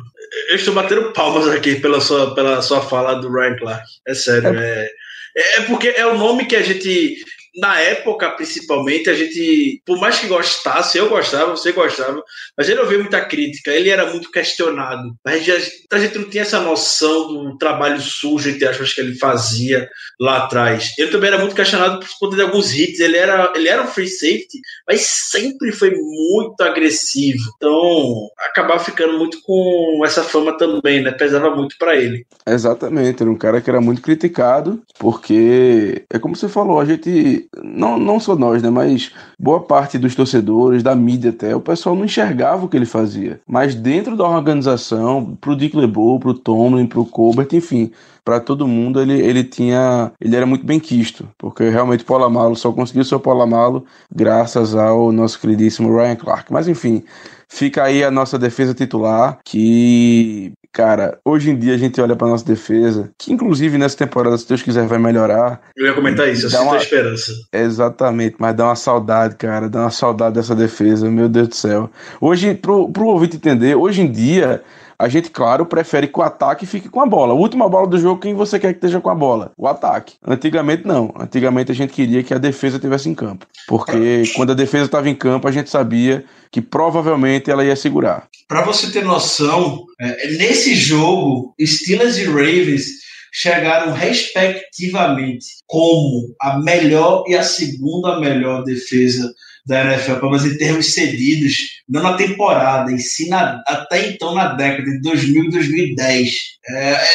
Eu 0.51 0.55
estou 0.55 0.73
batendo 0.73 1.11
palmas 1.11 1.49
aqui 1.49 1.75
pela 1.75 1.99
sua, 1.99 2.33
pela 2.33 2.61
sua 2.61 2.79
fala 2.79 3.15
do 3.15 3.29
Ryan 3.29 3.57
Clark. 3.57 3.83
É 4.07 4.13
sério, 4.13 4.57
é... 4.57 4.85
é... 4.85 5.08
É 5.35 5.61
porque 5.61 5.89
é 5.89 6.05
o 6.05 6.17
nome 6.17 6.45
que 6.45 6.55
a 6.55 6.63
gente 6.63 7.23
na 7.59 7.79
época, 7.79 8.29
principalmente, 8.31 9.09
a 9.09 9.13
gente, 9.13 9.81
por 9.85 9.99
mais 9.99 10.19
que 10.19 10.27
gostasse, 10.27 10.97
eu 10.97 11.09
gostava, 11.09 11.51
você 11.51 11.71
gostava, 11.71 12.23
mas 12.57 12.69
ele 12.69 12.79
ouvia 12.79 12.99
muita 12.99 13.21
crítica, 13.21 13.71
ele 13.71 13.89
era 13.89 14.09
muito 14.09 14.31
questionado. 14.31 15.13
A 15.25 15.37
gente, 15.37 15.51
a 15.91 15.99
gente 15.99 16.17
não 16.17 16.29
tinha 16.29 16.43
essa 16.43 16.59
noção 16.59 17.27
do 17.27 17.57
trabalho 17.57 17.99
sujo, 18.01 18.49
entre 18.49 18.67
aspas, 18.67 18.93
que 18.93 19.01
ele 19.01 19.17
fazia 19.17 19.89
lá 20.19 20.37
atrás. 20.37 20.93
Ele 20.97 21.11
também 21.11 21.29
era 21.29 21.39
muito 21.39 21.55
questionado 21.55 21.99
por 21.99 22.09
conta 22.19 22.35
de 22.35 22.41
alguns 22.41 22.73
hits, 22.73 22.99
ele 22.99 23.17
era, 23.17 23.51
ele 23.55 23.67
era 23.67 23.83
um 23.83 23.87
free 23.87 24.07
safety, 24.07 24.59
mas 24.87 25.01
sempre 25.01 25.71
foi 25.71 25.91
muito 25.91 26.61
agressivo. 26.61 27.43
Então, 27.57 28.29
acabava 28.39 28.79
ficando 28.79 29.17
muito 29.17 29.41
com 29.43 30.01
essa 30.05 30.23
fama 30.23 30.57
também, 30.57 31.01
né? 31.01 31.11
Pesava 31.11 31.53
muito 31.55 31.75
para 31.77 31.95
ele. 31.95 32.25
Exatamente, 32.47 33.21
era 33.21 33.31
um 33.31 33.37
cara 33.37 33.61
que 33.61 33.69
era 33.69 33.81
muito 33.81 34.01
criticado, 34.01 34.81
porque 34.97 36.03
é 36.09 36.19
como 36.19 36.35
você 36.35 36.47
falou, 36.47 36.79
a 36.79 36.85
gente 36.85 37.48
não, 37.63 37.97
não 37.97 38.19
só 38.19 38.35
nós, 38.35 38.61
né, 38.61 38.69
mas 38.69 39.11
boa 39.37 39.61
parte 39.61 39.97
dos 39.97 40.15
torcedores, 40.15 40.83
da 40.83 40.95
mídia 40.95 41.31
até, 41.31 41.55
o 41.55 41.61
pessoal 41.61 41.95
não 41.95 42.05
enxergava 42.05 42.65
o 42.65 42.69
que 42.69 42.77
ele 42.77 42.85
fazia. 42.85 43.41
Mas 43.47 43.75
dentro 43.75 44.15
da 44.15 44.27
organização, 44.27 45.37
pro 45.41 45.55
Dick 45.55 45.75
LeBeau, 45.75 46.19
pro 46.19 46.33
Tomlin, 46.33 46.85
pro 46.85 47.05
Colbert, 47.05 47.49
enfim, 47.53 47.91
para 48.23 48.39
todo 48.39 48.67
mundo 48.67 49.01
ele, 49.01 49.19
ele 49.19 49.43
tinha 49.43 50.11
ele 50.21 50.35
era 50.35 50.45
muito 50.45 50.63
bem 50.63 50.79
quisto 50.79 51.27
porque 51.35 51.67
realmente 51.67 52.03
o 52.03 52.05
Polamalo 52.05 52.55
só 52.55 52.71
conseguiu 52.71 53.03
seu 53.03 53.19
Polamalo 53.19 53.85
graças 54.13 54.75
ao 54.75 55.11
nosso 55.11 55.39
queridíssimo 55.39 55.95
Ryan 55.95 56.15
Clark 56.15 56.53
mas 56.53 56.67
enfim 56.67 57.03
fica 57.47 57.83
aí 57.83 58.03
a 58.03 58.11
nossa 58.11 58.37
defesa 58.37 58.75
titular 58.75 59.39
que 59.43 60.53
Cara, 60.71 61.19
hoje 61.25 61.49
em 61.49 61.57
dia 61.57 61.73
a 61.73 61.77
gente 61.77 61.99
olha 61.99 62.15
pra 62.15 62.27
nossa 62.27 62.45
defesa, 62.45 63.09
que 63.17 63.33
inclusive 63.33 63.77
nessa 63.77 63.97
temporada, 63.97 64.37
se 64.37 64.47
Deus 64.47 64.61
quiser, 64.61 64.85
vai 64.85 64.99
melhorar. 64.99 65.61
Eu 65.75 65.87
ia 65.87 65.93
comentar 65.93 66.29
isso, 66.29 66.45
eu 66.45 66.49
sinto 66.49 66.61
uma... 66.61 66.75
a 66.75 66.77
esperança. 66.77 67.33
Exatamente, 67.51 68.35
mas 68.37 68.55
dá 68.55 68.65
uma 68.65 68.75
saudade, 68.75 69.35
cara, 69.35 69.67
dá 69.67 69.81
uma 69.81 69.91
saudade 69.91 70.35
dessa 70.35 70.55
defesa, 70.55 71.09
meu 71.09 71.27
Deus 71.27 71.47
do 71.47 71.55
céu. 71.55 71.89
Hoje, 72.21 72.53
pro, 72.53 72.87
pro 72.89 73.07
ouvinte 73.07 73.35
entender, 73.35 73.75
hoje 73.75 74.01
em 74.01 74.11
dia, 74.11 74.63
a 74.99 75.07
gente, 75.07 75.29
claro, 75.29 75.65
prefere 75.65 76.07
que 76.09 76.19
o 76.19 76.21
ataque 76.21 76.65
fique 76.65 76.89
com 76.89 76.99
a 76.99 77.05
bola. 77.05 77.31
A 77.31 77.35
última 77.35 77.69
bola 77.69 77.87
do 77.87 77.97
jogo, 77.97 78.19
quem 78.19 78.33
você 78.33 78.59
quer 78.59 78.73
que 78.73 78.79
esteja 78.79 78.99
com 78.99 79.09
a 79.09 79.15
bola? 79.15 79.53
O 79.57 79.65
ataque. 79.65 80.15
Antigamente, 80.27 80.85
não. 80.85 81.13
Antigamente 81.17 81.71
a 81.71 81.75
gente 81.75 81.93
queria 81.93 82.21
que 82.21 82.33
a 82.33 82.37
defesa 82.37 82.75
estivesse 82.75 83.07
em 83.07 83.15
campo. 83.15 83.47
Porque 83.65 84.23
quando 84.35 84.51
a 84.51 84.55
defesa 84.55 84.85
estava 84.85 85.09
em 85.09 85.15
campo, 85.15 85.47
a 85.47 85.51
gente 85.51 85.69
sabia 85.69 86.25
que 86.51 86.61
provavelmente 86.61 87.49
ela 87.49 87.63
ia 87.63 87.77
segurar. 87.77 88.27
Para 88.45 88.63
você 88.63 88.91
ter 88.91 89.05
noção, 89.05 89.85
é, 90.01 90.31
nesse 90.33 90.75
jogo, 90.75 91.55
Steelers 91.61 92.17
e 92.17 92.25
Ravens 92.25 92.87
chegaram 93.31 93.93
respectivamente 93.93 95.45
como 95.65 96.35
a 96.41 96.59
melhor 96.59 97.23
e 97.27 97.35
a 97.35 97.43
segunda 97.43 98.19
melhor 98.19 98.63
defesa 98.63 99.33
da 99.69 99.93
NFL, 99.93 100.25
mas 100.25 100.45
em 100.45 100.57
termos 100.57 100.93
cedidos, 100.93 101.83
não 101.87 102.01
na 102.01 102.17
temporada, 102.17 102.91
em 102.91 102.97
si 102.97 103.29
na, 103.29 103.61
até 103.67 104.09
então 104.09 104.33
na 104.33 104.53
década 104.55 104.89
de 104.89 104.99
2000 105.01 105.45
e 105.45 105.49
2010. 105.51 106.35
É, 106.67 106.91
é, 106.93 107.07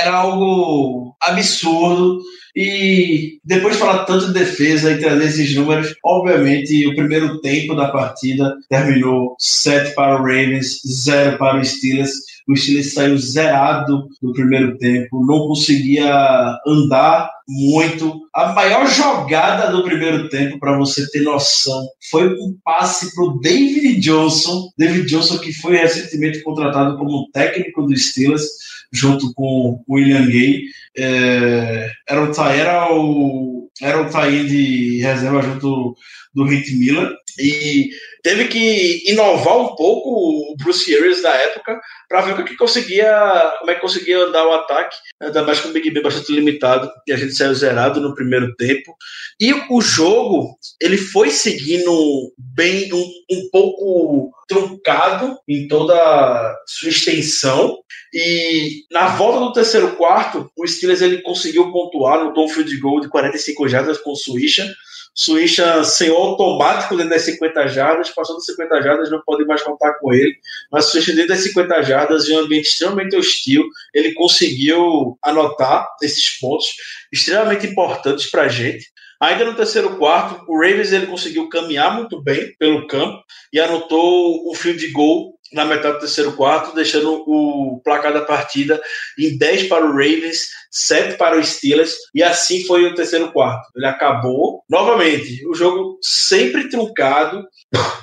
era 0.00 0.16
algo 0.16 1.14
absurdo. 1.20 2.20
E 2.56 3.38
depois 3.44 3.74
de 3.74 3.80
falar 3.80 4.04
tanto 4.04 4.28
de 4.28 4.32
defesa 4.32 4.92
e 4.92 4.98
trazer 4.98 5.24
esses 5.24 5.54
números, 5.56 5.94
obviamente 6.04 6.86
o 6.86 6.94
primeiro 6.94 7.40
tempo 7.40 7.74
da 7.74 7.88
partida 7.88 8.54
terminou 8.70 9.34
7 9.40 9.92
para 9.94 10.14
o 10.14 10.18
Ravens, 10.18 10.80
0 10.86 11.36
para 11.36 11.60
o 11.60 11.64
Steelers. 11.64 12.12
O 12.46 12.54
Steelers 12.54 12.92
saiu 12.92 13.16
zerado 13.16 14.06
no 14.22 14.32
primeiro 14.32 14.76
tempo, 14.76 15.24
não 15.24 15.46
conseguia 15.48 16.58
andar 16.66 17.30
muito. 17.48 18.20
A 18.34 18.52
maior 18.52 18.86
jogada 18.86 19.72
do 19.72 19.82
primeiro 19.82 20.28
tempo, 20.28 20.58
para 20.58 20.76
você 20.76 21.10
ter 21.10 21.22
noção, 21.22 21.86
foi 22.10 22.28
um 22.28 22.56
passe 22.62 23.14
para 23.14 23.24
o 23.24 23.40
David 23.40 24.00
Johnson. 24.00 24.70
David 24.76 25.06
Johnson, 25.06 25.38
que 25.38 25.52
foi 25.54 25.76
recentemente 25.76 26.42
contratado 26.42 26.98
como 26.98 27.30
técnico 27.32 27.82
do 27.82 27.96
Steelers, 27.96 28.44
junto 28.92 29.32
com 29.34 29.82
o 29.86 29.94
William 29.94 30.26
Gay. 30.26 30.64
É, 30.96 31.90
era 32.08 32.30
o, 32.30 32.42
era 32.42 32.94
o, 32.94 33.68
era 33.80 34.02
o 34.02 34.30
de 34.46 35.00
reserva 35.00 35.42
junto 35.42 35.96
do 36.34 36.44
Hit 36.44 36.76
Miller. 36.76 37.10
E 37.38 37.90
teve 38.24 38.48
que 38.48 39.02
inovar 39.06 39.58
um 39.58 39.76
pouco 39.76 40.10
o 40.10 40.56
Bruce 40.56 40.96
Arians 40.96 41.20
da 41.20 41.30
época 41.34 41.78
para 42.08 42.22
ver 42.22 42.32
o 42.32 42.36
que, 42.38 42.44
que 42.44 42.56
conseguia, 42.56 43.52
como 43.58 43.70
é 43.70 43.74
que 43.74 43.82
conseguia 43.82 44.18
andar 44.18 44.46
o 44.46 44.52
ataque, 44.54 44.96
ainda 45.20 45.42
mais 45.42 45.60
com 45.60 45.68
o 45.68 45.72
Big 45.72 45.90
Ben 45.90 46.02
bastante 46.02 46.32
limitado, 46.32 46.90
e 47.06 47.12
a 47.12 47.16
gente 47.16 47.34
saiu 47.34 47.54
zerado 47.54 48.00
no 48.00 48.14
primeiro 48.14 48.54
tempo. 48.56 48.96
E 49.38 49.52
o 49.68 49.80
jogo, 49.82 50.56
ele 50.80 50.96
foi 50.96 51.30
seguindo 51.30 52.32
bem, 52.38 52.90
um, 52.94 53.10
um 53.30 53.48
pouco 53.52 54.30
truncado 54.48 55.36
em 55.46 55.68
toda 55.68 56.56
sua 56.66 56.88
extensão, 56.88 57.76
e 58.14 58.84
na 58.90 59.08
volta 59.08 59.40
do 59.40 59.52
terceiro 59.52 59.96
quarto, 59.96 60.50
o 60.56 60.66
Steelers 60.66 61.02
ele 61.02 61.20
conseguiu 61.20 61.70
pontuar 61.70 62.24
no 62.24 62.32
tom 62.32 62.48
field 62.48 62.74
goal 62.78 63.00
de 63.00 63.08
45 63.08 63.68
jardas 63.68 63.98
com 63.98 64.12
o 64.12 64.16
Swisha, 64.16 64.72
Suíça 65.14 65.84
sem 65.84 66.10
automático 66.10 66.96
dentro 66.96 67.10
das 67.10 67.22
50 67.22 67.68
jardas, 67.68 68.10
passou 68.10 68.34
das 68.34 68.46
50 68.46 68.82
jardas, 68.82 69.10
não 69.10 69.22
pode 69.24 69.44
mais 69.44 69.62
contar 69.62 69.94
com 69.94 70.12
ele. 70.12 70.34
Mas 70.72 70.86
Suíça 70.86 71.12
dentro 71.12 71.28
das 71.28 71.40
50 71.40 71.82
jardas, 71.82 72.28
em 72.28 72.34
um 72.34 72.40
ambiente 72.40 72.66
extremamente 72.66 73.16
hostil, 73.16 73.62
ele 73.94 74.12
conseguiu 74.14 75.16
anotar 75.22 75.86
esses 76.02 76.38
pontos 76.38 76.66
extremamente 77.12 77.66
importantes 77.66 78.28
para 78.30 78.42
a 78.42 78.48
gente. 78.48 78.92
Ainda 79.20 79.44
no 79.44 79.54
terceiro 79.54 79.96
quarto, 79.96 80.44
o 80.48 80.60
Ravens 80.60 80.92
ele 80.92 81.06
conseguiu 81.06 81.48
caminhar 81.48 81.94
muito 81.94 82.20
bem 82.20 82.54
pelo 82.58 82.86
campo 82.86 83.22
e 83.52 83.60
anotou 83.60 84.50
o 84.50 84.54
field 84.54 84.86
goal 84.88 85.33
na 85.52 85.64
metade 85.64 85.94
do 85.94 86.00
terceiro 86.00 86.32
quarto, 86.32 86.74
deixando 86.74 87.22
o 87.26 87.80
placar 87.84 88.12
da 88.12 88.22
partida 88.22 88.80
em 89.18 89.36
10 89.36 89.68
para 89.68 89.84
o 89.84 89.92
Ravens, 89.92 90.48
7 90.70 91.16
para 91.16 91.38
o 91.38 91.44
Steelers, 91.44 91.94
e 92.14 92.22
assim 92.22 92.64
foi 92.64 92.84
o 92.84 92.94
terceiro 92.94 93.30
quarto. 93.30 93.68
Ele 93.76 93.86
acabou, 93.86 94.64
novamente, 94.68 95.46
o 95.46 95.54
jogo 95.54 95.98
sempre 96.02 96.68
truncado, 96.68 97.46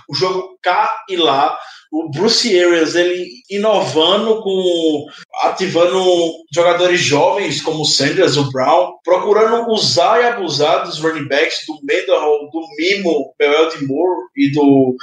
o 0.09 0.15
jogo 0.15 0.57
cá 0.61 1.03
e 1.09 1.17
lá, 1.17 1.57
o 1.91 2.09
Bruce 2.09 2.57
Arians 2.57 2.95
ele 2.95 3.29
inovando 3.49 4.41
com 4.41 5.05
ativando 5.41 6.01
jogadores 6.53 7.01
jovens 7.01 7.61
como 7.61 7.81
o 7.81 7.85
Sanders, 7.85 8.37
o 8.37 8.51
Brown, 8.51 8.93
procurando 9.03 9.69
usar 9.71 10.21
e 10.21 10.27
abusar 10.27 10.85
dos 10.85 10.99
running 10.99 11.27
backs 11.27 11.65
do 11.67 11.79
Mendenhall, 11.83 12.49
do 12.51 12.61
Mimo, 12.77 13.33
Bell 13.37 13.69
de 13.69 13.85
Moore 13.85 14.21
e 14.35 14.51
do 14.51 14.95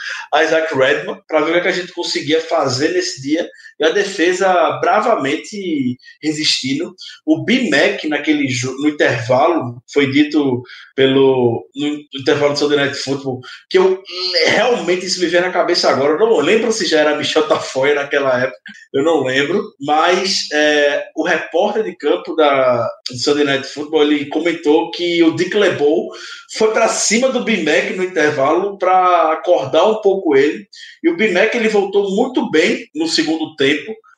Isaac 0.43 0.75
Redman 0.75 1.21
para 1.27 1.41
ver 1.41 1.59
o 1.59 1.63
que 1.63 1.69
a 1.69 1.73
gente 1.73 1.93
conseguia 1.93 2.41
fazer 2.41 2.93
nesse 2.93 3.21
dia 3.21 3.49
e 3.79 3.85
a 3.85 3.91
defesa 3.91 4.79
bravamente 4.81 5.97
resistindo. 6.23 6.95
O 7.25 7.45
B-Mac 7.45 8.05
naquele 8.05 8.49
no 8.81 8.89
intervalo 8.89 9.83
foi 9.93 10.11
dito 10.11 10.63
pelo 10.95 11.69
no 11.75 11.99
intervalo 12.21 12.53
do 12.53 12.59
Sunday 12.59 12.79
Night 12.79 12.97
Football 12.97 13.41
que 13.71 13.79
eu 13.79 14.03
realmente 14.47 15.07
isso 15.07 15.21
me 15.21 15.27
veio 15.27 15.43
na 15.43 15.51
cabeça 15.51 15.89
agora. 15.89 16.15
Eu 16.15 16.19
não 16.19 16.39
lembro 16.39 16.73
se 16.73 16.87
já 16.87 17.01
era 17.01 17.17
Michel 17.17 17.47
Tafoya 17.47 17.95
naquela 17.95 18.41
época, 18.41 18.59
eu 18.93 19.03
não 19.03 19.23
lembro, 19.23 19.63
mas 19.81 20.51
é, 20.53 21.05
o 21.17 21.23
repórter 21.23 21.85
de 21.85 21.97
campo 21.97 22.35
da 22.35 22.89
do 23.11 23.19
Sunday 23.19 23.45
Night 23.45 23.67
Football 23.67 24.03
ele 24.03 24.27
comentou 24.27 24.91
que 24.91 25.23
o 25.23 25.35
Dick 25.35 25.57
LeBeau 25.57 26.09
foi 26.57 26.73
para 26.73 26.89
cima 26.89 27.31
do 27.31 27.45
B-Mac 27.45 27.91
no 27.97 28.05
intervalo 28.05 28.79
para 28.79 29.33
acordar 29.33 29.87
um 29.87 30.01
pouco 30.01 30.37
ele 30.37 30.67
e 31.03 31.09
o 31.09 31.17
B-Mac 31.17 31.55
ele 31.55 31.69
voltou 31.69 32.15
muito 32.15 32.51
bem 32.51 32.87
no 32.95 33.07
segundo 33.07 33.55
tempo 33.57 33.68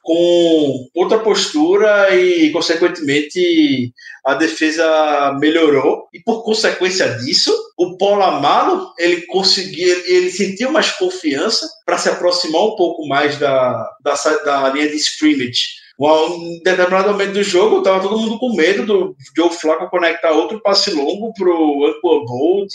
com 0.03 0.89
outra 0.95 1.19
postura 1.19 2.15
e, 2.15 2.51
consequentemente, 2.51 3.93
a 4.25 4.35
defesa 4.35 5.37
melhorou. 5.39 6.09
E, 6.13 6.21
por 6.21 6.43
consequência 6.43 7.09
disso, 7.19 7.53
o 7.79 7.97
Paulo 7.97 8.23
Amalo, 8.23 8.93
ele 8.99 9.23
conseguia, 9.27 9.95
ele 10.07 10.31
sentiu 10.31 10.73
mais 10.73 10.91
confiança 10.93 11.69
para 11.85 11.99
se 11.99 12.09
aproximar 12.09 12.63
um 12.63 12.77
pouco 12.77 13.07
mais 13.07 13.39
da, 13.39 13.89
da, 14.03 14.15
da 14.45 14.69
linha 14.71 14.89
de 14.89 14.97
scrimmage 14.97 15.81
em 16.03 16.63
determinado 16.63 17.11
momento 17.11 17.35
do 17.35 17.43
jogo, 17.43 17.79
estava 17.79 18.01
todo 18.01 18.19
mundo 18.19 18.39
com 18.39 18.57
medo 18.57 18.87
do 18.87 19.17
Joe 19.37 19.51
Flacco 19.51 19.91
conectar 19.91 20.31
outro 20.31 20.61
passe 20.63 20.91
longo 20.93 21.31
pro 21.35 21.55
Uncle 21.55 22.25
Bolt, 22.25 22.73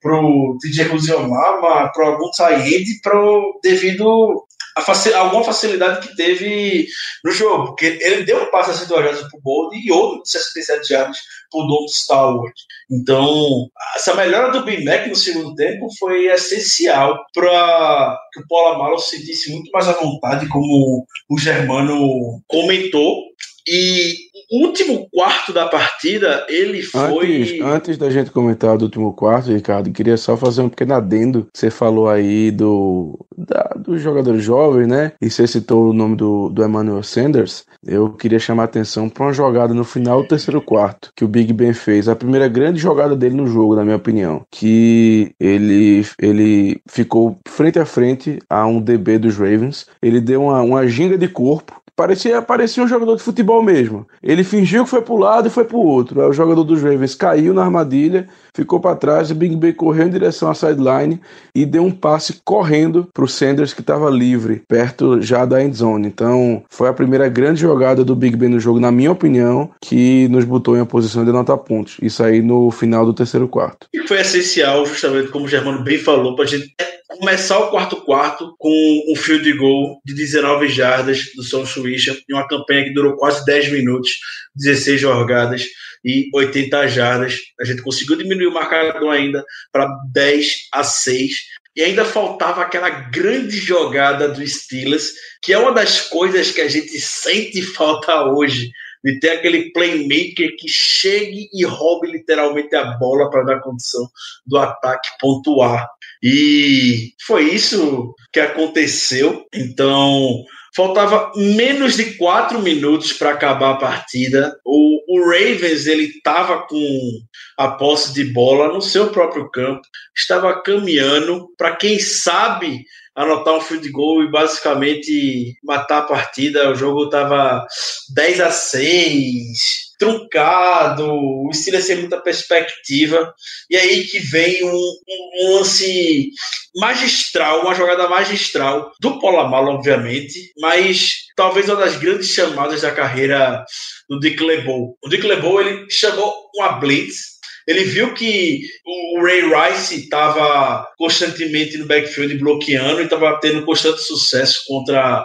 pro 0.00 0.56
TJ 0.60 0.84
Ruziomama, 0.84 1.90
pro 1.92 2.06
algum 2.06 2.32
Said, 2.32 2.84
pro, 3.02 3.58
devido 3.64 4.44
a 4.76 5.18
alguma 5.18 5.44
facilidade 5.44 6.06
que 6.06 6.16
teve 6.16 6.86
no 7.24 7.30
jogo, 7.30 7.66
porque 7.66 7.98
ele 8.00 8.24
deu 8.24 8.42
um 8.42 8.50
passe 8.50 8.70
a 8.70 8.74
102 8.74 9.04
jardas 9.04 9.30
pro 9.30 9.40
Bold 9.40 9.76
e 9.76 9.92
outro 9.92 10.22
de 10.22 10.30
67 10.30 10.88
jardas 10.88 11.18
pro 11.50 11.66
Don 11.66 11.84
Stallworth. 11.86 12.54
Então, 12.90 13.68
essa 13.94 14.14
melhora 14.14 14.50
do 14.50 14.64
Ben 14.64 14.84
Mac 14.84 15.06
no 15.06 15.16
segundo 15.16 15.54
tempo 15.54 15.88
foi 15.98 16.26
essencial 16.26 17.18
para 17.34 18.18
que 18.32 18.40
o 18.40 18.48
Paulo 18.48 18.74
Amaro 18.74 18.98
se 18.98 19.16
sentisse 19.16 19.52
muito 19.52 19.70
mais 19.70 19.88
à 19.88 19.92
vontade, 19.92 20.48
como 20.48 21.06
o 21.28 21.38
Germano 21.38 22.42
comentou. 22.48 23.30
E 23.66 24.31
último 24.52 25.08
quarto 25.10 25.52
da 25.52 25.66
partida, 25.66 26.44
ele 26.48 26.82
foi. 26.82 27.42
Antes, 27.42 27.60
antes, 27.60 27.98
da 27.98 28.10
gente 28.10 28.30
comentar 28.30 28.76
do 28.76 28.84
último 28.84 29.12
quarto, 29.12 29.50
Ricardo, 29.52 29.90
queria 29.90 30.16
só 30.16 30.36
fazer 30.36 30.60
um 30.60 30.68
pequeno 30.68 30.94
adendo. 30.94 31.48
Você 31.54 31.70
falou 31.70 32.08
aí 32.08 32.50
do, 32.50 33.18
da, 33.36 33.74
dos 33.78 34.02
jogadores 34.02 34.44
jovens, 34.44 34.86
né? 34.86 35.12
E 35.20 35.30
você 35.30 35.46
citou 35.46 35.90
o 35.90 35.92
nome 35.92 36.16
do, 36.16 36.48
do 36.50 36.64
Emmanuel 36.64 37.02
Sanders. 37.02 37.64
Eu 37.84 38.10
queria 38.10 38.38
chamar 38.38 38.64
a 38.64 38.66
atenção 38.66 39.08
para 39.08 39.24
uma 39.24 39.32
jogada 39.32 39.74
no 39.74 39.84
final 39.84 40.22
do 40.22 40.28
terceiro 40.28 40.60
quarto 40.60 41.10
que 41.16 41.24
o 41.24 41.28
Big 41.28 41.52
Ben 41.52 41.72
fez. 41.72 42.08
A 42.08 42.14
primeira 42.14 42.46
grande 42.46 42.78
jogada 42.78 43.16
dele 43.16 43.34
no 43.34 43.46
jogo, 43.46 43.74
na 43.74 43.84
minha 43.84 43.96
opinião. 43.96 44.42
Que 44.50 45.34
ele, 45.40 46.06
ele 46.20 46.80
ficou 46.88 47.38
frente 47.48 47.78
a 47.78 47.84
frente 47.84 48.38
a 48.48 48.66
um 48.66 48.80
DB 48.80 49.18
dos 49.18 49.36
Ravens. 49.36 49.86
Ele 50.00 50.20
deu 50.20 50.44
uma, 50.44 50.62
uma 50.62 50.86
ginga 50.86 51.18
de 51.18 51.26
corpo 51.26 51.82
Parecia, 51.94 52.40
parecia 52.40 52.82
um 52.82 52.88
jogador 52.88 53.16
de 53.16 53.22
futebol 53.22 53.62
mesmo. 53.62 54.06
Ele 54.22 54.41
fingiu 54.44 54.84
que 54.84 54.90
foi 54.90 55.02
pro 55.02 55.16
lado 55.16 55.48
e 55.48 55.50
foi 55.50 55.64
pro 55.64 55.78
outro. 55.78 56.20
Aí 56.20 56.28
o 56.28 56.32
jogador 56.32 56.64
dos 56.64 56.82
Ravens 56.82 57.14
caiu 57.14 57.52
na 57.54 57.64
armadilha, 57.64 58.28
ficou 58.54 58.80
para 58.80 58.96
trás, 58.96 59.30
o 59.30 59.34
Big 59.34 59.56
Ben 59.56 59.72
correu 59.72 60.06
em 60.06 60.10
direção 60.10 60.50
à 60.50 60.54
sideline 60.54 61.20
e 61.54 61.64
deu 61.64 61.84
um 61.84 61.90
passe 61.90 62.40
correndo 62.44 63.08
pro 63.12 63.28
Sanders 63.28 63.72
que 63.72 63.80
estava 63.80 64.10
livre, 64.10 64.62
perto 64.68 65.20
já 65.20 65.44
da 65.44 65.62
end 65.62 65.76
zone. 65.76 66.06
Então, 66.06 66.62
foi 66.70 66.88
a 66.88 66.92
primeira 66.92 67.28
grande 67.28 67.60
jogada 67.60 68.04
do 68.04 68.16
Big 68.16 68.36
Ben 68.36 68.48
no 68.48 68.60
jogo, 68.60 68.80
na 68.80 68.92
minha 68.92 69.12
opinião, 69.12 69.70
que 69.80 70.28
nos 70.28 70.44
botou 70.44 70.76
em 70.76 70.80
uma 70.80 70.86
posição 70.86 71.24
de 71.24 71.30
anotar 71.30 71.58
pontos. 71.58 71.96
Isso 72.02 72.22
aí 72.22 72.42
no 72.42 72.70
final 72.70 73.04
do 73.04 73.14
terceiro 73.14 73.48
quarto. 73.48 73.86
E 73.92 74.06
foi 74.06 74.20
essencial, 74.20 74.84
justamente 74.86 75.28
como 75.28 75.46
o 75.46 75.48
Germano 75.48 75.82
bem 75.82 75.98
falou, 75.98 76.36
pra 76.36 76.44
gente 76.44 76.74
começar 77.18 77.58
o 77.58 77.70
quarto 77.70 77.96
quarto 77.96 78.54
com 78.58 79.04
um 79.08 79.16
field 79.16 79.52
goal 79.54 80.00
de 80.04 80.14
19 80.14 80.68
jardas 80.68 81.30
do 81.36 81.42
São 81.42 81.64
Suíça 81.66 82.16
em 82.28 82.34
uma 82.34 82.48
campanha 82.48 82.84
que 82.84 82.94
durou 82.94 83.16
quase 83.16 83.44
10 83.44 83.72
minutos, 83.72 84.18
16 84.56 85.00
jogadas 85.00 85.66
e 86.04 86.28
80 86.34 86.88
jardas. 86.88 87.36
A 87.60 87.64
gente 87.64 87.82
conseguiu 87.82 88.16
diminuir 88.16 88.46
o 88.46 88.54
marcador 88.54 89.10
ainda 89.12 89.44
para 89.70 89.88
10 90.12 90.68
a 90.72 90.84
6 90.84 91.32
e 91.74 91.82
ainda 91.82 92.04
faltava 92.04 92.62
aquela 92.62 92.90
grande 92.90 93.56
jogada 93.56 94.28
do 94.28 94.46
Steelers, 94.46 95.12
que 95.42 95.52
é 95.52 95.58
uma 95.58 95.72
das 95.72 96.02
coisas 96.02 96.50
que 96.50 96.60
a 96.60 96.68
gente 96.68 97.00
sente 97.00 97.62
falta 97.62 98.24
hoje, 98.24 98.70
de 99.04 99.18
ter 99.18 99.30
aquele 99.30 99.72
playmaker 99.72 100.54
que 100.56 100.68
chegue 100.68 101.48
e 101.52 101.64
roube 101.64 102.10
literalmente 102.10 102.74
a 102.76 102.84
bola 102.98 103.28
para 103.30 103.42
dar 103.42 103.60
condição 103.60 104.06
do 104.46 104.58
ataque 104.58 105.08
pontuar. 105.18 105.88
E 106.22 107.12
foi 107.26 107.52
isso 107.52 108.14
que 108.32 108.38
aconteceu. 108.38 109.44
Então, 109.52 110.44
faltava 110.74 111.32
menos 111.36 111.96
de 111.96 112.14
quatro 112.14 112.60
minutos 112.60 113.12
para 113.12 113.30
acabar 113.30 113.72
a 113.72 113.78
partida. 113.78 114.56
O, 114.64 115.02
o 115.08 115.24
Ravens 115.24 115.86
ele 115.86 116.04
estava 116.04 116.66
com 116.66 117.20
a 117.58 117.68
posse 117.68 118.12
de 118.14 118.24
bola 118.24 118.72
no 118.72 118.80
seu 118.80 119.08
próprio 119.08 119.50
campo, 119.50 119.82
estava 120.16 120.60
caminhando 120.62 121.48
para 121.56 121.76
quem 121.76 121.98
sabe 121.98 122.84
anotar 123.14 123.54
um 123.54 123.60
field 123.60 123.88
goal 123.90 124.22
e 124.22 124.30
basicamente 124.30 125.56
matar 125.62 125.98
a 125.98 126.02
partida. 126.02 126.70
O 126.70 126.74
jogo 126.74 127.04
estava 127.04 127.66
10 128.14 128.40
a 128.40 128.50
6 128.50 129.92
truncado, 130.02 131.06
o 131.12 131.48
estilo 131.52 131.76
é 131.76 131.80
sem 131.80 131.96
muita 131.98 132.20
perspectiva, 132.20 133.32
e 133.70 133.76
aí 133.76 134.04
que 134.04 134.18
vem 134.18 134.64
um, 134.64 134.74
um, 134.74 135.54
lance 135.54 136.28
magistral, 136.74 137.60
uma 137.60 137.72
jogada 137.72 138.08
magistral 138.08 138.90
do 139.00 139.20
Polamalo, 139.20 139.70
obviamente, 139.70 140.52
mas 140.58 141.26
talvez 141.36 141.68
uma 141.68 141.76
das 141.76 141.96
grandes 141.98 142.30
chamadas 142.30 142.80
da 142.80 142.90
carreira 142.90 143.64
do 144.08 144.18
Dick 144.18 144.42
LeBeau. 144.42 144.98
O 145.04 145.08
Dick 145.08 145.24
LeBeau, 145.24 145.60
ele 145.60 145.88
chamou 145.88 146.50
uma 146.56 146.72
blitz, 146.80 147.38
ele 147.66 147.84
viu 147.84 148.12
que 148.14 148.62
o 148.84 149.22
Ray 149.22 149.42
Rice 149.42 150.00
estava 150.00 150.88
constantemente 150.96 151.78
no 151.78 151.86
backfield 151.86 152.38
bloqueando 152.38 153.00
e 153.00 153.04
estava 153.04 153.38
tendo 153.40 153.64
constante 153.64 154.02
sucesso 154.02 154.64
contra 154.66 155.24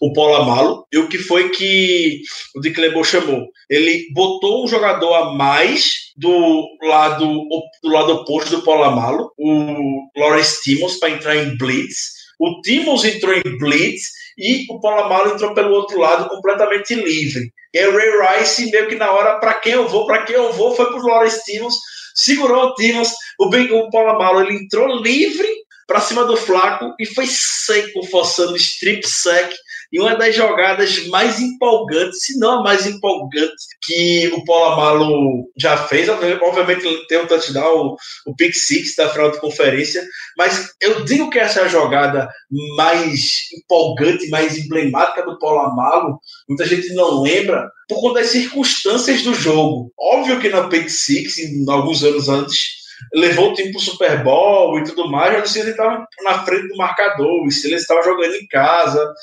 o 0.00 0.12
Polamalo. 0.12 0.86
E 0.92 0.98
o 0.98 1.08
que 1.08 1.18
foi 1.18 1.50
que 1.50 2.20
o 2.54 2.60
Dick 2.60 2.78
LeBeau 2.80 3.04
chamou? 3.04 3.48
Ele 3.70 4.06
botou 4.12 4.64
um 4.64 4.68
jogador 4.68 5.14
a 5.14 5.32
mais 5.32 6.12
do 6.16 6.66
lado, 6.82 7.46
do 7.82 7.90
lado 7.90 8.12
oposto 8.14 8.56
do 8.56 8.62
Polamalo, 8.62 9.32
o 9.38 10.08
Lawrence 10.16 10.62
Timmons, 10.62 10.96
para 10.98 11.10
entrar 11.10 11.36
em 11.36 11.56
blitz. 11.56 12.18
O 12.38 12.60
Timmons 12.60 13.04
entrou 13.04 13.34
em 13.34 13.58
blitz 13.58 14.02
e 14.36 14.66
o 14.70 14.80
Polamalo 14.80 15.32
entrou 15.32 15.54
pelo 15.54 15.74
outro 15.74 15.98
lado 15.98 16.28
completamente 16.28 16.94
livre. 16.94 17.52
E 17.74 17.78
aí 17.78 17.86
o 17.86 17.96
Ray 17.96 18.40
Rice, 18.40 18.70
meio 18.70 18.88
que 18.88 18.94
na 18.94 19.10
hora, 19.10 19.38
para 19.38 19.54
quem 19.54 19.72
eu 19.72 19.88
vou, 19.88 20.06
para 20.06 20.24
quem 20.24 20.34
eu 20.34 20.52
vou, 20.52 20.74
foi 20.74 20.86
para 20.86 20.96
o 20.96 21.06
Lawrence 21.06 21.44
Timmons, 21.44 21.76
segurou 22.14 22.66
o 22.66 22.74
Timmons, 22.74 23.12
o, 23.38 23.48
ben, 23.48 23.70
o 23.72 23.90
Polamalo, 23.90 24.40
ele 24.40 24.56
entrou 24.56 25.02
livre 25.02 25.48
para 25.86 26.00
cima 26.00 26.24
do 26.24 26.36
Flaco 26.36 26.94
e 26.98 27.06
foi 27.06 27.26
seco, 27.26 28.06
forçando 28.06 28.56
strip 28.56 29.06
sack 29.06 29.54
e 29.92 30.00
uma 30.00 30.14
das 30.14 30.34
jogadas 30.34 31.06
mais 31.08 31.40
empolgantes, 31.40 32.24
se 32.24 32.38
não 32.38 32.60
a 32.60 32.62
mais 32.62 32.86
empolgante, 32.86 33.54
que 33.82 34.28
o 34.34 34.44
Paulo 34.44 34.72
Amalo 34.72 35.50
já 35.56 35.76
fez. 35.76 36.08
Obviamente, 36.08 37.06
tem 37.06 37.18
um 37.18 37.26
touchdown, 37.26 37.86
o, 37.86 37.96
o 38.26 38.36
pick 38.36 38.54
six 38.54 38.94
da 38.96 39.08
final 39.08 39.30
de 39.30 39.40
conferência, 39.40 40.06
mas 40.36 40.72
eu 40.80 41.04
digo 41.04 41.30
que 41.30 41.38
essa 41.38 41.60
é 41.60 41.64
a 41.64 41.68
jogada 41.68 42.28
mais 42.76 43.48
empolgante, 43.56 44.28
mais 44.28 44.58
emblemática 44.58 45.24
do 45.24 45.38
Paulo 45.38 45.60
Amalo. 45.60 46.18
Muita 46.48 46.66
gente 46.66 46.92
não 46.94 47.22
lembra 47.22 47.70
por 47.88 48.00
conta 48.00 48.20
das 48.20 48.28
circunstâncias 48.28 49.22
do 49.22 49.32
jogo. 49.32 49.90
Óbvio 49.98 50.38
que 50.38 50.50
na 50.50 50.68
pick 50.68 50.88
six, 50.90 51.36
alguns 51.68 52.04
anos 52.04 52.28
antes, 52.28 52.77
levou 53.14 53.50
o 53.50 53.54
time 53.54 53.70
pro 53.70 53.80
Super 53.80 54.22
Bowl 54.22 54.78
e 54.78 54.84
tudo 54.84 55.10
mais, 55.10 55.42
o 55.42 55.48
Steelers 55.48 55.72
estava 55.72 56.06
na 56.22 56.44
frente 56.44 56.68
do 56.68 56.76
marcador, 56.76 57.44
o 57.44 57.50
Steelers 57.50 57.82
estava 57.82 58.02
jogando 58.02 58.34
em 58.34 58.46
casa. 58.48 59.14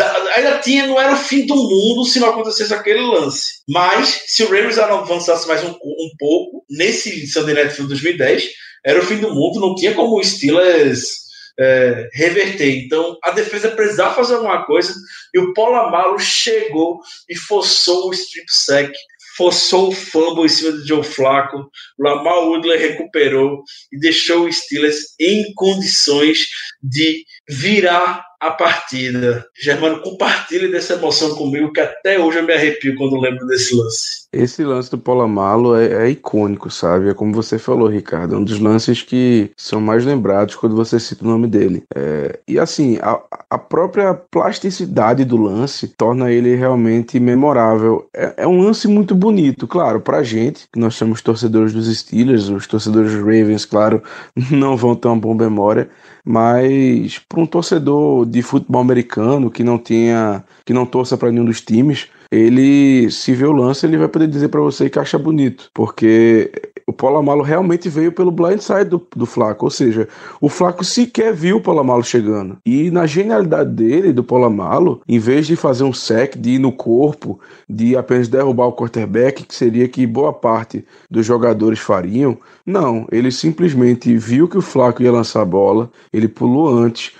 Ah, 0.00 0.28
ainda 0.36 0.58
tinha, 0.58 0.86
não 0.86 1.00
era 1.00 1.14
o 1.14 1.16
fim 1.16 1.46
do 1.46 1.54
mundo 1.54 2.04
se 2.04 2.20
não 2.20 2.30
acontecesse 2.30 2.74
aquele 2.74 3.00
lance. 3.00 3.62
Mas, 3.68 4.24
se 4.26 4.42
o 4.42 4.50
Ravens 4.50 4.78
avançasse 4.78 5.46
mais 5.48 5.62
um, 5.64 5.70
um 5.70 6.10
pouco, 6.18 6.64
nesse 6.70 7.26
Sunday 7.26 7.54
Night 7.54 7.74
Field 7.74 7.88
2010, 7.88 8.50
era 8.84 9.00
o 9.00 9.04
fim 9.04 9.16
do 9.16 9.34
mundo, 9.34 9.60
não 9.60 9.74
tinha 9.74 9.94
como 9.94 10.18
o 10.18 10.24
Steelers 10.24 11.24
é, 11.58 12.08
reverter. 12.12 12.84
Então, 12.84 13.16
a 13.22 13.30
defesa 13.30 13.70
precisava 13.70 14.14
fazer 14.14 14.34
alguma 14.34 14.64
coisa 14.64 14.94
e 15.32 15.38
o 15.38 15.52
Paulo 15.54 15.76
Amalo 15.76 16.18
chegou 16.18 17.00
e 17.28 17.36
forçou 17.36 18.08
o 18.08 18.12
strip 18.12 18.46
sack 18.48 18.92
forçou 19.36 19.88
o 19.88 19.92
fumble 19.92 20.44
em 20.44 20.48
cima 20.48 20.72
do 20.72 20.86
Joe 20.86 21.02
Flacco, 21.02 21.70
Lamar 21.98 22.38
Woodley 22.40 22.78
recuperou 22.78 23.62
e 23.92 23.98
deixou 23.98 24.46
o 24.46 24.52
Steelers 24.52 25.14
em 25.18 25.52
condições 25.54 26.48
de 26.82 27.24
virar 27.48 28.24
a 28.40 28.50
partida. 28.50 29.46
Germano, 29.56 30.02
compartilhe 30.02 30.68
dessa 30.68 30.94
emoção 30.94 31.34
comigo, 31.34 31.72
que 31.72 31.80
até 31.80 32.18
hoje 32.18 32.38
eu 32.38 32.44
me 32.44 32.52
arrepio 32.52 32.96
quando 32.96 33.20
lembro 33.20 33.46
desse 33.46 33.74
lance. 33.74 34.23
Esse 34.34 34.64
lance 34.64 34.90
do 34.90 34.98
Polamalo 34.98 35.76
é, 35.76 36.06
é 36.06 36.10
icônico, 36.10 36.70
sabe? 36.70 37.08
É 37.08 37.14
como 37.14 37.32
você 37.32 37.58
falou, 37.58 37.88
Ricardo, 37.88 38.34
é 38.34 38.38
um 38.38 38.44
dos 38.44 38.58
lances 38.58 39.02
que 39.02 39.50
são 39.56 39.80
mais 39.80 40.04
lembrados 40.04 40.56
quando 40.56 40.74
você 40.74 40.98
cita 40.98 41.24
o 41.24 41.28
nome 41.28 41.46
dele. 41.46 41.84
É, 41.94 42.40
e 42.48 42.58
assim, 42.58 42.98
a, 43.00 43.20
a, 43.48 43.58
própria 43.58 44.12
plasticidade 44.14 45.24
do 45.24 45.36
lance 45.36 45.88
torna 45.88 46.32
ele 46.32 46.56
realmente 46.56 47.20
memorável. 47.20 48.08
É, 48.12 48.34
é, 48.38 48.46
um 48.46 48.60
lance 48.60 48.88
muito 48.88 49.14
bonito, 49.14 49.66
claro, 49.66 50.00
pra 50.00 50.22
gente, 50.22 50.66
que 50.72 50.80
nós 50.80 50.96
somos 50.96 51.22
torcedores 51.22 51.72
dos 51.72 51.86
Steelers, 51.96 52.48
os 52.48 52.66
torcedores 52.66 53.12
dos 53.12 53.20
Ravens, 53.20 53.64
claro, 53.64 54.02
não 54.50 54.76
vão 54.76 54.96
ter 54.96 55.08
uma 55.08 55.16
boa 55.16 55.34
memória, 55.36 55.88
mas 56.24 57.20
para 57.28 57.40
um 57.40 57.46
torcedor 57.46 58.26
de 58.26 58.42
futebol 58.42 58.80
americano 58.80 59.50
que 59.50 59.62
não 59.62 59.78
tenha, 59.78 60.42
que 60.64 60.72
não 60.72 60.86
torça 60.86 61.16
para 61.16 61.30
nenhum 61.30 61.44
dos 61.44 61.60
times, 61.60 62.08
ele 62.34 63.08
se 63.12 63.32
vê 63.32 63.46
o 63.46 63.52
lance, 63.52 63.86
ele 63.86 63.96
vai 63.96 64.08
poder 64.08 64.26
dizer 64.26 64.48
para 64.48 64.60
você 64.60 64.90
que 64.90 64.98
acha 64.98 65.16
bonito, 65.16 65.70
porque 65.72 66.50
o 66.84 66.92
Polamalo 66.92 67.42
realmente 67.42 67.88
veio 67.88 68.10
pelo 68.10 68.32
blindside 68.32 68.86
do, 68.86 69.06
do 69.14 69.24
Flaco, 69.24 69.66
ou 69.66 69.70
seja, 69.70 70.08
o 70.40 70.48
Flaco 70.48 70.84
sequer 70.84 71.32
viu 71.32 71.58
o 71.58 71.60
Polamalo 71.60 72.02
chegando. 72.02 72.58
E 72.66 72.90
na 72.90 73.06
genialidade 73.06 73.70
dele, 73.70 74.12
do 74.12 74.24
Polamalo, 74.24 75.00
em 75.06 75.18
vez 75.20 75.46
de 75.46 75.54
fazer 75.54 75.84
um 75.84 75.92
sec, 75.92 76.36
de 76.36 76.50
ir 76.50 76.58
no 76.58 76.72
corpo, 76.72 77.38
de 77.68 77.96
apenas 77.96 78.26
derrubar 78.26 78.66
o 78.66 78.72
quarterback, 78.72 79.44
que 79.44 79.54
seria 79.54 79.86
que 79.86 80.04
boa 80.04 80.32
parte 80.32 80.84
dos 81.08 81.24
jogadores 81.24 81.78
fariam, 81.78 82.36
não, 82.66 83.06
ele 83.12 83.30
simplesmente 83.30 84.16
viu 84.16 84.48
que 84.48 84.58
o 84.58 84.62
Flaco 84.62 85.02
ia 85.04 85.12
lançar 85.12 85.42
a 85.42 85.46
bola, 85.46 85.88
ele 86.12 86.26
pulou 86.26 86.68
antes, 86.68 87.12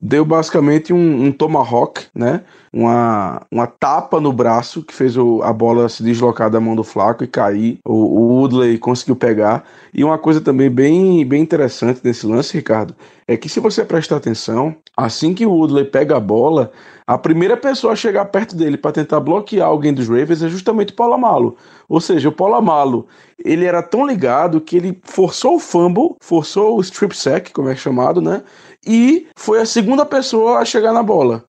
deu 0.00 0.24
basicamente 0.24 0.92
um, 0.92 1.26
um 1.26 1.32
tomahawk, 1.32 2.06
né? 2.14 2.42
Uma, 2.72 3.46
uma 3.50 3.66
tapa 3.68 4.20
no 4.20 4.32
braço 4.32 4.82
que 4.82 4.92
fez 4.92 5.16
o, 5.16 5.42
a 5.42 5.52
bola 5.52 5.88
se 5.88 6.02
deslocar 6.02 6.50
da 6.50 6.60
mão 6.60 6.74
do 6.74 6.82
Flaco 6.82 7.22
e 7.22 7.28
cair. 7.28 7.78
O, 7.84 7.92
o 7.92 8.40
Woodley 8.40 8.78
conseguiu 8.78 9.14
pegar. 9.14 9.64
E 9.92 10.02
uma 10.02 10.18
coisa 10.18 10.40
também 10.40 10.68
bem, 10.68 11.24
bem 11.24 11.40
interessante 11.40 12.02
desse 12.02 12.26
lance, 12.26 12.56
Ricardo, 12.56 12.96
é 13.28 13.36
que 13.36 13.48
se 13.48 13.60
você 13.60 13.84
prestar 13.84 14.16
atenção, 14.16 14.74
assim 14.96 15.32
que 15.32 15.46
o 15.46 15.52
Woodley 15.52 15.84
pega 15.84 16.16
a 16.16 16.20
bola, 16.20 16.72
a 17.06 17.16
primeira 17.16 17.56
pessoa 17.56 17.92
a 17.92 17.96
chegar 17.96 18.24
perto 18.26 18.56
dele 18.56 18.76
para 18.76 18.92
tentar 18.92 19.20
bloquear 19.20 19.68
alguém 19.68 19.94
dos 19.94 20.08
Ravens 20.08 20.42
é 20.42 20.48
justamente 20.48 20.92
o 20.92 20.96
Polamalo. 20.96 21.56
Ou 21.88 22.00
seja, 22.00 22.28
o 22.28 22.32
Polamalo, 22.32 23.06
ele 23.38 23.66
era 23.66 23.82
tão 23.82 24.06
ligado 24.06 24.60
que 24.60 24.76
ele 24.76 24.98
forçou 25.04 25.56
o 25.56 25.58
fumble, 25.60 26.16
forçou 26.20 26.76
o 26.76 26.80
strip 26.80 27.16
sack, 27.16 27.52
como 27.52 27.68
é 27.68 27.76
chamado, 27.76 28.20
né? 28.20 28.42
E 28.86 29.26
foi 29.36 29.60
a 29.60 29.66
segunda 29.66 30.04
pessoa 30.04 30.58
a 30.58 30.64
chegar 30.64 30.92
na 30.92 31.02
bola. 31.02 31.44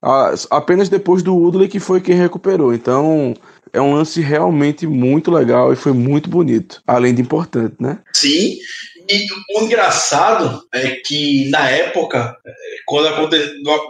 apenas 0.49 0.89
depois 0.89 1.21
do 1.21 1.36
Woodley 1.36 1.67
que 1.67 1.79
foi 1.79 2.01
quem 2.01 2.15
recuperou. 2.15 2.73
Então, 2.73 3.33
é 3.73 3.81
um 3.81 3.93
lance 3.93 4.21
realmente 4.21 4.88
muito 4.88 5.29
legal 5.29 5.73
e 5.73 5.75
foi 5.75 5.91
muito 5.91 6.29
bonito, 6.29 6.81
além 6.88 7.13
de 7.13 7.21
importante, 7.21 7.75
né? 7.79 7.99
Sim, 8.13 8.57
e 9.09 9.27
o 9.55 9.63
engraçado 9.63 10.63
é 10.73 10.91
que 10.91 11.49
na 11.49 11.69
época, 11.69 12.36
quando, 12.86 13.09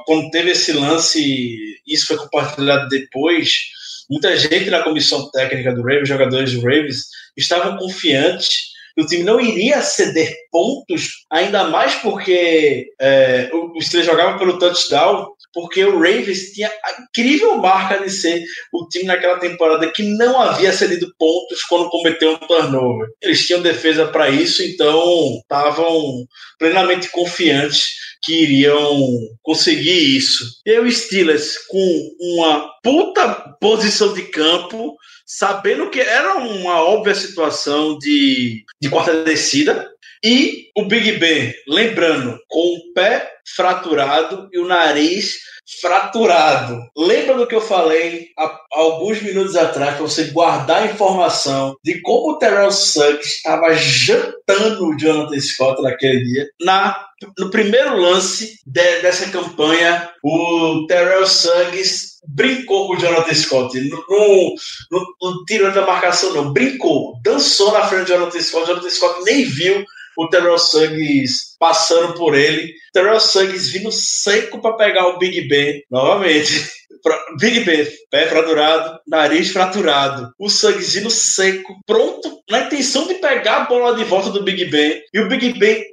quando 0.06 0.30
teve 0.32 0.52
esse 0.52 0.74
lance, 0.74 1.58
isso 1.88 2.08
foi 2.08 2.18
compartilhado 2.18 2.90
depois, 2.90 3.62
muita 4.10 4.36
gente 4.36 4.70
na 4.70 4.84
comissão 4.84 5.30
técnica 5.32 5.74
do 5.74 5.82
Ravens, 5.82 6.10
jogadores 6.10 6.54
do 6.54 6.62
Ravens, 6.62 7.06
estavam 7.38 7.78
confiantes 7.78 8.75
o 8.98 9.06
time 9.06 9.24
não 9.24 9.40
iria 9.40 9.82
ceder 9.82 10.34
pontos, 10.52 11.26
ainda 11.30 11.66
mais 11.66 11.96
porque 11.96 12.88
é, 13.00 13.50
o 13.54 13.82
Steelers 13.82 14.10
jogava 14.10 14.38
pelo 14.38 14.58
touchdown, 14.58 15.28
porque 15.54 15.84
o 15.84 16.00
Ravens 16.00 16.52
tinha 16.54 16.68
a 16.68 17.02
incrível 17.02 17.58
marca 17.58 18.04
de 18.04 18.10
ser 18.10 18.44
o 18.74 18.88
time 18.88 19.06
naquela 19.06 19.40
temporada 19.40 19.90
que 19.92 20.04
não 20.04 20.40
havia 20.42 20.74
cedido 20.74 21.14
pontos 21.18 21.64
quando 21.64 21.90
cometeu 21.90 22.34
um 22.34 22.38
turnover. 22.38 23.08
Eles 23.22 23.46
tinham 23.46 23.62
defesa 23.62 24.08
para 24.08 24.30
isso, 24.30 24.64
então 24.64 25.40
estavam 25.42 26.26
plenamente 26.60 27.10
confiantes 27.10 27.94
que 28.22 28.44
iriam 28.44 29.20
conseguir 29.44 30.18
isso. 30.18 30.46
E 30.66 30.80
o 30.80 30.92
Steelers 30.92 31.58
com 31.68 32.16
uma 32.20 32.70
puta 32.84 33.56
posição 33.62 34.14
de 34.14 34.24
campo, 34.24 34.96
sabendo 35.26 35.90
que 35.90 36.00
era 36.00 36.36
uma 36.36 36.82
óbvia 36.84 37.16
situação 37.16 37.98
de, 37.98 38.64
de 38.80 38.90
quarta 38.90 39.24
descida, 39.24 39.90
e 40.24 40.70
o 40.76 40.86
Big 40.86 41.14
Ben, 41.14 41.54
lembrando, 41.68 42.40
com 42.48 42.60
o 42.60 42.94
pé 42.94 43.32
fraturado 43.56 44.50
e 44.52 44.58
o 44.58 44.68
nariz 44.68 45.36
fraturado. 45.82 46.80
Lembra 46.98 47.36
do 47.36 47.48
que 47.48 47.56
eu 47.56 47.62
falei 47.62 48.30
há 48.38 48.60
alguns 48.74 49.22
minutos 49.22 49.56
atrás, 49.56 49.96
para 49.96 50.02
você 50.02 50.26
guardar 50.26 50.84
a 50.84 50.86
informação 50.88 51.76
de 51.84 52.02
como 52.02 52.32
o 52.32 52.38
Terrell 52.38 52.72
Suggs 52.72 53.36
estava 53.36 53.74
jantando 53.74 54.88
o 54.88 54.98
Jonathan 54.98 55.40
Scott 55.40 55.82
naquele 55.82 56.24
dia. 56.24 56.48
Na, 56.62 57.06
no 57.38 57.50
primeiro 57.50 57.96
lance 57.96 58.60
de, 58.66 59.02
dessa 59.02 59.30
campanha, 59.30 60.10
o 60.24 60.86
Terrell 60.88 61.28
Suggs 61.28 62.15
brincou 62.36 62.88
com 62.88 62.94
o 62.96 63.00
Jonathan 63.00 63.34
Scott. 63.34 63.80
No, 63.80 64.04
no, 64.10 64.56
no, 64.92 65.16
no 65.22 65.46
tiro 65.46 65.74
da 65.74 65.86
marcação, 65.86 66.34
não. 66.34 66.54
Brincou. 66.54 67.20
Dançou 67.24 67.72
na 67.72 67.88
frente 67.88 68.04
do 68.04 68.08
Jonathan 68.10 68.42
Scott. 68.42 68.64
O 68.64 68.68
Jonathan 68.68 68.90
Scott 68.90 69.24
nem 69.24 69.46
viu 69.46 69.86
o 70.18 70.28
Terrell 70.30 70.58
Suggs 70.58 71.56
passando 71.60 72.14
por 72.14 72.36
ele. 72.36 72.74
Terrell 72.94 73.20
Suggs 73.20 73.70
vindo 73.72 73.92
seco 73.92 74.62
para 74.62 74.78
pegar 74.78 75.08
o 75.08 75.18
Big 75.18 75.48
Ben 75.48 75.82
novamente. 75.90 76.70
Big 77.40 77.60
Ben, 77.62 77.88
pé 78.10 78.28
fraturado, 78.28 79.00
nariz 79.08 79.52
fraturado. 79.52 80.32
O 80.40 80.48
vindo 80.48 81.10
seco, 81.10 81.76
pronto, 81.86 82.40
na 82.50 82.62
intenção 82.62 83.08
de 83.08 83.16
pegar 83.16 83.58
a 83.58 83.66
bola 83.66 83.96
de 83.96 84.04
volta 84.04 84.30
do 84.30 84.44
Big 84.44 84.66
Ben. 84.66 85.02
E 85.14 85.20
o 85.20 85.28
Big 85.28 85.58
Ben 85.60 85.84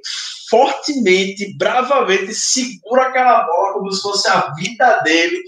fortemente, 0.49 1.55
bravamente, 1.57 2.33
segura 2.33 3.07
aquela 3.07 3.43
bola 3.43 3.73
como 3.73 3.91
se 3.91 4.01
fosse 4.03 4.29
a 4.29 4.53
vida 4.53 5.01
dele, 5.03 5.41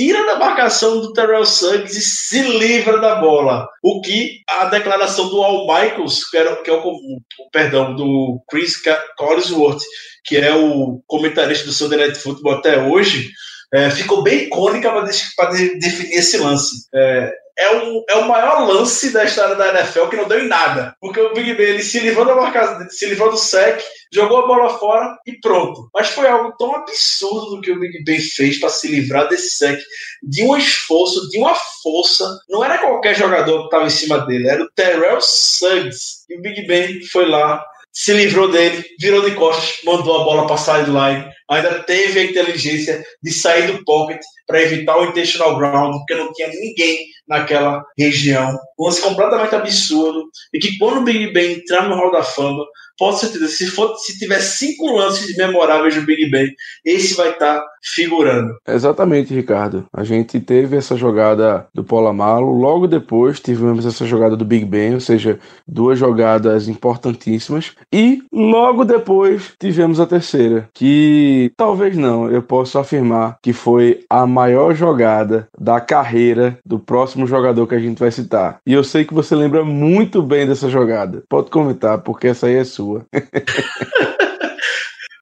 tira 0.00 0.24
da 0.24 0.38
marcação 0.38 0.98
do 0.98 1.12
Terrell 1.12 1.44
Suggs 1.44 1.94
e 1.94 2.00
se 2.00 2.40
livra 2.40 2.98
da 2.98 3.16
bola. 3.16 3.68
O 3.82 4.00
que 4.00 4.40
a 4.48 4.64
declaração 4.64 5.28
do 5.28 5.42
Al 5.42 5.66
Michaels, 5.66 6.24
que, 6.30 6.38
era, 6.38 6.56
que 6.56 6.70
é 6.70 6.72
o, 6.72 6.78
o, 6.78 7.20
perdão, 7.52 7.94
do 7.94 8.42
Chris 8.48 8.80
Collinsworth, 9.18 9.82
que 10.24 10.38
é 10.38 10.54
o 10.54 11.02
comentarista 11.06 11.66
do 11.66 11.72
Sunday 11.72 11.98
Night 11.98 12.18
Football 12.18 12.54
até 12.54 12.80
hoje, 12.80 13.30
é, 13.74 13.90
ficou 13.90 14.22
bem 14.22 14.44
icônica 14.44 14.90
para 14.90 15.50
de, 15.50 15.78
definir 15.78 16.14
esse 16.14 16.38
lance. 16.38 16.88
É, 16.94 17.30
é 17.60 17.76
o, 17.76 18.04
é 18.08 18.14
o 18.16 18.26
maior 18.26 18.66
lance 18.66 19.12
da 19.12 19.24
história 19.24 19.54
da 19.54 19.68
NFL 19.68 20.06
que 20.06 20.16
não 20.16 20.26
deu 20.26 20.40
em 20.40 20.48
nada. 20.48 20.96
Porque 20.98 21.20
o 21.20 21.34
Big 21.34 21.52
Ben 21.54 21.68
ele 21.68 21.82
se 21.82 22.00
livrou 22.00 22.24
da 22.24 22.34
marcação, 22.34 22.88
se 22.88 23.06
livrou 23.06 23.30
do 23.30 23.36
sec, 23.36 23.82
jogou 24.10 24.38
a 24.38 24.46
bola 24.46 24.78
fora 24.78 25.18
e 25.26 25.32
pronto. 25.40 25.90
Mas 25.92 26.08
foi 26.08 26.26
algo 26.26 26.56
tão 26.58 26.74
absurdo 26.74 27.56
do 27.56 27.60
que 27.60 27.70
o 27.70 27.78
Big 27.78 28.02
Ben 28.02 28.18
fez 28.18 28.58
para 28.58 28.70
se 28.70 28.88
livrar 28.88 29.28
desse 29.28 29.50
sec, 29.50 29.78
de 30.22 30.42
um 30.42 30.56
esforço, 30.56 31.28
de 31.28 31.38
uma 31.38 31.54
força. 31.82 32.26
Não 32.48 32.64
era 32.64 32.78
qualquer 32.78 33.14
jogador 33.14 33.58
que 33.58 33.64
estava 33.66 33.84
em 33.84 33.90
cima 33.90 34.18
dele, 34.26 34.48
era 34.48 34.62
o 34.62 34.70
Terrell 34.70 35.20
Suggs. 35.20 36.24
E 36.30 36.38
o 36.38 36.40
Big 36.40 36.66
Ben 36.66 37.04
foi 37.08 37.28
lá, 37.28 37.62
se 37.92 38.12
livrou 38.14 38.50
dele, 38.50 38.82
virou 38.98 39.20
de 39.22 39.34
costas, 39.34 39.80
mandou 39.84 40.20
a 40.20 40.24
bola 40.24 40.46
para 40.46 40.56
sideline, 40.56 41.30
ainda 41.50 41.82
teve 41.82 42.20
a 42.20 42.24
inteligência 42.24 43.04
de 43.22 43.32
sair 43.32 43.66
do 43.66 43.84
pocket 43.84 44.20
para 44.46 44.62
evitar 44.62 44.96
o 44.98 45.06
intentional 45.06 45.56
ground, 45.56 45.96
porque 45.98 46.14
não 46.14 46.32
tinha 46.32 46.48
ninguém 46.48 47.06
naquela 47.26 47.84
região. 47.98 48.58
Um 48.78 48.86
lance 48.86 49.00
completamente 49.00 49.54
absurdo. 49.54 50.30
E 50.52 50.58
que 50.58 50.78
quando 50.78 50.98
o 50.98 51.04
Big 51.04 51.32
Ben 51.32 51.52
entrar 51.54 51.88
no 51.88 51.96
Hall 51.96 52.12
da 52.12 52.22
Fama, 52.22 52.64
pode 53.00 53.18
certeza, 53.18 53.48
se, 53.48 53.66
for, 53.68 53.96
se 53.96 54.18
tiver 54.18 54.40
cinco 54.40 54.92
lances 54.92 55.34
memoráveis 55.34 55.94
do 55.94 56.02
Big 56.02 56.30
Ben, 56.30 56.52
esse 56.84 57.14
vai 57.14 57.30
estar 57.30 57.60
tá 57.60 57.66
figurando. 57.82 58.54
Exatamente, 58.68 59.32
Ricardo. 59.32 59.86
A 59.90 60.04
gente 60.04 60.38
teve 60.38 60.76
essa 60.76 60.94
jogada 60.98 61.66
do 61.74 61.82
Polamalo, 61.82 62.52
logo 62.52 62.86
depois 62.86 63.40
tivemos 63.40 63.86
essa 63.86 64.04
jogada 64.04 64.36
do 64.36 64.44
Big 64.44 64.66
Ben, 64.66 64.92
ou 64.92 65.00
seja, 65.00 65.38
duas 65.66 65.98
jogadas 65.98 66.68
importantíssimas, 66.68 67.72
e 67.90 68.22
logo 68.30 68.84
depois 68.84 69.54
tivemos 69.58 69.98
a 69.98 70.06
terceira, 70.06 70.68
que 70.74 71.50
talvez 71.56 71.96
não, 71.96 72.30
eu 72.30 72.42
posso 72.42 72.78
afirmar 72.78 73.38
que 73.42 73.54
foi 73.54 74.04
a 74.10 74.26
maior 74.26 74.74
jogada 74.74 75.48
da 75.58 75.80
carreira 75.80 76.58
do 76.66 76.78
próximo 76.78 77.26
jogador 77.26 77.66
que 77.66 77.74
a 77.74 77.80
gente 77.80 77.98
vai 77.98 78.10
citar. 78.10 78.58
E 78.66 78.74
eu 78.74 78.84
sei 78.84 79.06
que 79.06 79.14
você 79.14 79.34
lembra 79.34 79.64
muito 79.64 80.22
bem 80.22 80.46
dessa 80.46 80.68
jogada. 80.68 81.22
Pode 81.30 81.48
comentar, 81.48 81.96
porque 82.02 82.28
essa 82.28 82.46
aí 82.46 82.56
é 82.56 82.64
sua. 82.64 82.89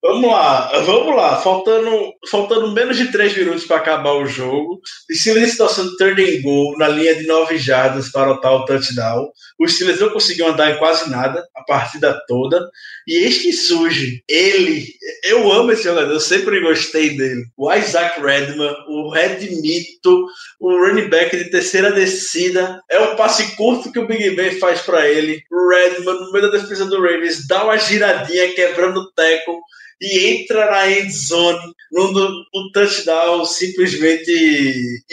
Vamos 0.00 0.30
lá, 0.30 0.70
vamos 0.86 1.16
lá. 1.16 1.36
Faltando, 1.36 2.12
faltando 2.30 2.72
menos 2.72 2.96
de 2.96 3.10
3 3.10 3.36
minutos 3.36 3.66
para 3.66 3.78
acabar 3.78 4.14
o 4.14 4.26
jogo. 4.26 4.80
Steelers 5.12 5.56
de 5.56 5.96
turn 5.98 6.22
and 6.22 6.42
goal 6.42 6.78
na 6.78 6.88
linha 6.88 7.14
de 7.14 7.26
9 7.26 7.58
jardas 7.58 8.10
para 8.10 8.30
o 8.30 8.40
tal 8.40 8.64
touchdown. 8.64 9.28
Os 9.58 9.74
Steelers 9.74 10.00
não 10.00 10.10
conseguiu 10.10 10.48
andar 10.48 10.70
em 10.70 10.78
quase 10.78 11.10
nada 11.10 11.46
a 11.54 11.62
partida 11.62 12.20
toda. 12.28 12.70
E 13.06 13.16
eis 13.16 13.38
que 13.38 13.52
surge 13.52 14.22
ele. 14.28 14.86
Eu 15.24 15.50
amo 15.50 15.72
esse 15.72 15.84
jogador, 15.84 16.12
eu 16.12 16.20
sempre 16.20 16.60
gostei 16.60 17.16
dele. 17.16 17.44
O 17.56 17.72
Isaac 17.72 18.20
Redman, 18.20 18.74
o 18.88 19.10
Red 19.10 19.48
Mito, 19.60 20.26
o 20.60 20.70
running 20.70 21.08
back 21.08 21.36
de 21.36 21.50
terceira 21.50 21.90
descida. 21.90 22.80
É 22.88 23.00
um 23.00 23.16
passe 23.16 23.56
curto 23.56 23.90
que 23.90 23.98
o 23.98 24.06
Big 24.06 24.30
Ben 24.36 24.58
faz 24.58 24.82
para 24.82 25.08
ele. 25.08 25.42
O 25.50 25.68
Redman, 25.70 26.14
no 26.14 26.32
meio 26.32 26.50
da 26.50 26.58
defesa 26.58 26.84
do 26.86 27.00
Ravens, 27.00 27.46
dá 27.48 27.64
uma 27.64 27.76
giradinha 27.76 28.54
quebrando 28.54 29.00
o 29.00 29.12
teco 29.12 29.60
e 30.00 30.26
entra 30.28 30.70
na 30.70 30.90
end 30.90 31.10
zone 31.10 31.58
num, 31.90 32.12
num 32.12 32.70
touchdown 32.72 33.44
simplesmente 33.44 35.04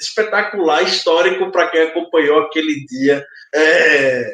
espetacular, 0.00 0.82
histórico 0.84 1.50
para 1.50 1.68
quem 1.70 1.82
acompanhou 1.82 2.40
aquele 2.40 2.84
dia. 2.86 3.24
É, 3.54 4.30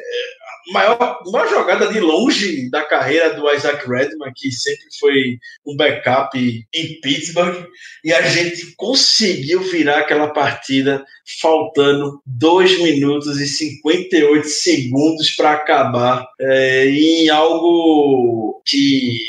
maior, 0.71 1.21
maior 1.31 1.49
jogada 1.49 1.87
de 1.87 1.99
longe 1.99 2.69
da 2.69 2.83
carreira 2.83 3.33
do 3.33 3.49
Isaac 3.51 3.87
Redman, 3.87 4.31
que 4.35 4.51
sempre 4.51 4.85
foi 4.99 5.39
um 5.65 5.75
backup 5.75 6.37
em 6.37 7.01
Pittsburgh, 7.01 7.67
e 8.03 8.13
a 8.13 8.21
gente 8.23 8.75
conseguiu 8.75 9.61
virar 9.61 9.99
aquela 9.99 10.29
partida 10.29 11.05
faltando 11.41 12.21
2 12.25 12.81
minutos 12.81 13.39
e 13.39 13.47
58 13.47 14.47
segundos 14.47 15.31
para 15.31 15.51
acabar 15.51 16.27
é, 16.39 16.85
em 16.87 17.29
algo 17.29 18.61
que 18.65 19.19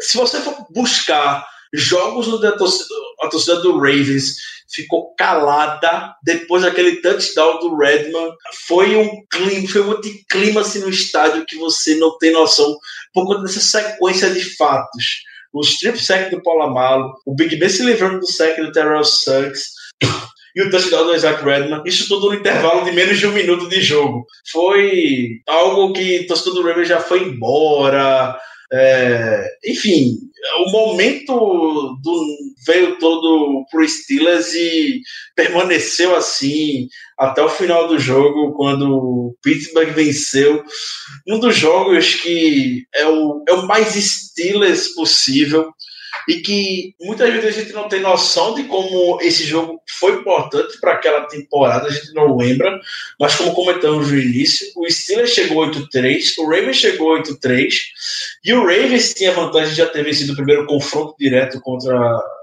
se 0.00 0.16
você 0.16 0.40
for 0.40 0.66
buscar 0.70 1.46
jogos 1.72 2.28
onde 2.28 2.46
a 2.46 2.52
torcida, 2.52 2.94
a 3.22 3.28
torcida 3.28 3.56
do 3.60 3.78
Ravens 3.78 4.36
ficou 4.72 5.14
calada 5.16 6.14
depois 6.22 6.62
daquele 6.62 6.96
touchdown 6.96 7.58
do 7.58 7.76
Redman. 7.76 8.32
Foi 8.66 8.96
um 8.96 9.24
clima, 9.28 9.68
foi 9.68 9.82
um 9.82 10.00
clima 10.28 10.60
assim, 10.60 10.80
no 10.80 10.88
estádio 10.88 11.44
que 11.44 11.56
você 11.56 11.96
não 11.96 12.16
tem 12.18 12.32
noção 12.32 12.78
por 13.12 13.26
conta 13.26 13.42
dessa 13.42 13.60
sequência 13.60 14.30
de 14.30 14.56
fatos. 14.56 15.22
O 15.52 15.60
strip 15.62 15.98
sack 16.00 16.30
do 16.30 16.42
Polamalo, 16.42 17.12
o 17.26 17.34
Big 17.34 17.56
Ben 17.56 17.68
se 17.68 17.82
livrando 17.82 18.20
do 18.20 18.26
sack 18.30 18.60
do 18.60 18.70
Terrell 18.70 19.02
Suggs, 19.02 19.70
e 20.54 20.62
o 20.62 20.70
touchdown 20.70 21.06
do 21.06 21.14
Isaac 21.14 21.44
Redman. 21.44 21.82
Isso 21.84 22.08
tudo 22.08 22.28
no 22.28 22.34
intervalo 22.34 22.84
de 22.84 22.92
menos 22.92 23.18
de 23.18 23.26
um 23.26 23.32
minuto 23.32 23.68
de 23.68 23.80
jogo. 23.80 24.26
Foi 24.52 25.40
algo 25.48 25.92
que 25.92 26.20
o 26.20 26.26
torcedor 26.28 26.54
do 26.54 26.68
Ravens 26.68 26.88
já 26.88 27.00
foi 27.00 27.24
embora. 27.24 28.38
É, 28.72 29.44
enfim, 29.64 30.18
o 30.66 30.70
momento 30.70 31.98
do, 32.02 32.26
veio 32.66 32.98
todo 32.98 33.64
pro 33.70 33.86
Steelers 33.86 34.54
e 34.54 35.00
permaneceu 35.34 36.14
assim 36.14 36.88
até 37.18 37.42
o 37.42 37.48
final 37.48 37.88
do 37.88 37.98
jogo, 37.98 38.54
quando 38.54 39.36
Pittsburgh 39.42 39.90
venceu. 39.90 40.64
Um 41.28 41.38
dos 41.38 41.56
jogos 41.56 42.14
que 42.14 42.84
é 42.94 43.06
o, 43.06 43.44
é 43.48 43.52
o 43.52 43.66
mais 43.66 43.94
Steelers 43.94 44.94
possível 44.94 45.70
e 46.28 46.40
que 46.40 46.94
muitas 47.00 47.32
vezes 47.32 47.48
a 47.56 47.60
gente 47.60 47.72
não 47.72 47.88
tem 47.88 48.00
noção 48.00 48.54
de 48.54 48.64
como 48.64 49.20
esse 49.20 49.44
jogo 49.44 49.80
foi 49.98 50.12
importante 50.12 50.78
para 50.80 50.92
aquela 50.92 51.22
temporada, 51.26 51.86
a 51.88 51.90
gente 51.90 52.12
não 52.14 52.36
lembra, 52.36 52.80
mas 53.18 53.34
como 53.34 53.54
comentamos 53.54 54.10
no 54.10 54.18
início, 54.18 54.66
o 54.76 54.90
Steelers 54.90 55.30
chegou 55.30 55.66
8-3, 55.66 56.38
o 56.38 56.48
Ravens 56.48 56.76
chegou 56.76 57.18
8-3, 57.18 57.74
e 58.44 58.52
o 58.52 58.62
Ravens 58.62 59.14
tinha 59.14 59.32
vantagem 59.32 59.70
de 59.70 59.78
já 59.78 59.86
ter 59.86 60.04
vencido 60.04 60.32
o 60.32 60.36
primeiro 60.36 60.66
confronto 60.66 61.14
direto 61.18 61.60
contra 61.60 61.96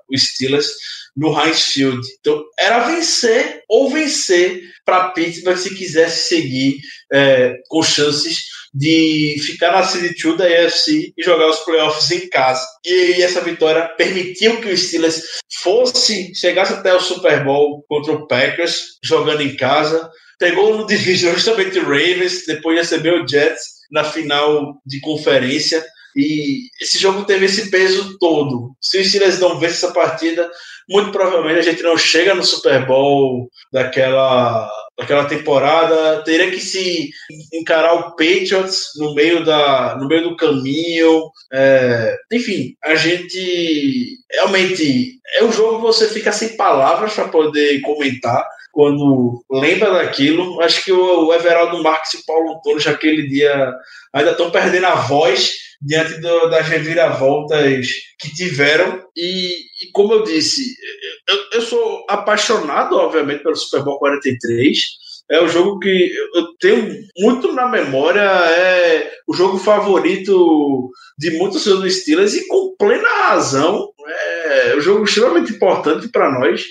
o 0.10 0.18
Steelers 0.18 0.68
no 1.16 1.38
Heinz 1.38 1.64
Field. 1.64 2.08
Então, 2.20 2.44
era 2.60 2.88
vencer 2.88 3.64
ou 3.68 3.90
vencer 3.90 4.62
para 4.86 5.10
Pittsburgh 5.10 5.58
se 5.58 5.76
quisesse 5.76 6.28
seguir 6.28 6.80
é, 7.12 7.56
com 7.68 7.82
chances 7.82 8.46
de 8.78 9.38
ficar 9.42 9.72
na 9.72 9.82
2 9.82 10.38
da 10.38 10.46
AFC 10.46 11.12
e 11.18 11.24
jogar 11.24 11.50
os 11.50 11.60
playoffs 11.62 12.12
em 12.12 12.30
casa. 12.30 12.64
E 12.86 13.24
essa 13.24 13.42
vitória 13.42 13.88
permitiu 13.98 14.62
que 14.62 14.70
o 14.70 14.78
Steelers 14.78 15.24
fosse, 15.64 16.32
chegasse 16.36 16.74
até 16.74 16.94
o 16.94 17.00
Super 17.00 17.44
Bowl 17.44 17.84
contra 17.90 18.14
o 18.14 18.28
Packers, 18.28 19.00
jogando 19.04 19.42
em 19.42 19.56
casa. 19.56 20.08
Pegou 20.38 20.78
no 20.78 20.86
division 20.86 21.34
justamente 21.36 21.80
o 21.80 21.86
Ravens, 21.86 22.46
depois 22.46 22.78
recebeu 22.78 23.24
o 23.24 23.28
Jets 23.28 23.64
na 23.92 24.04
final 24.04 24.76
de 24.86 25.00
conferência. 25.00 25.84
E 26.16 26.68
esse 26.80 27.00
jogo 27.00 27.26
teve 27.26 27.46
esse 27.46 27.72
peso 27.72 28.18
todo. 28.20 28.76
Se 28.80 29.00
o 29.00 29.04
Steelers 29.04 29.40
não 29.40 29.60
vence 29.60 29.86
essa 29.86 29.92
partida, 29.92 30.50
muito 30.88 31.12
provavelmente 31.12 31.60
a 31.60 31.64
gente 31.64 31.82
não 31.82 31.98
chega 31.98 32.36
no 32.36 32.44
Super 32.44 32.86
Bowl 32.86 33.50
daquela, 33.74 34.70
daquela 34.98 35.26
temporada. 35.26 36.24
Teria 36.24 36.50
que 36.50 36.60
se 36.60 37.10
encarar 37.54 37.94
o 37.94 38.12
Patriots 38.12 38.92
no 38.98 39.14
meio, 39.14 39.46
da, 39.46 39.96
no 40.00 40.08
meio 40.08 40.30
do 40.30 40.36
caminho. 40.36 41.30
É, 41.54 42.18
enfim, 42.34 42.76
a 42.84 42.96
gente 42.96 44.18
realmente 44.32 45.20
é 45.36 45.44
um 45.44 45.52
jogo 45.52 45.78
que 45.78 45.84
você 45.84 46.08
fica 46.08 46.32
sem 46.32 46.58
palavras 46.58 47.14
para 47.14 47.28
poder 47.28 47.82
comentar 47.82 48.46
quando 48.78 49.44
lembra 49.50 49.92
daquilo. 49.92 50.62
Acho 50.62 50.86
que 50.86 50.92
o 50.92 51.34
Everaldo 51.34 51.82
Marques 51.82 52.14
e 52.14 52.18
o 52.18 52.26
Paulo 52.28 52.54
Antônio, 52.54 52.88
aquele 52.88 53.28
dia, 53.28 53.74
ainda 54.14 54.30
estão 54.30 54.52
perdendo 54.52 54.86
a 54.86 54.94
voz 54.94 55.56
diante 55.82 56.22
do, 56.22 56.48
das 56.48 56.68
reviravoltas 56.68 57.88
que 58.20 58.36
tiveram. 58.36 59.02
E, 59.16 59.48
e 59.82 59.92
como 59.92 60.14
eu 60.14 60.22
disse, 60.22 60.76
eu, 61.28 61.38
eu, 61.54 61.62
sou 61.64 62.06
apaixonado, 62.08 62.96
obviamente, 62.98 63.42
pelo 63.42 63.56
Super 63.56 63.84
Bowl 63.84 63.98
43. 63.98 64.80
É 65.32 65.42
o 65.42 65.48
jogo 65.48 65.80
que 65.80 66.14
eu 66.36 66.56
tenho 66.60 67.04
muito 67.18 67.52
na 67.54 67.68
memória, 67.68 68.22
é 68.22 69.12
o 69.28 69.34
jogo 69.34 69.58
favorito 69.58 70.92
de 71.18 71.32
muitos 71.32 71.64
seus 71.64 71.96
Steelers 71.96 72.36
e 72.36 72.48
com 72.48 72.76
plena 72.78 73.10
razão. 73.24 73.90
É 74.10 74.76
um 74.78 74.82
jogo 74.82 75.06
extremamente 75.06 75.54
importante 75.54 76.08
para 76.10 76.32
nós, 76.32 76.64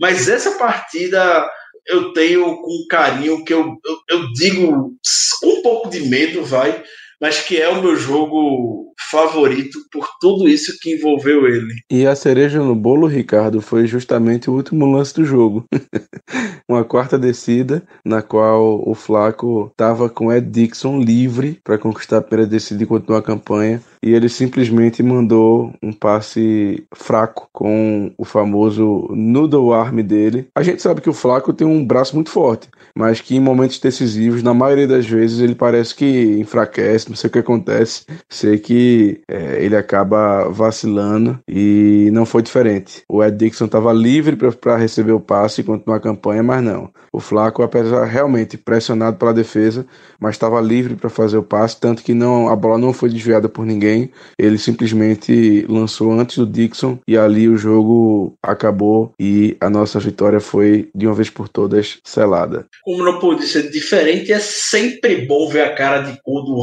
mas 0.00 0.28
essa 0.28 0.52
partida 0.52 1.48
eu 1.86 2.12
tenho 2.12 2.56
com 2.62 2.86
carinho 2.88 3.44
que 3.44 3.52
eu, 3.52 3.76
eu, 3.84 3.98
eu 4.08 4.32
digo 4.32 4.96
com 5.40 5.58
um 5.58 5.62
pouco 5.62 5.90
de 5.90 6.00
medo, 6.00 6.44
vai, 6.44 6.82
mas 7.24 7.40
que 7.40 7.56
é 7.56 7.66
o 7.70 7.80
meu 7.80 7.96
jogo 7.96 8.92
favorito 9.10 9.78
por 9.90 10.06
tudo 10.20 10.46
isso 10.46 10.76
que 10.78 10.94
envolveu 10.94 11.46
ele. 11.46 11.74
E 11.90 12.06
a 12.06 12.14
cereja 12.14 12.62
no 12.62 12.74
bolo, 12.74 13.06
Ricardo, 13.06 13.62
foi 13.62 13.86
justamente 13.86 14.50
o 14.50 14.52
último 14.52 14.84
lance 14.84 15.14
do 15.14 15.24
jogo. 15.24 15.64
Uma 16.68 16.84
quarta 16.84 17.18
descida, 17.18 17.82
na 18.04 18.20
qual 18.20 18.82
o 18.86 18.94
Flaco 18.94 19.68
estava 19.70 20.08
com 20.10 20.32
Ed 20.32 20.46
Dixon 20.50 21.00
livre 21.00 21.60
para 21.64 21.78
conquistar 21.78 22.18
a 22.18 22.22
primeira 22.22 22.50
descida 22.50 22.82
e 22.82 22.86
continuar 22.86 23.20
a 23.20 23.22
campanha. 23.22 23.82
E 24.02 24.12
ele 24.12 24.28
simplesmente 24.28 25.02
mandou 25.02 25.72
um 25.82 25.92
passe 25.92 26.84
fraco 26.94 27.48
com 27.52 28.12
o 28.18 28.24
famoso 28.24 29.08
noodle 29.10 29.72
arm 29.72 30.00
dele. 30.00 30.48
A 30.54 30.62
gente 30.62 30.82
sabe 30.82 31.00
que 31.00 31.08
o 31.08 31.14
Flaco 31.14 31.54
tem 31.54 31.66
um 31.66 31.84
braço 31.84 32.14
muito 32.14 32.30
forte, 32.30 32.68
mas 32.94 33.20
que 33.20 33.36
em 33.36 33.40
momentos 33.40 33.78
decisivos, 33.78 34.42
na 34.42 34.52
maioria 34.52 34.86
das 34.86 35.06
vezes, 35.06 35.40
ele 35.40 35.54
parece 35.54 35.94
que 35.94 36.38
enfraquece, 36.38 37.10
não 37.14 37.16
sei 37.16 37.28
o 37.28 37.32
que 37.32 37.38
acontece. 37.38 38.04
Sei 38.28 38.58
que 38.58 39.20
é, 39.28 39.64
ele 39.64 39.76
acaba 39.76 40.48
vacilando 40.50 41.38
e 41.48 42.10
não 42.12 42.26
foi 42.26 42.42
diferente. 42.42 43.02
O 43.08 43.22
Ed 43.22 43.36
Dixon 43.36 43.66
estava 43.66 43.92
livre 43.92 44.36
para 44.36 44.76
receber 44.76 45.12
o 45.12 45.20
passe 45.20 45.60
e 45.60 45.64
continuar 45.64 45.98
a 45.98 46.00
campanha, 46.00 46.42
mas 46.42 46.62
não. 46.62 46.90
O 47.12 47.20
Flaco, 47.20 47.62
apesar 47.62 48.04
realmente 48.04 48.58
pressionado 48.58 49.16
pela 49.16 49.32
defesa, 49.32 49.86
mas 50.18 50.34
estava 50.34 50.60
livre 50.60 50.96
para 50.96 51.08
fazer 51.08 51.36
o 51.36 51.42
passe, 51.42 51.78
tanto 51.78 52.02
que 52.02 52.12
não 52.12 52.48
a 52.48 52.56
bola 52.56 52.76
não 52.76 52.92
foi 52.92 53.08
desviada 53.08 53.48
por 53.48 53.64
ninguém. 53.64 54.10
Ele 54.36 54.58
simplesmente 54.58 55.64
lançou 55.68 56.12
antes 56.12 56.38
do 56.38 56.46
Dixon 56.46 56.98
e 57.06 57.16
ali 57.16 57.48
o 57.48 57.56
jogo 57.56 58.34
acabou 58.42 59.12
e 59.20 59.56
a 59.60 59.70
nossa 59.70 60.00
vitória 60.00 60.40
foi 60.40 60.88
de 60.92 61.06
uma 61.06 61.14
vez 61.14 61.30
por 61.30 61.48
todas 61.48 61.98
selada. 62.02 62.66
Como 62.82 63.04
não 63.04 63.20
pode 63.20 63.46
ser 63.46 63.70
diferente, 63.70 64.32
é 64.32 64.40
sempre 64.40 65.24
bom 65.26 65.48
ver 65.48 65.62
a 65.62 65.74
cara 65.74 66.00
de 66.00 66.18
cu 66.22 66.42
do 66.42 66.60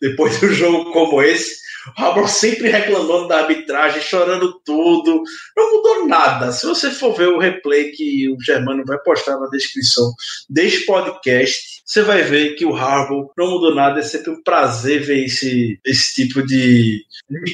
Depois 0.00 0.38
de 0.38 0.46
um 0.46 0.52
jogo 0.52 0.92
como 0.92 1.22
esse. 1.22 1.62
O 1.86 2.00
Harbaugh 2.00 2.28
sempre 2.28 2.68
reclamando 2.68 3.26
da 3.26 3.40
arbitragem, 3.40 4.00
chorando 4.00 4.60
tudo. 4.64 5.22
Não 5.56 5.72
mudou 5.72 6.06
nada. 6.06 6.52
Se 6.52 6.66
você 6.66 6.90
for 6.90 7.12
ver 7.12 7.28
o 7.28 7.38
replay 7.38 7.90
que 7.90 8.28
o 8.30 8.40
Germano 8.40 8.84
vai 8.86 8.98
postar 8.98 9.38
na 9.38 9.48
descrição 9.48 10.12
deste 10.48 10.86
podcast, 10.86 11.82
você 11.84 12.02
vai 12.02 12.22
ver 12.22 12.54
que 12.54 12.64
o 12.64 12.74
Harbaugh 12.74 13.30
não 13.36 13.50
mudou 13.50 13.74
nada. 13.74 13.98
É 13.98 14.02
sempre 14.02 14.30
um 14.30 14.42
prazer 14.42 15.02
ver 15.02 15.24
esse, 15.24 15.78
esse 15.84 16.14
tipo 16.14 16.46
de, 16.46 17.04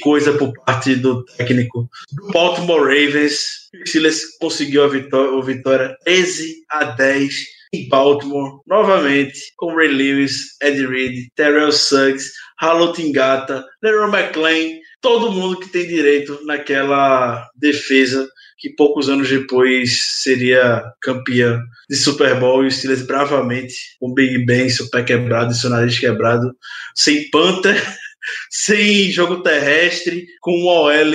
coisa 0.02 0.32
por 0.34 0.52
parte 0.64 0.94
do 0.94 1.24
técnico 1.24 1.88
do 2.12 2.28
Baltimore 2.28 2.82
Ravens. 2.82 3.68
O 3.74 3.88
Steelers 3.88 4.36
conseguiu 4.38 4.84
a 4.84 4.88
vitória, 4.88 5.38
a 5.38 5.42
vitória 5.42 5.96
13 6.04 6.64
a 6.70 6.84
10 6.84 7.57
em 7.72 7.88
Baltimore, 7.88 8.60
novamente, 8.66 9.38
com 9.56 9.74
Ray 9.74 9.88
Lewis, 9.88 10.56
Ed 10.62 10.86
Reed, 10.86 11.28
Terrell 11.34 11.72
Suggs, 11.72 12.32
Halo 12.60 12.92
Tingata, 12.92 13.64
Leroy 13.82 14.10
McClain, 14.10 14.80
todo 15.00 15.32
mundo 15.32 15.60
que 15.60 15.68
tem 15.68 15.86
direito 15.86 16.38
naquela 16.44 17.48
defesa 17.56 18.28
que 18.58 18.70
poucos 18.70 19.08
anos 19.08 19.28
depois 19.28 20.02
seria 20.20 20.82
campeã 21.00 21.60
de 21.88 21.96
Super 21.96 22.38
Bowl. 22.38 22.64
E 22.64 22.66
o 22.66 22.70
Steelers 22.70 23.06
bravamente, 23.06 23.74
com 24.00 24.12
Big 24.12 24.44
Ben, 24.44 24.68
seu 24.68 24.90
pé 24.90 25.02
quebrado 25.02 25.54
seu 25.54 25.70
nariz 25.70 25.98
quebrado, 25.98 26.52
sem 26.94 27.30
Panther, 27.30 27.80
sem 28.50 29.10
jogo 29.10 29.42
terrestre, 29.42 30.26
com 30.40 30.52
um 30.52 30.66
OL 30.66 31.12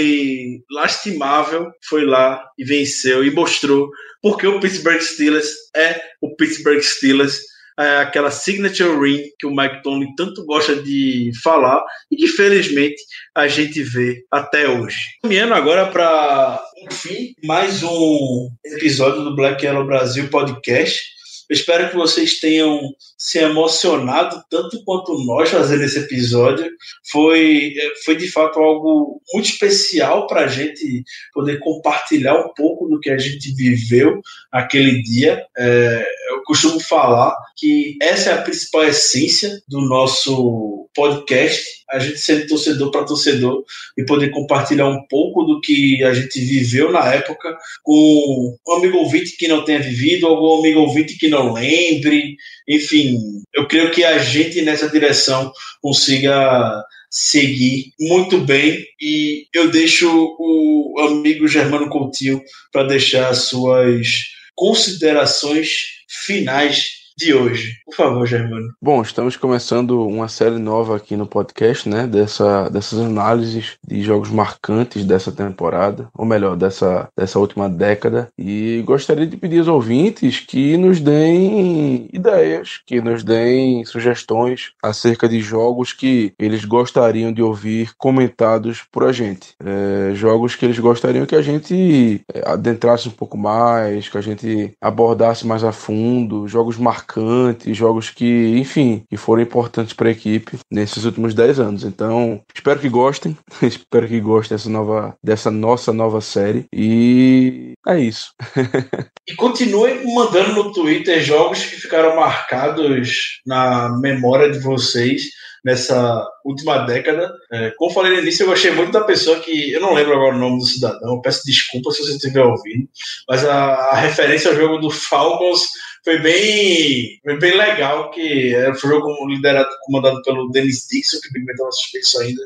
lastimável, 0.71 1.71
foi 1.87 2.05
lá 2.05 2.43
e 2.57 2.63
venceu 2.63 3.23
e 3.23 3.31
mostrou 3.31 3.89
porque 4.21 4.47
o 4.47 4.59
Pittsburgh 4.59 5.01
Steelers 5.01 5.49
é 5.75 5.99
o 6.21 6.35
Pittsburgh 6.35 6.81
Steelers 6.81 7.41
é 7.79 7.97
aquela 7.97 8.29
signature 8.29 8.99
ring 8.99 9.23
que 9.39 9.47
o 9.47 9.55
Mike 9.55 9.81
Tomlin 9.81 10.13
tanto 10.15 10.45
gosta 10.45 10.75
de 10.75 11.31
falar 11.43 11.83
e 12.11 12.15
que 12.15 12.27
felizmente 12.27 13.01
a 13.33 13.47
gente 13.47 13.81
vê 13.81 14.23
até 14.31 14.69
hoje. 14.69 14.97
Caminhando 15.21 15.55
agora 15.55 15.87
para, 15.87 16.61
enfim, 16.83 17.33
mais 17.43 17.81
um 17.81 18.49
episódio 18.63 19.23
do 19.23 19.35
Black 19.35 19.65
Yellow 19.65 19.85
Brasil 19.85 20.29
podcast. 20.29 21.12
Eu 21.53 21.55
espero 21.55 21.87
que 21.91 21.95
vocês 21.95 22.39
tenham 22.39 22.81
se 23.15 23.37
emocionado 23.37 24.43
tanto 24.49 24.83
quanto 24.83 25.23
nós 25.23 25.51
fazendo 25.51 25.83
esse 25.83 25.99
episódio. 25.99 26.67
Foi, 27.11 27.75
foi 28.03 28.15
de 28.15 28.27
fato 28.31 28.59
algo 28.59 29.21
muito 29.31 29.49
especial 29.49 30.25
para 30.25 30.45
a 30.45 30.47
gente 30.47 31.03
poder 31.31 31.59
compartilhar 31.59 32.43
um 32.43 32.51
pouco 32.55 32.87
do 32.87 32.99
que 32.99 33.11
a 33.11 33.19
gente 33.19 33.53
viveu 33.53 34.19
aquele 34.51 35.03
dia. 35.03 35.45
É, 35.55 36.07
eu 36.43 36.45
costumo 36.45 36.79
falar 36.79 37.35
que 37.55 37.95
essa 38.01 38.29
é 38.29 38.33
a 38.33 38.41
principal 38.41 38.83
essência 38.83 39.61
do 39.67 39.79
nosso 39.81 40.89
podcast, 40.93 41.63
a 41.89 41.99
gente 41.99 42.19
ser 42.19 42.45
torcedor 42.47 42.91
para 42.91 43.05
torcedor 43.05 43.63
e 43.97 44.05
poder 44.05 44.29
compartilhar 44.29 44.87
um 44.87 45.07
pouco 45.07 45.43
do 45.43 45.61
que 45.61 46.03
a 46.03 46.13
gente 46.13 46.39
viveu 46.39 46.91
na 46.91 47.13
época 47.13 47.57
com 47.81 48.57
um 48.67 48.73
amigo 48.73 48.97
ouvinte 48.97 49.37
que 49.37 49.47
não 49.47 49.63
tenha 49.63 49.79
vivido, 49.79 50.27
algum 50.27 50.59
amigo 50.59 50.81
ouvinte 50.81 51.17
que 51.17 51.29
não 51.29 51.53
lembre, 51.53 52.35
enfim, 52.67 53.17
eu 53.53 53.67
creio 53.67 53.89
que 53.91 54.03
a 54.03 54.19
gente 54.19 54.61
nessa 54.61 54.89
direção 54.89 55.51
consiga 55.81 56.83
seguir 57.09 57.93
muito 57.99 58.39
bem. 58.39 58.83
E 58.99 59.45
eu 59.53 59.69
deixo 59.69 60.09
o 60.39 60.99
amigo 60.99 61.47
Germano 61.47 61.89
Coutinho 61.89 62.41
para 62.71 62.83
deixar 62.83 63.29
as 63.29 63.43
suas 63.43 64.33
considerações 64.55 66.02
finais 66.13 67.02
de 67.17 67.33
hoje. 67.33 67.77
Por 67.85 67.95
favor, 67.95 68.25
Germano. 68.25 68.73
Bom, 68.81 69.01
estamos 69.01 69.37
começando 69.37 70.05
uma 70.05 70.27
série 70.27 70.57
nova 70.57 70.95
aqui 70.95 71.15
no 71.15 71.25
podcast, 71.25 71.87
né? 71.87 72.07
Dessa, 72.07 72.69
dessas 72.69 72.99
análises 72.99 73.77
de 73.85 74.01
jogos 74.01 74.29
marcantes 74.29 75.05
dessa 75.05 75.31
temporada, 75.31 76.09
ou 76.13 76.25
melhor, 76.25 76.55
dessa, 76.55 77.09
dessa 77.15 77.39
última 77.39 77.69
década. 77.69 78.29
E 78.37 78.83
gostaria 78.85 79.27
de 79.27 79.37
pedir 79.37 79.59
aos 79.59 79.67
ouvintes 79.67 80.39
que 80.39 80.75
nos 80.77 80.99
deem 80.99 82.09
ideias, 82.11 82.81
que 82.85 83.01
nos 83.01 83.23
deem 83.23 83.85
sugestões 83.85 84.71
acerca 84.81 85.27
de 85.29 85.39
jogos 85.39 85.93
que 85.93 86.33
eles 86.39 86.65
gostariam 86.65 87.31
de 87.31 87.41
ouvir 87.41 87.91
comentados 87.97 88.83
por 88.91 89.03
a 89.03 89.11
gente. 89.11 89.53
É, 89.63 90.13
jogos 90.15 90.55
que 90.55 90.65
eles 90.65 90.79
gostariam 90.79 91.25
que 91.25 91.35
a 91.35 91.41
gente 91.41 92.21
é, 92.33 92.49
adentrasse 92.49 93.07
um 93.07 93.11
pouco 93.11 93.37
mais, 93.37 94.09
que 94.09 94.17
a 94.17 94.21
gente 94.21 94.73
abordasse 94.81 95.45
mais 95.45 95.63
a 95.63 95.71
fundo, 95.71 96.47
jogos 96.47 96.77
marcantes 96.77 97.02
marcantes, 97.03 97.75
jogos 97.75 98.09
que, 98.09 98.57
enfim, 98.57 99.03
que 99.09 99.17
foram 99.17 99.41
importantes 99.41 99.93
para 99.93 100.07
a 100.07 100.11
equipe 100.11 100.57
nesses 100.71 101.03
últimos 101.03 101.33
10 101.33 101.59
anos. 101.59 101.83
Então, 101.83 102.41
espero 102.55 102.79
que 102.79 102.89
gostem, 102.89 103.37
espero 103.61 104.07
que 104.07 104.19
gostem 104.19 104.57
dessa 104.57 104.69
nova, 104.69 105.15
dessa 105.23 105.51
nossa 105.51 105.91
nova 105.91 106.21
série 106.21 106.65
e 106.73 107.73
é 107.87 107.99
isso. 107.99 108.31
e 109.27 109.35
continue 109.35 110.01
mandando 110.13 110.53
no 110.53 110.71
Twitter 110.71 111.21
jogos 111.21 111.63
que 111.63 111.75
ficaram 111.75 112.15
marcados 112.15 113.41
na 113.45 113.89
memória 113.99 114.49
de 114.49 114.59
vocês 114.59 115.23
nessa 115.63 116.25
última 116.43 116.79
década. 116.79 117.31
É, 117.51 117.71
como 117.77 117.93
falei 117.93 118.13
no 118.13 118.19
início, 118.19 118.43
eu 118.43 118.47
gostei 118.47 118.71
muito 118.71 118.91
da 118.91 119.03
pessoa 119.03 119.39
que. 119.39 119.71
Eu 119.71 119.79
não 119.79 119.93
lembro 119.93 120.13
agora 120.13 120.35
o 120.35 120.39
nome 120.39 120.59
do 120.59 120.65
cidadão, 120.65 121.21
peço 121.21 121.41
desculpa 121.45 121.91
se 121.91 122.03
você 122.03 122.13
estiver 122.13 122.43
ouvindo, 122.43 122.87
mas 123.27 123.45
a, 123.45 123.73
a 123.73 123.95
referência 123.95 124.51
ao 124.51 124.57
jogo 124.57 124.77
do 124.77 124.89
Falcons 124.89 125.63
foi 126.03 126.19
bem, 126.19 127.19
foi 127.23 127.39
bem 127.39 127.57
legal, 127.57 128.11
que 128.11 128.53
foi 128.79 128.89
um 128.89 128.93
jogo 128.93 129.27
liderado, 129.27 129.69
comandado 129.85 130.21
pelo 130.23 130.49
Dennis 130.49 130.87
Dixon, 130.89 131.17
que 131.21 131.39
o 131.39 131.51
estava 131.51 131.71
suspenso 131.71 132.19
ainda, 132.19 132.41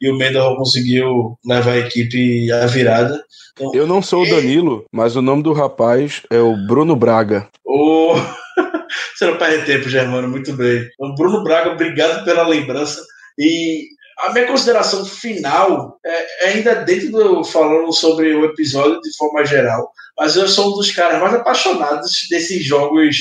e 0.00 0.10
o 0.10 0.16
Mendel 0.16 0.56
conseguiu 0.56 1.38
levar 1.44 1.72
a 1.72 1.78
equipe 1.78 2.50
à 2.50 2.66
virada. 2.66 3.22
Então, 3.52 3.74
eu 3.74 3.86
não 3.86 4.00
sou 4.00 4.22
o 4.22 4.28
Danilo, 4.28 4.86
mas 4.90 5.14
o 5.14 5.22
nome 5.22 5.42
do 5.42 5.52
rapaz 5.52 6.22
é 6.30 6.40
o 6.40 6.56
Bruno 6.66 6.96
Braga. 6.96 7.48
O... 7.64 8.14
Você 9.14 9.26
não 9.26 9.36
perde 9.36 9.66
tempo, 9.66 9.88
Germano, 9.88 10.28
muito 10.28 10.52
bem. 10.54 10.88
Então, 10.94 11.14
Bruno 11.14 11.44
Braga, 11.44 11.70
obrigado 11.70 12.24
pela 12.24 12.46
lembrança. 12.46 13.00
E 13.38 13.88
a 14.22 14.32
minha 14.32 14.46
consideração 14.46 15.04
final 15.04 15.98
é, 16.04 16.44
é 16.44 16.48
ainda 16.50 16.76
dentro 16.76 17.10
do 17.10 17.44
falando 17.44 17.92
sobre 17.92 18.34
o 18.34 18.44
episódio 18.44 19.00
de 19.00 19.16
forma 19.16 19.44
geral, 19.44 19.92
mas 20.16 20.36
eu 20.36 20.48
sou 20.48 20.72
um 20.72 20.76
dos 20.76 20.92
caras 20.92 21.20
mais 21.20 21.34
apaixonados 21.34 22.26
desses 22.30 22.64
jogos 22.64 23.16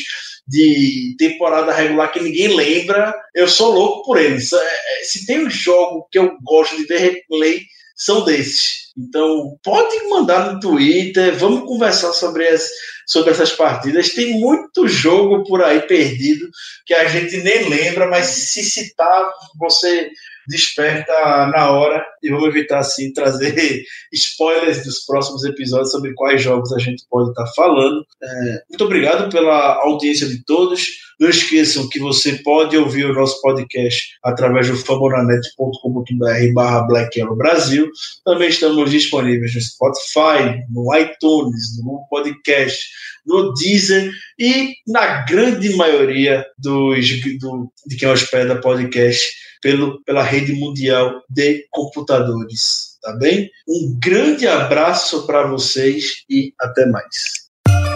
de 0.47 1.15
temporada 1.17 1.71
regular 1.71 2.11
que 2.11 2.19
ninguém 2.19 2.55
lembra. 2.55 3.13
Eu 3.33 3.47
sou 3.47 3.71
louco 3.71 4.05
por 4.05 4.19
eles. 4.19 4.51
É, 4.51 4.57
é, 4.57 5.03
se 5.03 5.25
tem 5.25 5.45
um 5.45 5.49
jogo 5.49 6.07
que 6.11 6.19
eu 6.19 6.37
gosto 6.43 6.75
de 6.77 6.85
ver 6.85 6.99
replay, 6.99 7.61
são 7.95 8.23
desses. 8.25 8.91
Então, 8.97 9.57
pode 9.63 10.07
mandar 10.09 10.53
no 10.53 10.59
Twitter, 10.59 11.35
vamos 11.37 11.65
conversar 11.65 12.11
sobre, 12.13 12.47
as, 12.47 12.69
sobre 13.07 13.31
essas 13.31 13.51
partidas. 13.53 14.09
Tem 14.09 14.39
muito 14.39 14.87
jogo 14.87 15.43
por 15.45 15.63
aí 15.63 15.81
perdido 15.81 16.49
que 16.85 16.93
a 16.93 17.07
gente 17.07 17.37
nem 17.37 17.69
lembra, 17.69 18.07
mas 18.07 18.25
se 18.25 18.63
citar, 18.63 19.31
você 19.57 20.11
desperta 20.51 21.13
na 21.47 21.71
hora 21.71 22.05
e 22.21 22.29
vamos 22.29 22.49
evitar 22.49 22.79
assim 22.79 23.11
trazer 23.13 23.83
spoilers 24.13 24.83
dos 24.83 24.99
próximos 25.05 25.43
episódios 25.43 25.91
sobre 25.91 26.13
quais 26.13 26.41
jogos 26.41 26.71
a 26.73 26.79
gente 26.79 27.03
pode 27.09 27.29
estar 27.29 27.47
falando. 27.55 28.05
É, 28.21 28.63
muito 28.69 28.83
obrigado 28.83 29.31
pela 29.31 29.75
audiência 29.83 30.27
de 30.27 30.43
todos. 30.45 30.87
Não 31.19 31.29
esqueçam 31.29 31.87
que 31.87 31.99
você 31.99 32.33
pode 32.43 32.75
ouvir 32.75 33.05
o 33.05 33.13
nosso 33.13 33.39
podcast 33.41 34.17
através 34.23 34.67
do 34.67 34.75
famonanet.com.br 34.75 36.53
barra 36.53 36.81
Black 36.87 37.23
Brasil. 37.37 37.89
Também 38.25 38.49
estamos 38.49 38.89
disponíveis 38.89 39.53
no 39.53 39.61
Spotify, 39.61 40.63
no 40.69 40.95
iTunes, 40.97 41.79
no 41.83 42.05
podcast, 42.09 42.83
no 43.25 43.53
Deezer 43.53 44.11
e 44.39 44.73
na 44.87 45.23
grande 45.23 45.75
maioria 45.75 46.43
dos, 46.57 47.07
do, 47.39 47.71
de 47.85 47.95
quem 47.95 48.09
hospeda 48.09 48.59
podcast 48.59 49.29
pelo, 49.61 50.01
pela 50.03 50.23
rede 50.23 50.53
mundial 50.53 51.21
de 51.29 51.65
computadores. 51.71 52.97
Tá 53.01 53.13
bem? 53.13 53.49
Um 53.67 53.97
grande 53.99 54.47
abraço 54.47 55.25
para 55.25 55.43
vocês 55.47 56.23
e 56.29 56.53
até 56.59 56.85
mais. 56.85 57.49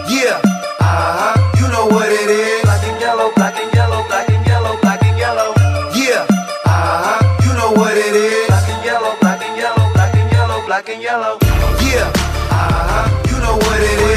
Yeah, 0.08 0.40
uh 0.80 0.84
-huh. 0.84 1.60
you 1.60 1.68
know 1.68 1.88
what 1.88 2.08
it 2.10 2.30
is. 2.30 2.66
Yellow. 11.06 11.38
Yeah, 11.80 12.12
uh 12.50 12.56
-huh. 12.88 13.30
you 13.30 13.38
know 13.40 13.56
what 13.58 13.80
it 13.82 14.00
is. 14.10 14.15